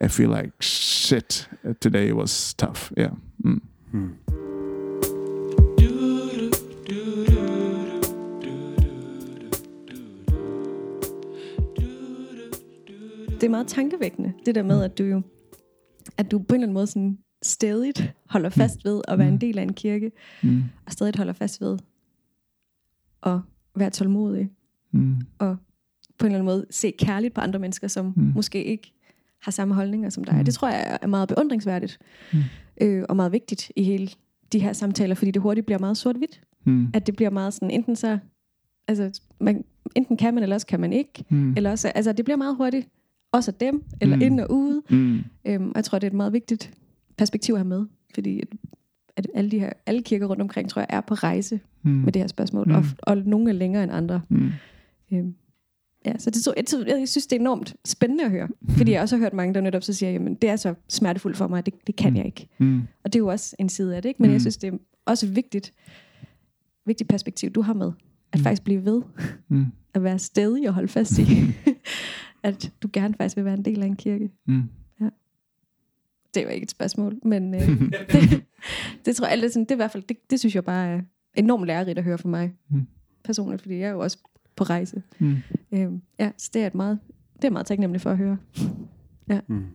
I 0.05 0.07
feel 0.07 0.29
like 0.29 0.51
shit. 0.59 1.49
Today 1.79 2.11
was 2.11 2.53
tough. 2.53 2.91
Yeah. 2.97 3.11
Mm. 3.43 3.61
Mm. 3.91 4.15
Det 13.41 13.43
er 13.43 13.49
meget 13.49 13.67
tankevækkende, 13.67 14.33
det 14.45 14.55
der 14.55 14.63
med, 14.63 14.83
at 14.83 14.97
du 14.97 15.03
jo, 15.03 15.21
at 16.17 16.31
du 16.31 16.39
på 16.39 16.45
en 16.49 16.55
eller 16.55 16.63
anden 16.63 16.73
måde 16.73 16.87
sådan 16.87 17.17
stadigt 17.41 18.13
holder 18.29 18.49
fast 18.49 18.85
ved 18.85 19.01
at 19.07 19.19
være 19.19 19.27
en 19.27 19.41
del 19.41 19.57
af 19.57 19.63
en 19.63 19.73
kirke, 19.73 20.11
mm. 20.43 20.63
og 20.85 20.91
stadig 20.91 21.13
holder 21.17 21.33
fast 21.33 21.61
ved 21.61 21.77
at 23.23 23.39
være 23.75 23.89
tålmodig, 23.89 24.49
Mm. 24.91 25.15
Og 25.39 25.57
på 26.17 26.25
en 26.25 26.31
eller 26.31 26.39
anden 26.39 26.45
måde 26.45 26.65
se 26.69 26.93
kærligt 26.99 27.33
på 27.33 27.41
andre 27.41 27.59
mennesker, 27.59 27.87
som 27.87 28.13
mm. 28.15 28.31
måske 28.35 28.63
ikke 28.63 28.93
har 29.41 29.51
samme 29.51 29.73
holdninger 29.73 30.09
som 30.09 30.23
dig. 30.23 30.35
Mm. 30.35 30.45
Det 30.45 30.53
tror 30.53 30.69
jeg 30.69 30.97
er 31.01 31.07
meget 31.07 31.27
beundringsværdigt. 31.27 31.99
Mm. 32.33 32.39
Øh, 32.81 33.05
og 33.09 33.15
meget 33.15 33.31
vigtigt 33.31 33.71
i 33.75 33.83
hele 33.83 34.09
de 34.51 34.59
her 34.59 34.73
samtaler, 34.73 35.15
fordi 35.15 35.31
det 35.31 35.41
hurtigt 35.41 35.65
bliver 35.65 35.79
meget 35.79 35.97
sort-hvidt. 35.97 36.41
Mm. 36.65 36.87
At 36.93 37.07
det 37.07 37.15
bliver 37.15 37.29
meget 37.29 37.53
sådan, 37.53 37.71
enten 37.71 37.95
så, 37.95 38.17
altså, 38.87 39.21
man, 39.39 39.63
enten 39.95 40.17
kan 40.17 40.33
man, 40.33 40.43
eller 40.43 40.55
også 40.55 40.67
kan 40.67 40.79
man 40.79 40.93
ikke. 40.93 41.25
Mm. 41.29 41.53
Eller 41.57 41.71
også, 41.71 41.87
altså, 41.87 42.11
det 42.11 42.25
bliver 42.25 42.37
meget 42.37 42.55
hurtigt, 42.55 42.87
også 43.31 43.51
af 43.51 43.55
dem, 43.55 43.83
eller 44.01 44.15
mm. 44.15 44.21
ind 44.21 44.39
og 44.39 44.51
ude. 44.51 44.81
Mm. 44.89 45.19
Øhm, 45.45 45.69
og 45.69 45.75
jeg 45.75 45.83
tror, 45.83 45.99
det 45.99 46.07
er 46.07 46.11
et 46.11 46.17
meget 46.17 46.33
vigtigt 46.33 46.73
perspektiv 47.17 47.53
at 47.53 47.59
have 47.59 47.67
med, 47.67 47.85
fordi 48.13 48.41
at 49.15 49.27
alle, 49.35 49.51
de 49.51 49.59
her, 49.59 49.73
alle 49.85 50.01
kirker 50.01 50.25
rundt 50.25 50.41
omkring, 50.41 50.69
tror 50.69 50.79
jeg, 50.79 50.87
er 50.89 51.01
på 51.01 51.13
rejse 51.13 51.59
mm. 51.83 51.91
med 51.91 52.11
det 52.11 52.21
her 52.21 52.27
spørgsmål, 52.27 52.67
mm. 52.67 52.75
og, 52.75 52.83
og 52.99 53.17
nogle 53.17 53.49
er 53.49 53.53
længere 53.53 53.83
end 53.83 53.91
andre. 53.91 54.21
Mm. 54.29 54.51
Øhm, 55.13 55.35
ja, 56.05 56.17
så 56.17 56.29
det, 56.29 56.43
så, 56.43 56.53
jeg, 56.87 56.99
jeg 56.99 57.09
synes, 57.09 57.27
det 57.27 57.35
er 57.35 57.39
enormt 57.39 57.75
spændende 57.85 58.23
at 58.23 58.31
høre. 58.31 58.47
Fordi 58.69 58.91
jeg 58.91 59.01
også 59.01 59.15
har 59.15 59.23
hørt 59.23 59.33
mange, 59.33 59.53
der 59.53 59.61
netop 59.61 59.83
så 59.83 59.93
siger, 59.93 60.11
jamen 60.11 60.35
det 60.35 60.49
er 60.49 60.55
så 60.55 60.73
smertefuldt 60.87 61.37
for 61.37 61.47
mig, 61.47 61.65
det, 61.65 61.73
det 61.87 61.95
kan 61.95 62.11
mm. 62.11 62.17
jeg 62.17 62.25
ikke. 62.25 62.47
Mm. 62.57 62.81
Og 63.03 63.13
det 63.13 63.15
er 63.15 63.19
jo 63.19 63.27
også 63.27 63.55
en 63.59 63.69
side 63.69 63.95
af 63.95 64.01
det, 64.01 64.09
ikke? 64.09 64.21
Men 64.21 64.29
mm. 64.29 64.33
jeg 64.33 64.41
synes, 64.41 64.57
det 64.57 64.73
er 64.73 64.77
også 65.05 65.27
vigtigt, 65.27 65.73
vigtigt 66.85 67.09
perspektiv, 67.09 67.49
du 67.49 67.61
har 67.61 67.73
med. 67.73 67.91
At 68.31 68.39
mm. 68.39 68.43
faktisk 68.43 68.63
blive 68.63 68.85
ved. 68.85 69.01
Mm. 69.47 69.65
At 69.93 70.03
være 70.03 70.19
stedig 70.19 70.67
og 70.67 70.73
holde 70.73 70.87
fast 70.87 71.19
i. 71.19 71.23
at 72.43 72.71
du 72.81 72.89
gerne 72.93 73.13
faktisk 73.13 73.35
vil 73.35 73.45
være 73.45 73.53
en 73.53 73.65
del 73.65 73.81
af 73.81 73.85
en 73.85 73.95
kirke. 73.95 74.29
Mm. 74.47 74.63
Ja. 75.01 75.09
Det 76.33 76.45
var 76.45 76.51
ikke 76.51 76.63
et 76.63 76.71
spørgsmål, 76.71 77.19
men 77.23 77.55
øh, 77.55 77.61
det, 78.11 78.43
det 79.05 79.15
tror 79.15 79.27
jeg, 79.27 79.37
det, 79.37 79.53
sådan, 79.53 79.63
det, 79.63 79.71
er 79.71 79.75
i 79.75 79.77
hvert 79.77 79.91
fald, 79.91 80.03
det, 80.03 80.17
det 80.29 80.39
synes 80.39 80.55
jeg 80.55 80.65
bare 80.65 80.87
er 80.87 81.01
enormt 81.35 81.65
lærerigt 81.65 81.99
at 81.99 82.03
høre 82.03 82.17
for 82.17 82.27
mig. 82.27 82.53
Mm. 82.69 82.87
Personligt, 83.23 83.61
fordi 83.61 83.79
jeg 83.79 83.87
er 83.87 83.91
jo 83.91 83.99
også 83.99 84.17
på 84.57 84.63
rejse. 84.63 85.03
Mm. 85.19 85.37
Øhm, 85.71 86.01
ja, 86.19 86.31
så 86.37 86.49
det 86.53 86.61
er 86.61 86.67
et 86.67 86.75
meget, 86.75 86.99
det 87.35 87.43
er 87.43 87.51
meget 87.51 87.65
taknemmelig 87.65 88.01
for 88.01 88.11
at 88.11 88.17
høre. 88.17 88.37
Ja. 89.29 89.39
Mm. 89.47 89.65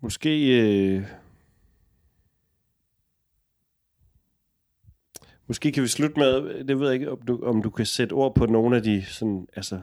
Måske... 0.00 0.60
Øh... 0.60 1.04
Måske 5.46 5.72
kan 5.72 5.82
vi 5.82 5.88
slutte 5.88 6.20
med, 6.20 6.64
det 6.64 6.80
ved 6.80 6.86
jeg 6.86 6.94
ikke, 6.94 7.10
om 7.10 7.22
du, 7.22 7.40
om 7.42 7.62
du 7.62 7.70
kan 7.70 7.86
sætte 7.86 8.12
ord 8.12 8.34
på 8.34 8.46
nogle 8.46 8.76
af 8.76 8.82
de 8.82 9.04
sådan, 9.04 9.46
altså, 9.56 9.80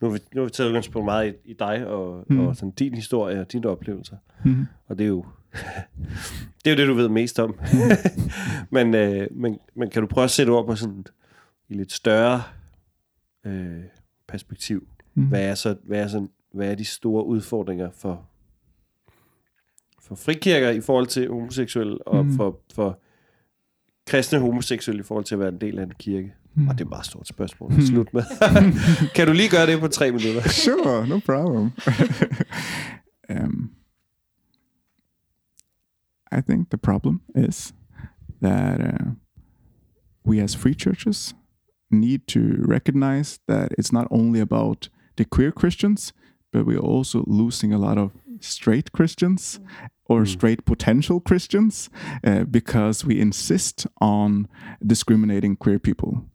nu 0.00 0.08
har 0.08 0.12
vi, 0.12 0.18
nu 0.34 0.40
har 0.40 0.44
vi 0.44 0.50
taget 0.50 0.68
udgangspunkt 0.68 1.04
meget 1.04 1.34
i, 1.44 1.50
i 1.50 1.52
dig 1.52 1.86
og, 1.86 2.24
mm. 2.28 2.38
og 2.38 2.56
sådan 2.56 2.70
din 2.70 2.94
historie 2.94 3.40
og 3.40 3.52
dine 3.52 3.68
oplevelser. 3.68 4.16
Mm. 4.44 4.66
Og 4.86 4.98
det 4.98 5.04
er 5.04 5.08
jo 5.08 5.24
det 6.64 6.70
er 6.70 6.70
jo 6.70 6.76
det, 6.76 6.88
du 6.88 6.94
ved 6.94 7.08
mest 7.08 7.38
om. 7.38 7.58
men, 8.70 8.94
øh, 8.94 9.28
men, 9.30 9.58
men 9.74 9.90
kan 9.90 10.02
du 10.02 10.08
prøve 10.08 10.24
at 10.24 10.30
sætte 10.30 10.50
ord 10.50 10.66
på 10.66 10.76
sådan 10.76 11.06
i 11.68 11.74
lidt 11.74 11.92
større 11.92 12.42
øh, 13.46 13.82
perspektiv. 14.28 14.88
Mm. 15.14 15.26
Hvad, 15.26 15.42
er 15.42 15.54
så, 15.54 15.76
hvad, 15.84 16.02
er 16.02 16.08
så, 16.08 16.26
hvad 16.52 16.70
er 16.70 16.74
de 16.74 16.84
store 16.84 17.26
udfordringer 17.26 17.90
for, 17.90 18.28
for 20.02 20.14
frikirker 20.14 20.70
i 20.70 20.80
forhold 20.80 21.06
til 21.06 21.28
homoseksuelle, 21.28 22.08
og 22.08 22.26
mm. 22.26 22.32
for, 22.32 22.60
for 22.74 23.00
kristne 24.06 24.38
homoseksuelle 24.38 25.00
i 25.00 25.02
forhold 25.02 25.24
til 25.24 25.34
at 25.34 25.38
være 25.38 25.48
en 25.48 25.60
del 25.60 25.78
af 25.78 25.82
en 25.82 25.92
kirke? 25.98 26.34
Mm. 26.54 26.68
Og 26.68 26.78
det 26.78 26.86
er 26.86 26.98
et 26.98 27.06
stort 27.06 27.28
spørgsmål 27.28 27.72
at 27.72 27.82
slutte 27.82 28.10
med. 28.12 28.22
kan 29.16 29.26
du 29.26 29.32
lige 29.32 29.50
gøre 29.50 29.66
det 29.66 29.80
på 29.80 29.88
tre 29.88 30.12
minutter? 30.12 30.48
sure, 30.64 31.08
no 31.08 31.18
problem. 31.18 31.70
um, 33.30 33.70
I 36.38 36.40
think 36.48 36.70
the 36.70 36.78
problem 36.78 37.20
is 37.34 37.74
that 38.42 38.80
uh, 38.80 39.06
we 40.26 40.42
as 40.42 40.56
free 40.56 40.74
churches 40.74 41.36
need 41.90 42.26
to 42.28 42.56
recognize 42.60 43.38
that 43.46 43.72
it's 43.78 43.92
not 43.92 44.08
only 44.10 44.40
about 44.40 44.88
the 45.16 45.24
queer 45.24 45.52
Christians, 45.52 46.12
but 46.52 46.66
we're 46.66 46.78
also 46.78 47.24
losing 47.26 47.72
a 47.72 47.78
lot 47.78 47.98
of 47.98 48.12
straight 48.40 48.92
Christians 48.92 49.60
or 50.06 50.22
mm. 50.22 50.28
straight 50.28 50.64
potential 50.64 51.20
Christians 51.20 51.90
uh, 52.24 52.44
because 52.44 53.04
we 53.04 53.20
insist 53.20 53.86
on 54.00 54.48
discriminating 54.84 55.56
queer 55.56 55.78
people. 55.78 56.26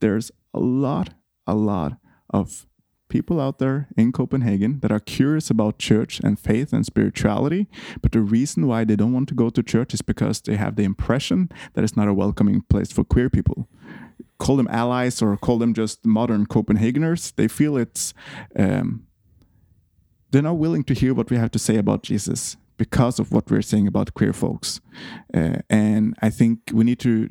There's 0.00 0.30
a 0.54 0.60
lot, 0.60 1.14
a 1.46 1.54
lot 1.54 1.98
of 2.30 2.66
people 3.08 3.40
out 3.40 3.58
there 3.58 3.88
in 3.96 4.12
Copenhagen 4.12 4.80
that 4.80 4.90
are 4.90 5.00
curious 5.00 5.48
about 5.48 5.78
church 5.78 6.20
and 6.20 6.38
faith 6.38 6.72
and 6.72 6.84
spirituality, 6.84 7.68
but 8.02 8.12
the 8.12 8.20
reason 8.20 8.66
why 8.66 8.84
they 8.84 8.96
don't 8.96 9.12
want 9.12 9.28
to 9.28 9.34
go 9.34 9.48
to 9.48 9.62
church 9.62 9.94
is 9.94 10.02
because 10.02 10.40
they 10.40 10.56
have 10.56 10.76
the 10.76 10.84
impression 10.84 11.48
that 11.74 11.84
it's 11.84 11.96
not 11.96 12.08
a 12.08 12.14
welcoming 12.14 12.62
place 12.62 12.92
for 12.92 13.04
queer 13.04 13.30
people 13.30 13.68
call 14.38 14.56
them 14.56 14.68
allies 14.70 15.22
or 15.22 15.36
call 15.36 15.58
them 15.58 15.74
just 15.74 16.04
modern 16.04 16.46
Copenhageners. 16.46 17.34
They 17.36 17.48
feel 17.48 17.76
it's 17.76 18.14
um, 18.56 19.06
they're 20.30 20.42
not 20.42 20.58
willing 20.58 20.84
to 20.84 20.94
hear 20.94 21.14
what 21.14 21.30
we 21.30 21.36
have 21.36 21.50
to 21.52 21.58
say 21.58 21.76
about 21.76 22.02
Jesus 22.02 22.56
because 22.76 23.18
of 23.18 23.32
what 23.32 23.50
we're 23.50 23.62
saying 23.62 23.86
about 23.86 24.14
queer 24.14 24.32
folks. 24.32 24.80
Uh, 25.32 25.58
and 25.70 26.14
I 26.20 26.30
think 26.30 26.58
we 26.72 26.84
need 26.84 26.98
to 27.00 27.30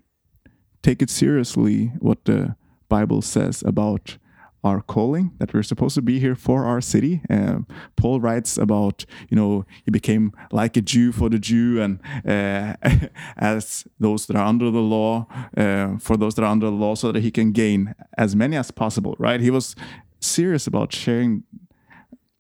take 0.81 1.01
it 1.01 1.09
seriously 1.09 1.91
what 1.99 2.25
the 2.25 2.55
Bible 2.89 3.21
says 3.21 3.63
about 3.65 4.17
our 4.65 4.81
calling 4.81 5.31
that 5.37 5.53
we're 5.53 5.63
supposed 5.63 5.93
to 5.93 6.01
be 6.01 6.19
here 6.19 6.35
for 6.35 6.65
our 6.65 6.81
city. 6.81 7.21
Uh, 7.29 7.59
Paul 7.95 8.19
writes 8.19 8.57
about, 8.57 9.05
you 9.29 9.37
know, 9.37 9.63
he 9.85 9.91
became 9.91 10.33
like 10.51 10.75
a 10.75 10.81
Jew 10.81 11.11
for 11.11 11.29
the 11.29 11.37
Jew, 11.37 11.79
and 11.79 11.99
uh, 12.27 12.75
as 13.37 13.85
those 13.99 14.25
that 14.25 14.35
are 14.35 14.45
under 14.45 14.71
the 14.71 14.81
law, 14.81 15.27
uh, 15.55 15.97
for 15.99 16.17
those 16.17 16.33
that 16.35 16.43
are 16.43 16.51
under 16.51 16.65
the 16.65 16.71
law, 16.75 16.95
so 16.95 17.11
that 17.11 17.21
he 17.21 17.29
can 17.29 17.51
gain 17.51 17.93
as 18.17 18.35
many 18.35 18.57
as 18.57 18.71
possible, 18.71 19.15
right? 19.19 19.39
He 19.39 19.51
was 19.51 19.75
serious 20.19 20.65
about 20.65 20.91
sharing 20.91 21.43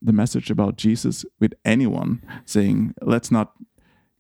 the 0.01 0.13
message 0.13 0.49
about 0.49 0.77
Jesus 0.77 1.25
with 1.39 1.53
anyone, 1.63 2.23
saying, 2.45 2.95
let's 3.01 3.29
not 3.29 3.53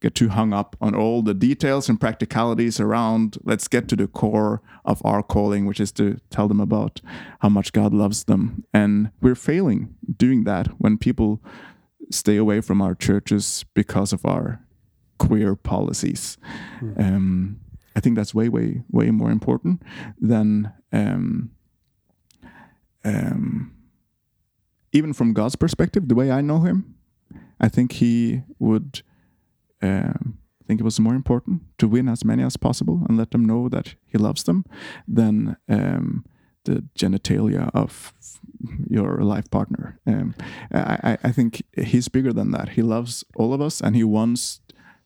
get 0.05 0.13
too 0.13 0.29
hung 0.29 0.53
up 0.53 0.75
on 0.79 0.93
all 0.93 1.23
the 1.23 1.33
details 1.33 1.89
and 1.89 1.99
practicalities 1.99 2.79
around. 2.79 3.39
Let's 3.43 3.67
get 3.67 3.87
to 3.87 3.95
the 3.95 4.07
core 4.07 4.61
of 4.85 5.01
our 5.03 5.23
calling, 5.23 5.65
which 5.65 5.79
is 5.79 5.91
to 5.93 6.19
tell 6.29 6.47
them 6.47 6.59
about 6.59 7.01
how 7.39 7.49
much 7.49 7.73
God 7.73 7.91
loves 7.91 8.25
them. 8.25 8.63
And 8.71 9.09
we're 9.19 9.33
failing 9.33 9.95
doing 10.15 10.43
that 10.43 10.67
when 10.77 10.99
people 10.99 11.41
stay 12.11 12.37
away 12.37 12.61
from 12.61 12.83
our 12.83 12.93
churches 12.93 13.65
because 13.73 14.13
of 14.13 14.23
our 14.27 14.61
queer 15.17 15.55
policies. 15.55 16.37
Mm. 16.79 16.99
Um, 16.99 17.59
I 17.95 17.99
think 17.99 18.15
that's 18.15 18.35
way, 18.35 18.47
way, 18.47 18.83
way 18.91 19.09
more 19.09 19.31
important 19.31 19.81
than 20.21 20.71
um, 20.93 21.49
um, 23.03 23.71
even 24.91 25.13
from 25.13 25.33
God's 25.33 25.55
perspective, 25.55 26.09
the 26.09 26.15
way 26.15 26.29
I 26.29 26.41
know 26.41 26.59
Him. 26.59 26.93
I 27.59 27.69
think 27.69 27.93
He 27.93 28.43
would 28.59 29.01
um, 29.81 30.37
think 30.65 30.79
it 30.79 30.83
was 30.83 30.99
more 30.99 31.15
important 31.15 31.61
to 31.77 31.87
win 31.87 32.09
as 32.09 32.25
many 32.25 32.43
as 32.43 32.57
possible 32.57 33.03
and 33.07 33.17
let 33.17 33.31
them 33.31 33.45
know 33.45 33.69
that 33.69 33.95
He 34.05 34.17
loves 34.17 34.43
them 34.43 34.65
than 35.07 35.57
um, 35.69 36.25
the 36.65 36.83
genitalia 36.97 37.69
of 37.73 38.13
your 38.89 39.19
life 39.23 39.49
partner. 39.51 39.99
Um, 40.07 40.35
I, 40.73 41.17
I 41.23 41.31
think 41.31 41.63
He's 41.77 42.07
bigger 42.07 42.33
than 42.33 42.51
that. 42.51 42.69
He 42.69 42.81
loves 42.81 43.23
all 43.35 43.53
of 43.53 43.61
us 43.61 43.81
and 43.81 43.95
He 43.95 44.03
wants 44.03 44.61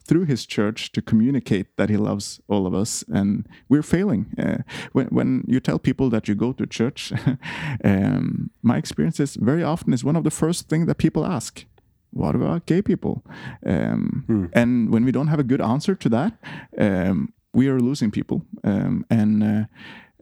through 0.05 0.25
his 0.25 0.47
church 0.47 0.91
to 0.91 1.03
communicate 1.03 1.77
that 1.77 1.87
he 1.87 1.95
loves 1.97 2.41
all 2.47 2.65
of 2.65 2.73
us 2.73 3.03
and 3.09 3.47
we're 3.67 3.83
failing 3.83 4.33
uh, 4.39 4.57
when, 4.91 5.05
when 5.07 5.43
you 5.47 5.59
tell 5.59 5.77
people 5.77 6.09
that 6.09 6.27
you 6.27 6.33
go 6.33 6.51
to 6.51 6.65
church 6.65 7.13
um, 7.83 8.49
my 8.63 8.75
experience 8.77 9.19
is 9.19 9.35
very 9.35 9.61
often 9.61 9.93
is 9.93 10.03
one 10.03 10.15
of 10.15 10.23
the 10.23 10.31
first 10.31 10.67
things 10.67 10.87
that 10.87 10.97
people 10.97 11.23
ask 11.23 11.63
what 12.11 12.35
about 12.35 12.65
gay 12.65 12.81
people 12.81 13.23
um, 13.65 14.23
hmm. 14.27 14.45
and 14.53 14.91
when 14.91 15.05
we 15.05 15.11
don't 15.11 15.27
have 15.27 15.39
a 15.39 15.43
good 15.43 15.61
answer 15.61 15.95
to 15.95 16.09
that 16.09 16.33
um, 16.77 17.33
we 17.53 17.67
are 17.67 17.79
losing 17.79 18.11
people 18.11 18.45
um, 18.63 19.05
and 19.09 19.43
uh, 19.43 19.63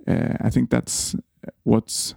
uh, 0.07 0.37
i 0.41 0.49
think 0.49 0.69
that's 0.69 1.15
what's 1.63 2.15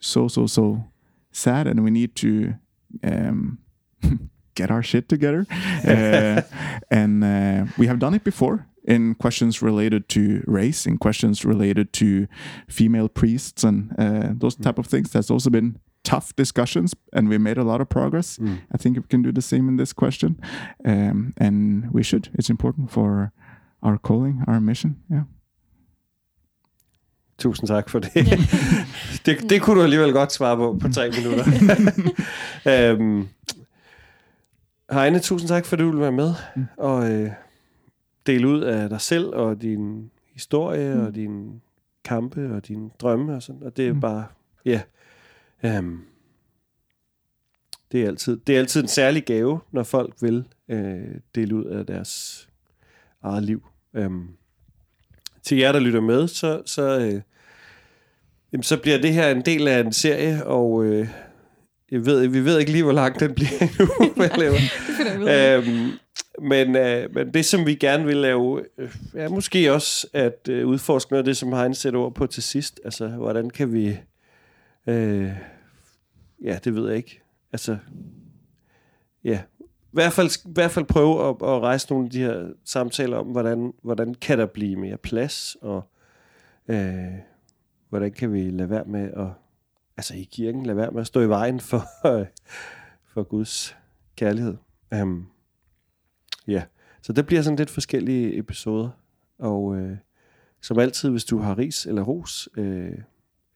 so 0.00 0.28
so 0.28 0.46
so 0.46 0.84
sad 1.32 1.66
and 1.66 1.82
we 1.84 1.90
need 1.90 2.14
to 2.14 2.54
um, 3.02 3.58
get 4.54 4.70
our 4.70 4.82
shit 4.82 5.08
together. 5.08 5.46
uh, 5.86 6.42
and 6.90 7.24
uh, 7.24 7.66
we 7.76 7.86
have 7.86 7.98
done 7.98 8.14
it 8.14 8.24
before 8.24 8.66
in 8.84 9.14
questions 9.14 9.62
related 9.62 10.08
to 10.10 10.42
race, 10.46 10.86
in 10.86 10.98
questions 10.98 11.44
related 11.44 11.92
to 11.94 12.26
female 12.68 13.08
priests, 13.08 13.64
and 13.64 13.94
uh, 13.98 14.28
those 14.32 14.54
type 14.56 14.78
of 14.78 14.86
things. 14.86 15.10
That's 15.10 15.30
also 15.30 15.50
been 15.50 15.78
tough 16.04 16.36
discussions, 16.36 16.94
and 17.12 17.28
we 17.28 17.38
made 17.38 17.58
a 17.58 17.64
lot 17.64 17.80
of 17.80 17.88
progress. 17.88 18.38
Mm. 18.38 18.58
I 18.74 18.78
think 18.78 18.96
we 18.96 19.02
can 19.10 19.22
do 19.22 19.32
the 19.32 19.42
same 19.42 19.68
in 19.68 19.76
this 19.76 19.92
question, 19.92 20.40
um, 20.84 21.32
and 21.36 21.90
we 21.92 22.02
should. 22.02 22.28
It's 22.34 22.50
important 22.50 22.90
for 22.90 23.32
our 23.82 23.98
calling, 23.98 24.44
our 24.46 24.60
mission. 24.60 24.96
Yeah. 25.10 25.24
Tusind 27.38 27.68
tak 27.68 27.88
for 27.88 27.98
det. 27.98 28.14
det. 29.26 29.50
Det 29.50 29.62
kunne 29.62 29.78
du 29.78 29.82
alligevel 29.82 30.12
godt 30.12 30.32
svare 30.32 30.56
på 30.56 30.78
på 30.80 30.88
tre 30.88 31.10
minutter. 31.10 31.44
um, 32.96 33.28
Heine, 34.92 35.18
tusind 35.18 35.48
tak, 35.48 35.64
for 35.64 35.76
at 35.76 35.80
du 35.80 35.86
ville 35.86 36.00
være 36.00 36.12
med 36.12 36.34
mm. 36.56 36.66
og 36.78 37.12
øh, 37.12 37.30
dele 38.26 38.48
ud 38.48 38.60
af 38.60 38.88
dig 38.88 39.00
selv 39.00 39.26
og 39.26 39.62
din 39.62 40.10
historie 40.32 40.94
mm. 40.94 41.06
og 41.06 41.14
din 41.14 41.60
kampe 42.04 42.54
og 42.54 42.68
dine 42.68 42.90
drømme 43.00 43.36
og 43.36 43.42
sådan. 43.42 43.62
Og 43.62 43.76
det 43.76 43.88
er 43.88 43.92
mm. 43.92 44.00
bare, 44.00 44.24
ja, 44.64 44.80
um, 45.64 46.04
det 47.92 48.02
er 48.02 48.08
altid, 48.08 48.36
det 48.46 48.54
er 48.54 48.58
altid 48.58 48.82
en 48.82 48.88
særlig 48.88 49.24
gave, 49.24 49.60
når 49.72 49.82
folk 49.82 50.14
vil 50.20 50.44
øh, 50.68 51.14
dele 51.34 51.54
ud 51.54 51.64
af 51.64 51.86
deres 51.86 52.48
eget 53.22 53.42
liv. 53.42 53.66
Um, 53.92 54.28
til 55.42 55.58
jer, 55.58 55.72
der 55.72 55.80
lytter 55.80 56.00
med, 56.00 56.28
så, 56.28 56.62
så, 56.66 56.98
øh, 56.98 57.20
jamen, 58.52 58.62
så 58.62 58.76
bliver 58.76 58.98
det 58.98 59.12
her 59.12 59.30
en 59.30 59.42
del 59.42 59.68
af 59.68 59.80
en 59.80 59.92
serie, 59.92 60.46
og 60.46 60.84
øh, 60.84 61.08
jeg 61.90 62.06
ved, 62.06 62.26
vi 62.26 62.44
ved 62.44 62.58
ikke 62.58 62.72
lige, 62.72 62.84
hvor 62.84 62.92
lang 62.92 63.20
den 63.20 63.34
bliver 63.34 63.50
nu. 63.78 63.86
Nej, 65.24 65.56
øhm, 65.56 65.90
men, 66.42 66.76
øh, 66.76 67.14
men 67.14 67.34
det, 67.34 67.44
som 67.44 67.66
vi 67.66 67.74
gerne 67.74 68.04
vil 68.04 68.16
lave, 68.16 68.64
øh, 68.78 68.90
er 69.14 69.28
måske 69.28 69.72
også 69.72 70.06
at 70.12 70.48
øh, 70.48 70.66
udforske 70.66 71.12
noget 71.12 71.22
af 71.22 71.24
det, 71.24 71.36
som 71.36 71.52
Heinz 71.52 71.78
sætter 71.78 72.00
ord 72.00 72.14
på 72.14 72.26
til 72.26 72.42
sidst. 72.42 72.80
Altså, 72.84 73.08
hvordan 73.08 73.50
kan 73.50 73.72
vi... 73.72 73.98
Øh, 74.86 75.30
ja, 76.42 76.58
det 76.64 76.74
ved 76.74 76.88
jeg 76.88 76.96
ikke. 76.96 77.22
Altså, 77.52 77.78
ja. 79.24 79.42
I 79.60 79.94
hvert 79.94 80.12
fald, 80.12 80.46
i 80.46 80.52
hvert 80.52 80.70
fald 80.70 80.84
prøve 80.84 81.28
at, 81.28 81.36
at 81.42 81.60
rejse 81.60 81.90
nogle 81.90 82.04
af 82.04 82.10
de 82.10 82.18
her 82.18 82.52
samtaler 82.64 83.16
om, 83.16 83.26
hvordan, 83.26 83.72
hvordan 83.82 84.14
kan 84.14 84.38
der 84.38 84.46
blive 84.46 84.76
mere 84.76 84.96
plads, 84.96 85.56
og 85.60 85.82
øh, 86.68 87.14
hvordan 87.88 88.12
kan 88.12 88.32
vi 88.32 88.50
lade 88.50 88.70
være 88.70 88.84
med 88.84 89.10
at 89.12 89.28
altså 89.96 90.14
i 90.14 90.28
kirken, 90.32 90.66
lade 90.66 90.76
være 90.76 90.90
med 90.90 91.00
at 91.00 91.06
stå 91.06 91.20
i 91.20 91.28
vejen 91.28 91.60
for, 91.60 91.84
for 93.12 93.22
Guds 93.22 93.76
kærlighed. 94.16 94.56
Um, 95.02 95.26
ja, 96.46 96.62
så 97.02 97.12
det 97.12 97.26
bliver 97.26 97.42
sådan 97.42 97.56
lidt 97.56 97.70
forskellige 97.70 98.38
episoder, 98.38 98.90
og 99.38 99.76
øh, 99.76 99.96
som 100.60 100.78
altid, 100.78 101.10
hvis 101.10 101.24
du 101.24 101.38
har 101.38 101.58
ris 101.58 101.86
eller 101.86 102.02
ros, 102.02 102.48
øh, 102.56 102.98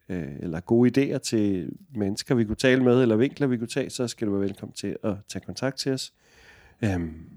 øh, 0.09 0.33
eller 0.41 0.61
gode 0.61 1.15
idéer 1.15 1.19
til 1.19 1.73
mennesker, 1.95 2.35
vi 2.35 2.45
kunne 2.45 2.57
tale 2.57 2.85
med, 2.85 3.03
eller 3.03 3.17
vinkler, 3.17 3.47
vi 3.47 3.57
kunne 3.57 3.69
tage, 3.69 3.91
så 3.91 4.09
skal 4.09 4.27
du 4.27 4.33
være 4.33 4.43
velkommen 4.43 4.75
til 4.75 4.97
at 5.05 5.15
tage 5.29 5.45
kontakt 5.45 5.79
til 5.79 5.93
os. 5.93 6.13
Um, 6.83 7.29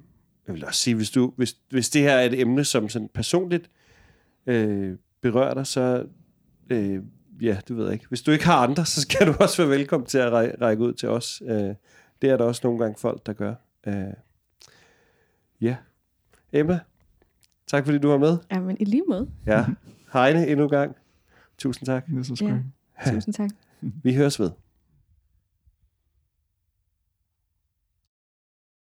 jeg 0.47 0.55
vil 0.55 0.65
også 0.65 0.81
sige, 0.81 0.95
hvis, 0.95 1.11
du, 1.11 1.33
hvis, 1.37 1.55
hvis 1.69 1.89
det 1.89 2.01
her 2.01 2.11
er 2.11 2.25
et 2.25 2.39
emne, 2.39 2.63
som 2.63 2.89
sådan 2.89 3.09
personligt 3.13 3.69
øh, 4.47 4.97
berører 5.21 5.53
dig, 5.53 5.67
så 5.67 6.05
øh, 6.69 7.03
ja, 7.41 7.57
det 7.67 7.77
ved 7.77 7.83
jeg 7.83 7.93
ikke. 7.93 8.07
Hvis 8.07 8.21
du 8.21 8.31
ikke 8.31 8.45
har 8.45 8.57
andre, 8.57 8.85
så 8.85 9.01
skal 9.01 9.27
du 9.27 9.33
også 9.39 9.61
være 9.61 9.77
velkommen 9.77 10.07
til 10.07 10.17
at 10.17 10.31
række 10.61 10.83
ud 10.83 10.93
til 10.93 11.09
os. 11.09 11.41
Øh, 11.45 11.75
det 12.21 12.29
er 12.29 12.37
der 12.37 12.43
også 12.43 12.61
nogle 12.63 12.79
gange 12.79 12.95
folk, 12.99 13.25
der 13.25 13.33
gør. 13.33 13.53
Øh, 13.87 14.13
ja. 15.61 15.75
Emma, 16.53 16.79
tak 17.67 17.85
fordi 17.85 17.97
du 17.97 18.07
var 18.07 18.17
med. 18.17 18.37
Ja, 18.51 18.59
men 18.59 18.77
i 18.79 18.85
lige 18.85 19.03
måde. 19.09 19.29
Ja. 19.45 19.65
Heine 20.13 20.47
endnu 20.47 20.63
en 20.63 20.69
gang. 20.69 20.95
Tusind 21.61 21.85
tak. 21.85 22.07
Det 22.07 22.19
er 22.19 22.23
så 22.23 22.35
skønt. 22.35 22.65
Ja. 23.05 23.11
Tusind 23.11 23.33
tak. 23.33 23.49
Vi 24.03 24.13
høres 24.13 24.39
ved. 24.39 24.51